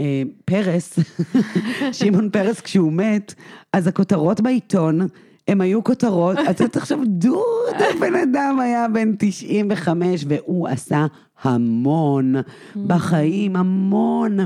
[0.00, 0.98] אה, פרס,
[1.92, 3.34] שמעון פרס, כשהוא מת,
[3.72, 5.00] אז הכותרות בעיתון,
[5.48, 11.06] הם היו כותרות, את יודעת עכשיו, דוד, הבן אדם היה בן 95, והוא עשה
[11.42, 12.34] המון
[12.86, 14.38] בחיים, המון.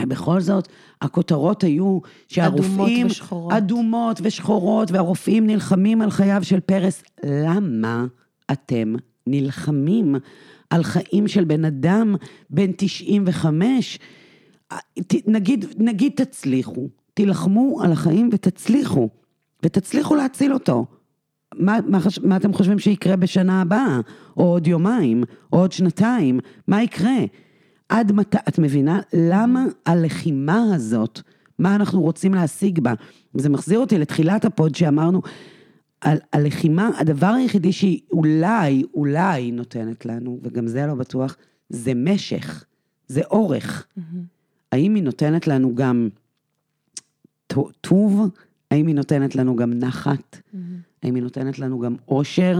[0.00, 0.68] ובכל זאת,
[1.02, 1.98] הכותרות היו
[2.28, 3.06] שהרופאים...
[3.06, 3.52] אדומות ושחורות.
[3.52, 7.02] אדומות ושחורות, והרופאים נלחמים על חייו של פרס.
[7.24, 8.06] למה
[8.52, 8.94] אתם
[9.26, 10.14] נלחמים
[10.70, 12.16] על חיים של בן אדם
[12.50, 13.98] בן 95?
[15.26, 19.08] נגיד, נגיד תצליחו, תילחמו על החיים ותצליחו,
[19.62, 20.86] ותצליחו להציל אותו.
[21.54, 24.00] מה, מה, חש- מה אתם חושבים שיקרה בשנה הבאה,
[24.36, 26.40] או עוד יומיים, או עוד שנתיים?
[26.66, 27.16] מה יקרה?
[27.88, 29.00] עד מתי, את מבינה?
[29.12, 31.20] למה הלחימה הזאת,
[31.58, 32.92] מה אנחנו רוצים להשיג בה?
[33.34, 35.22] וזה מחזיר אותי לתחילת הפוד שאמרנו,
[36.32, 41.36] הלחימה, הדבר היחידי שהיא אולי, אולי נותנת לנו, וגם זה לא בטוח,
[41.68, 42.64] זה משך,
[43.08, 43.86] זה אורך.
[43.98, 44.37] Mm-hmm.
[44.72, 46.08] האם היא נותנת לנו גם
[47.80, 48.30] טוב?
[48.70, 50.36] האם היא נותנת לנו גם נחת?
[50.36, 50.56] Mm-hmm.
[51.02, 52.58] האם היא נותנת לנו גם אושר?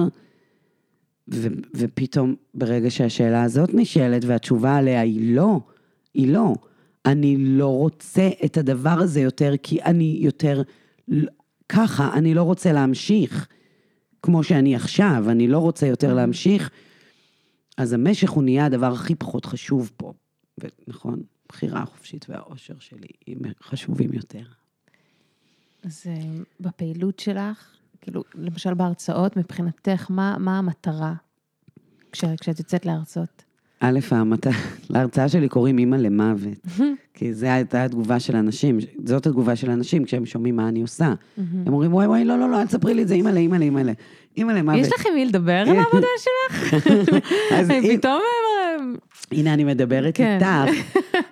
[1.35, 5.61] ו- ופתאום, ברגע שהשאלה הזאת נשאלת והתשובה עליה היא לא,
[6.15, 6.55] היא לא.
[7.07, 10.63] אני לא רוצה את הדבר הזה יותר, כי אני יותר
[11.69, 13.49] ככה, אני לא רוצה להמשיך
[14.23, 16.71] כמו שאני עכשיו, אני לא רוצה יותר להמשיך.
[17.77, 20.13] אז המשך הוא נהיה הדבר הכי פחות חשוב פה.
[20.59, 24.45] ונכון, בחירה החופשית והאושר שלי הם חשובים יותר.
[25.85, 26.15] אז אה,
[26.61, 31.15] בפעילות שלך, כאילו, למשל בהרצאות, מבחינתך, מה, מה המטרה
[32.13, 33.45] כש, כשאת יוצאת להרצות?
[33.81, 33.99] א',
[34.91, 36.59] להרצאה שלי קוראים אימא למוות,
[37.15, 41.15] כי זו הייתה התגובה של אנשים, זאת התגובה של אנשים כשהם שומעים מה אני עושה.
[41.37, 43.81] הם אומרים, וואי וואי, לא, לא, לא, אל תספרי לי את זה, אימא לאימא לאימא
[43.81, 43.93] לאימא
[44.37, 44.79] אימא למוות.
[44.81, 46.75] יש לכם מי לדבר על העבודה שלך?
[47.99, 48.21] פתאום...
[49.33, 50.39] הנה, אני מדברת כן.
[50.41, 50.79] איתך.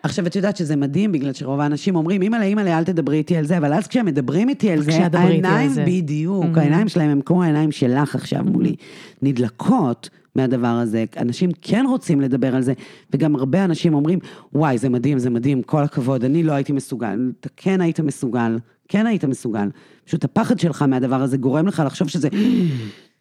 [0.02, 3.46] עכשיו, את יודעת שזה מדהים, בגלל שרוב האנשים אומרים, אימא לאימא אל תדברי איתי על
[3.46, 7.72] זה, אבל אז כשהם מדברים איתי על זה, העיניים, בדיוק, העיניים שלהם הם כמו העיניים
[7.72, 8.76] שלך עכשיו מולי,
[9.22, 10.10] נדלקות.
[10.36, 11.04] מהדבר הזה.
[11.16, 12.72] אנשים כן רוצים לדבר על זה,
[13.12, 14.18] וגם הרבה אנשים אומרים,
[14.52, 17.32] וואי, זה מדהים, זה מדהים, כל הכבוד, אני לא הייתי מסוגל.
[17.40, 18.58] אתה כן היית מסוגל,
[18.88, 19.68] כן היית מסוגל.
[20.04, 22.28] פשוט הפחד שלך מהדבר הזה גורם לך לחשוב שזה,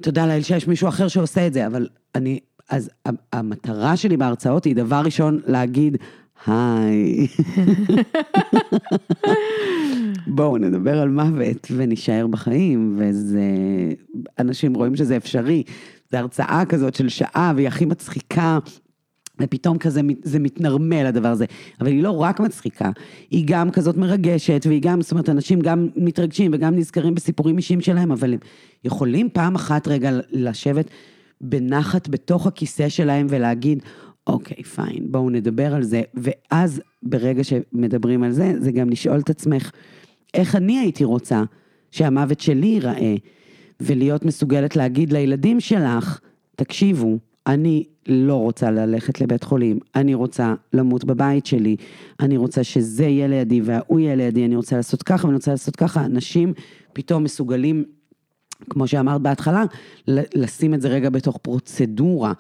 [0.01, 2.39] תודה לאל שיש מישהו אחר שעושה את זה, אבל אני,
[2.69, 2.89] אז
[3.33, 5.97] המטרה שלי בהרצאות היא דבר ראשון להגיד,
[6.47, 7.27] היי.
[10.27, 13.41] בואו נדבר על מוות ונישאר בחיים, וזה,
[14.39, 15.63] אנשים רואים שזה אפשרי.
[16.11, 18.59] זו הרצאה כזאת של שעה, והיא הכי מצחיקה.
[19.41, 21.45] ופתאום כזה, זה מתנרמל הדבר הזה.
[21.81, 22.91] אבל היא לא רק מצחיקה,
[23.31, 27.81] היא גם כזאת מרגשת, והיא גם, זאת אומרת, אנשים גם מתרגשים וגם נזכרים בסיפורים אישיים
[27.81, 28.39] שלהם, אבל הם
[28.83, 30.89] יכולים פעם אחת רגע לשבת
[31.41, 33.83] בנחת בתוך הכיסא שלהם ולהגיד,
[34.27, 36.01] אוקיי, פיין, בואו נדבר על זה.
[36.13, 39.71] ואז, ברגע שמדברים על זה, זה גם לשאול את עצמך,
[40.33, 41.43] איך אני הייתי רוצה
[41.91, 43.15] שהמוות שלי ייראה?
[43.79, 46.19] ולהיות מסוגלת להגיד לילדים שלך,
[46.55, 47.17] תקשיבו,
[47.47, 51.75] אני לא רוצה ללכת לבית חולים, אני רוצה למות בבית שלי,
[52.19, 55.75] אני רוצה שזה יהיה לידי וההוא יהיה לידי, אני רוצה לעשות ככה ואני רוצה לעשות
[55.75, 56.05] ככה.
[56.05, 56.53] אנשים
[56.93, 57.83] פתאום מסוגלים,
[58.69, 59.63] כמו שאמרת בהתחלה,
[60.07, 62.33] לשים את זה רגע בתוך פרוצדורה.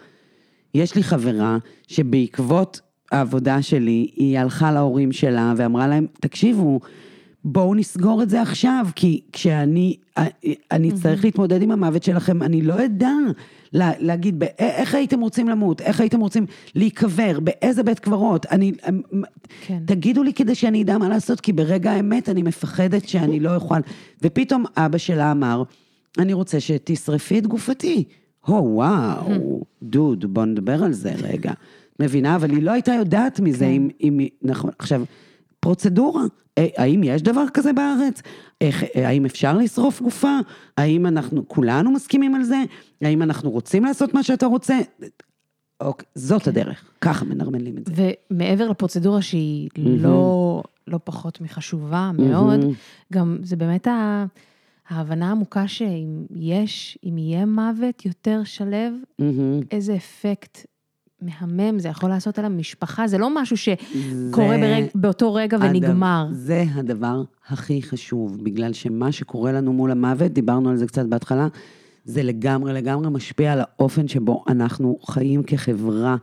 [0.73, 2.81] יש לי חברה שבעקבות
[3.11, 6.79] העבודה שלי, היא הלכה להורים שלה ואמרה להם, תקשיבו,
[7.43, 9.95] בואו נסגור את זה עכשיו, כי כשאני,
[10.71, 13.11] אני אצטרך להתמודד עם המוות שלכם, אני לא אדע
[13.73, 18.71] לה, להגיד איך הייתם רוצים למות, איך הייתם רוצים להיקבר, באיזה בית קברות, אני,
[19.61, 19.79] כן.
[19.85, 23.79] תגידו לי כדי שאני אדע מה לעשות, כי ברגע האמת אני מפחדת שאני לא אוכל.
[24.21, 25.63] ופתאום אבא שלה אמר,
[26.19, 28.03] אני רוצה שתשרפי את גופתי.
[28.45, 31.51] הו, וואו, דוד, בוא נדבר על זה רגע.
[31.99, 32.35] מבינה?
[32.35, 33.71] אבל היא לא הייתה יודעת מזה, כן.
[33.71, 35.03] אם, אם, נכון, עכשיו,
[35.59, 36.23] פרוצדורה.
[36.57, 38.21] אה, האם יש דבר כזה בארץ?
[38.61, 40.39] איך, אה, האם אפשר לשרוף גופה?
[40.77, 42.63] האם אנחנו כולנו מסכימים על זה?
[43.01, 44.79] האם אנחנו רוצים לעשות מה שאתה רוצה?
[45.81, 46.49] אוקיי, זאת כן.
[46.49, 48.11] הדרך, ככה מנרמלים את זה.
[48.31, 49.69] ומעבר לפרוצדורה שהיא.
[49.77, 52.59] לא, לא פחות מחשובה מאוד.
[53.13, 54.25] גם זה באמת ה...
[54.89, 58.77] ההבנה העמוקה שאם יש, אם יהיה מוות יותר שלו,
[59.21, 59.65] mm-hmm.
[59.71, 60.65] איזה אפקט
[61.21, 66.27] מהמם, זה יכול לעשות על המשפחה, זה לא משהו שקורה ברג, באותו רגע ונגמר.
[66.31, 71.47] זה הדבר הכי חשוב, בגלל שמה שקורה לנו מול המוות, דיברנו על זה קצת בהתחלה,
[72.05, 76.15] זה לגמרי לגמרי משפיע על האופן שבו אנחנו חיים כחברה,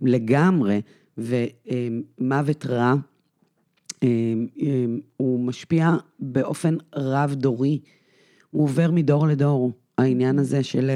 [0.00, 0.80] לגמרי,
[1.18, 2.94] ומוות רע,
[5.16, 7.78] הוא משפיע באופן רב-דורי,
[8.56, 10.90] הוא עובר מדור לדור, העניין הזה של...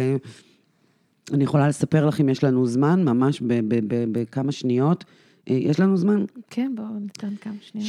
[1.32, 3.42] אני יכולה לספר לך אם יש לנו זמן, ממש
[3.86, 5.04] בכמה שניות.
[5.50, 6.24] אה, יש לנו זמן?
[6.50, 7.88] כן, בואו ניתן כמה שניות.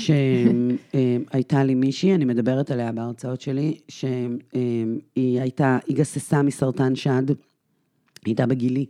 [1.31, 7.35] שהייתה לי מישהי, אני מדברת עליה בהרצאות שלי, שהיא הייתה, היא גססה מסרטן שד, היא
[8.25, 8.85] הייתה בגילי,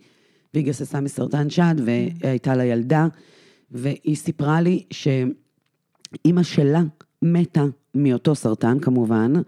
[0.53, 3.07] והיא גססה מסרטן שד, והייתה לה ילדה,
[3.71, 6.81] והיא סיפרה לי שאימא שלה
[7.21, 9.41] מתה מאותו סרטן, כמובן, אה,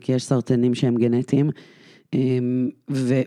[0.00, 1.50] כי יש סרטנים שהם גנטיים,
[2.12, 3.20] אמ, ו,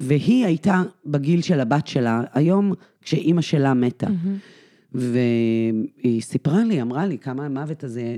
[0.00, 2.72] והיא הייתה בגיל של הבת שלה, היום
[3.02, 4.06] כשאימא שלה מתה.
[4.06, 4.94] Mm-hmm.
[4.94, 8.16] והיא סיפרה לי, אמרה לי כמה המוות הזה,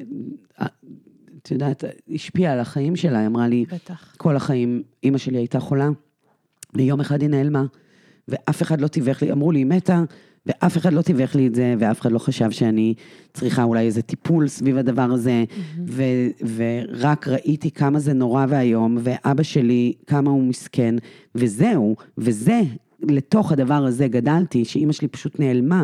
[1.43, 1.85] את יודעת,
[2.15, 4.15] השפיע על החיים שלה, היא אמרה לי, בטח.
[4.17, 5.89] כל החיים אימא שלי הייתה חולה,
[6.75, 7.65] ויום אחד היא נעלמה,
[8.29, 10.03] ואף אחד לא תיווך לי, אמרו לי, היא מתה,
[10.47, 12.94] ואף אחד לא תיווך לי את זה, ואף אחד לא חשב שאני
[13.35, 15.44] צריכה אולי איזה טיפול סביב הדבר הזה,
[15.86, 20.94] ו- ורק ראיתי כמה זה נורא ואיום, ואבא שלי, כמה הוא מסכן,
[21.35, 22.60] וזהו, וזה,
[23.02, 25.82] לתוך הדבר הזה גדלתי, שאימא שלי פשוט נעלמה.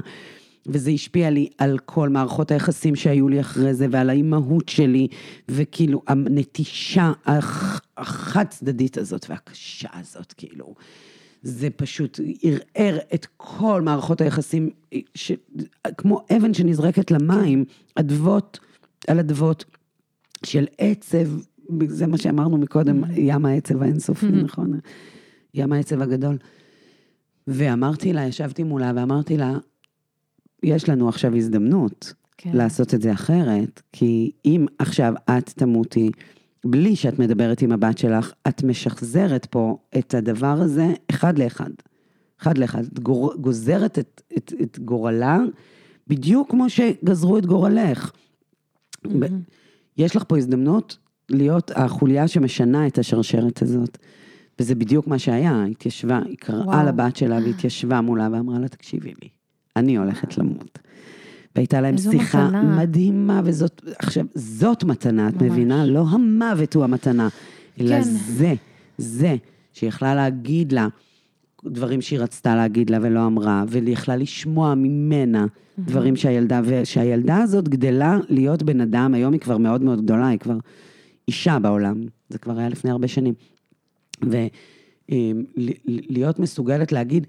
[0.66, 5.06] וזה השפיע לי על כל מערכות היחסים שהיו לי אחרי זה, ועל האימהות שלי,
[5.48, 10.74] וכאילו, הנטישה הח- החד צדדית הזאת והקשה הזאת, כאילו,
[11.42, 14.70] זה פשוט ערער את כל מערכות היחסים,
[15.14, 15.32] ש...
[15.96, 17.64] כמו אבן שנזרקת למים,
[17.94, 18.60] אדוות
[19.08, 19.64] על אדוות
[20.46, 21.28] של עצב,
[21.86, 24.80] זה מה שאמרנו מקודם, ים העצב האינסופי, נכון?
[25.54, 26.38] ים העצב הגדול.
[27.46, 29.58] ואמרתי לה, ישבתי מולה ואמרתי לה,
[30.62, 32.50] יש לנו עכשיו הזדמנות כן.
[32.54, 36.10] לעשות את זה אחרת, כי אם עכשיו את תמותי,
[36.66, 41.70] בלי שאת מדברת עם הבת שלך, את משחזרת פה את הדבר הזה אחד לאחד.
[42.42, 42.84] אחד לאחד.
[42.84, 45.38] את גור, גוזרת את, את, את גורלה,
[46.08, 48.12] בדיוק כמו שגזרו את גורלך.
[49.18, 49.26] ב-
[49.98, 50.98] יש לך פה הזדמנות
[51.28, 53.98] להיות החוליה שמשנה את השרשרת הזאת.
[54.60, 56.86] וזה בדיוק מה שהיה, התיישבה, היא קראה וואו.
[56.86, 59.28] לבת שלה והתיישבה מולה ואמרה לה, תקשיבי לי,
[59.76, 60.78] אני הולכת למות.
[61.56, 62.76] והייתה להם שיחה מתנה.
[62.82, 65.52] מדהימה, וזאת, עכשיו, זאת מתנה, את ממש.
[65.52, 65.86] מבינה?
[65.86, 67.28] לא המוות הוא המתנה,
[67.80, 68.02] אלא כן.
[68.02, 68.54] זה,
[68.98, 69.36] זה,
[69.72, 70.88] שהיא יכלה להגיד לה
[71.64, 75.46] דברים שהיא רצתה להגיד לה ולא אמרה, והיא יכלה לשמוע ממנה
[75.78, 80.38] דברים שהילדה, ושהילדה הזאת גדלה להיות בן אדם, היום היא כבר מאוד מאוד גדולה, היא
[80.38, 80.56] כבר
[81.28, 83.34] אישה בעולם, זה כבר היה לפני הרבה שנים.
[85.08, 87.26] ולהיות מסוגלת להגיד,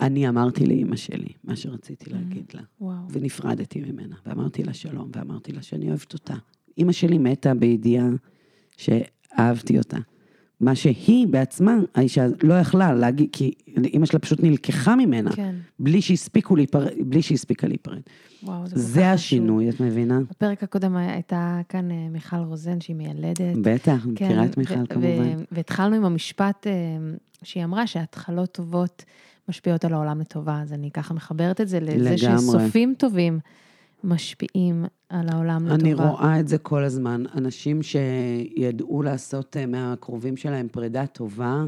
[0.00, 2.62] אני אמרתי לאימא שלי מה שרציתי להגיד לה.
[2.80, 2.96] וואו.
[3.10, 6.34] ונפרדתי ממנה, ואמרתי לה שלום, ואמרתי לה שאני אוהבת אותה.
[6.78, 8.08] אימא שלי מתה בידיעה
[8.76, 9.98] שאהבתי אותה.
[10.60, 13.54] מה שהיא בעצמה, האישה לא יכלה להגיד, כי
[13.84, 15.54] אימא שלה פשוט נלקחה ממנה, כן.
[15.78, 18.00] בלי שהספיקו להיפרד, בלי שהספיקה להיפרד.
[18.42, 19.10] וואו, זה זה.
[19.10, 20.20] השינוי, את מבינה?
[20.30, 23.56] בפרק הקודם הייתה כאן אה, מיכל רוזן, שהיא מיילדת.
[23.62, 25.36] בטח, מכירה את כן, מיכל כמובן.
[25.52, 26.72] והתחלנו עם המשפט אה,
[27.42, 29.04] שהיא אמרה שהתחלות טובות
[29.48, 31.94] משפיעות על העולם לטובה, אז אני ככה מחברת את זה לזה
[32.26, 32.38] לגמרי.
[32.38, 33.38] שסופים טובים
[34.04, 35.74] משפיעים על העולם לטובה.
[35.82, 37.22] אני רואה את זה כל הזמן.
[37.36, 41.64] אנשים שידעו לעשות אה, מהקרובים שלהם פרידה טובה,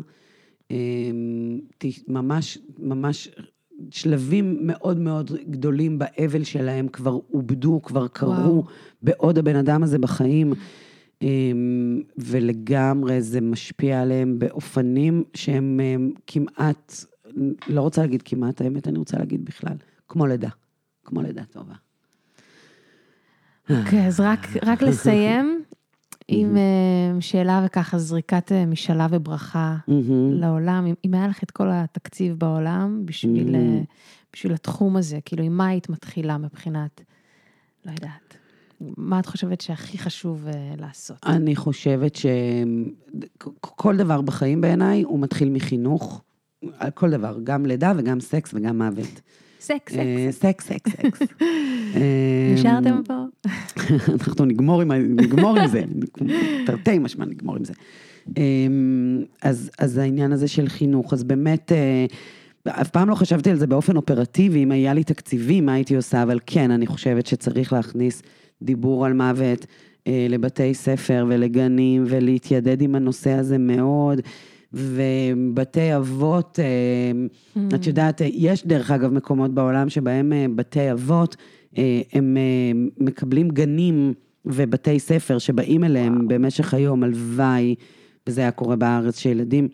[1.79, 3.29] ת- ממש, ממש
[3.91, 8.65] שלבים מאוד מאוד גדולים באבל שלהם כבר עובדו, כבר קרו.
[9.03, 10.53] בעוד הבן אדם הזה בחיים.
[11.23, 11.29] אה,
[12.19, 15.95] ולגמרי זה משפיע עליהם באופנים שהם אה,
[16.27, 17.05] כמעט,
[17.69, 19.77] לא רוצה להגיד כמעט, האמת, אני רוצה להגיד בכלל,
[20.09, 20.49] כמו לידה.
[21.05, 21.75] כמו לידה טובה.
[23.71, 25.63] אוקיי, אז רק, רק לסיים
[26.29, 29.77] עם אה, שאלה וככה זריקת אה, משאלה וברכה.
[30.41, 33.55] לעולם, אם- אם היה לך את כל התקציב בעולם בשביל.
[33.55, 33.81] אה,
[34.33, 37.01] בשביל התחום הזה, כאילו, עם מה היית מתחילה מבחינת,
[37.87, 38.37] לא יודעת,
[38.81, 40.47] מה את חושבת שהכי חשוב
[40.79, 41.17] לעשות?
[41.27, 46.23] אני חושבת שכל דבר בחיים בעיניי הוא מתחיל מחינוך,
[46.79, 49.21] על כל דבר, גם לידה וגם סקס וגם מוות.
[49.61, 50.67] סקס, אה, סקס.
[50.67, 51.29] סקס, סקס, סקס.
[52.55, 53.25] נשארתם פה?
[54.13, 55.83] אנחנו נגמור עם, זה,
[56.67, 57.73] תרתי משמע נגמור עם זה.
[58.37, 62.07] אמ, אז, אז העניין הזה של חינוך, אז באמת, אה,
[62.81, 66.23] אף פעם לא חשבתי על זה באופן אופרטיבי, אם היה לי תקציבים, מה הייתי עושה,
[66.23, 68.23] אבל כן, אני חושבת שצריך להכניס
[68.63, 69.67] דיבור על מוות
[70.07, 74.21] אה, לבתי ספר ולגנים, ולהתיידד עם הנושא הזה מאוד.
[74.73, 81.37] ובתי אבות, אה, את יודעת, אה, יש דרך אגב מקומות בעולם שבהם אה, בתי אבות,
[82.13, 82.37] הם
[82.99, 84.13] מקבלים גנים
[84.45, 86.29] ובתי ספר שבאים אליהם וואו.
[86.29, 87.75] במשך היום, הלוואי,
[88.27, 89.69] וזה היה קורה בארץ, שילדים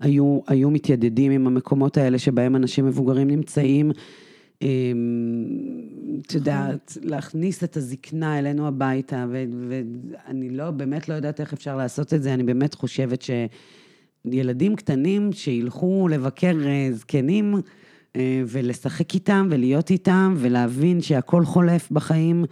[0.00, 3.92] היו, היו מתיידדים עם המקומות האלה שבהם אנשים מבוגרים נמצאים.
[4.62, 4.68] אה,
[6.26, 12.14] את יודעת, להכניס את הזקנה אלינו הביתה, ואני לא, באמת לא יודעת איך אפשר לעשות
[12.14, 13.24] את זה, אני באמת חושבת
[14.24, 17.54] שילדים קטנים שילכו לבקר אה, זקנים
[18.16, 22.44] אה, ולשחק איתם ולהיות איתם ולהבין שהכל חולף בחיים,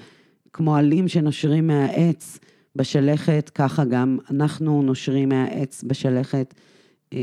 [0.52, 2.38] כמו עלים שנושרים מהעץ
[2.76, 6.54] בשלכת, ככה גם אנחנו נושרים מהעץ בשלכת.
[7.12, 7.18] אה,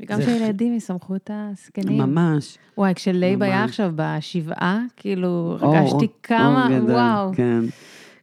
[0.00, 1.98] וגם זה- שילדים יסמכו את הזקנים.
[1.98, 2.58] ממש.
[2.78, 3.64] וואי, כשלייב היה.
[3.64, 7.60] עכשיו בשבעה, כאילו, הרגשתי כמה, וואו, כן.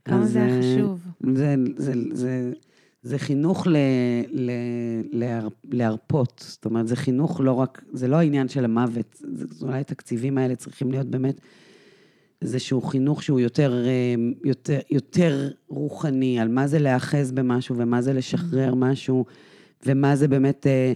[0.06, 1.00] כמה זה היה אה, חשוב.
[1.34, 2.52] זה, זה, זה,
[3.02, 3.76] זה חינוך ל,
[4.32, 4.52] ל,
[5.12, 9.80] להר, להרפות, זאת אומרת, זה חינוך לא רק, זה לא העניין של המוות, זה, אולי
[9.80, 11.42] התקציבים האלה צריכים להיות באמת
[12.42, 18.14] איזשהו חינוך שהוא יותר, אה, יותר, יותר רוחני, על מה זה להיאחז במשהו ומה זה
[18.14, 19.26] לשחרר משהו,
[19.86, 20.68] ומה זה באמת...
[20.68, 20.94] אה,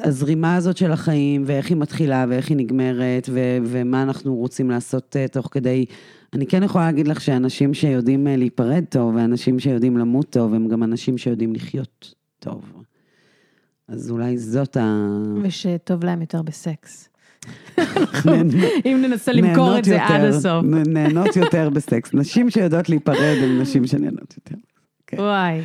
[0.00, 5.16] הזרימה הזאת של החיים, ואיך היא מתחילה, ואיך היא נגמרת, ו- ומה אנחנו רוצים לעשות
[5.16, 5.84] uh, תוך כדי...
[6.34, 10.68] אני כן יכולה להגיד לך שאנשים שיודעים uh, להיפרד טוב, ואנשים שיודעים למות טוב, הם
[10.68, 12.72] גם אנשים שיודעים לחיות טוב.
[13.88, 15.06] אז אולי זאת ה...
[15.42, 17.08] ושטוב להם יותר בסקס.
[18.86, 20.64] אם ננסה למכור את זה עד הסוף.
[20.86, 22.14] נהנות יותר בסקס.
[22.14, 24.60] נשים שיודעות להיפרד הן נשים שנהנות יותר.
[25.06, 25.16] כן.
[25.20, 25.60] וואי.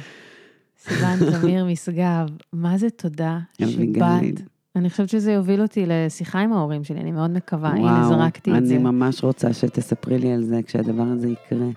[0.84, 4.42] סיוון תמיר משגב, מה זה תודה שבאת.
[4.76, 8.66] אני חושבת שזה יוביל אותי לשיחה עם ההורים שלי, אני מאוד מקווה, הנה זרקתי את
[8.66, 8.76] זה.
[8.76, 11.68] אני ממש רוצה שתספרי לי על זה כשהדבר הזה יקרה.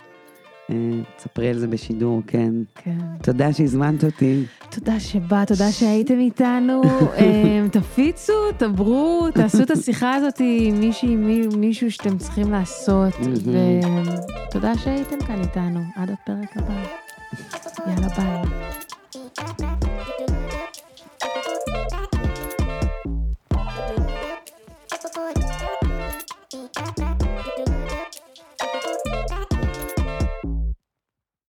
[1.17, 2.53] תספרי על זה בשידור, כן.
[2.75, 2.99] כן.
[3.23, 4.45] תודה שהזמנת אותי.
[4.71, 6.83] תודה שבאת, תודה שהייתם איתנו.
[7.19, 11.17] אה, תפיצו, תברו, תעשו את השיחה הזאת עם מישהי,
[11.57, 13.15] מישהו שאתם צריכים לעשות.
[14.49, 15.81] ותודה שהייתם כאן איתנו.
[15.97, 17.06] עד הפרק הבא.
[17.87, 18.37] יאללה ביי.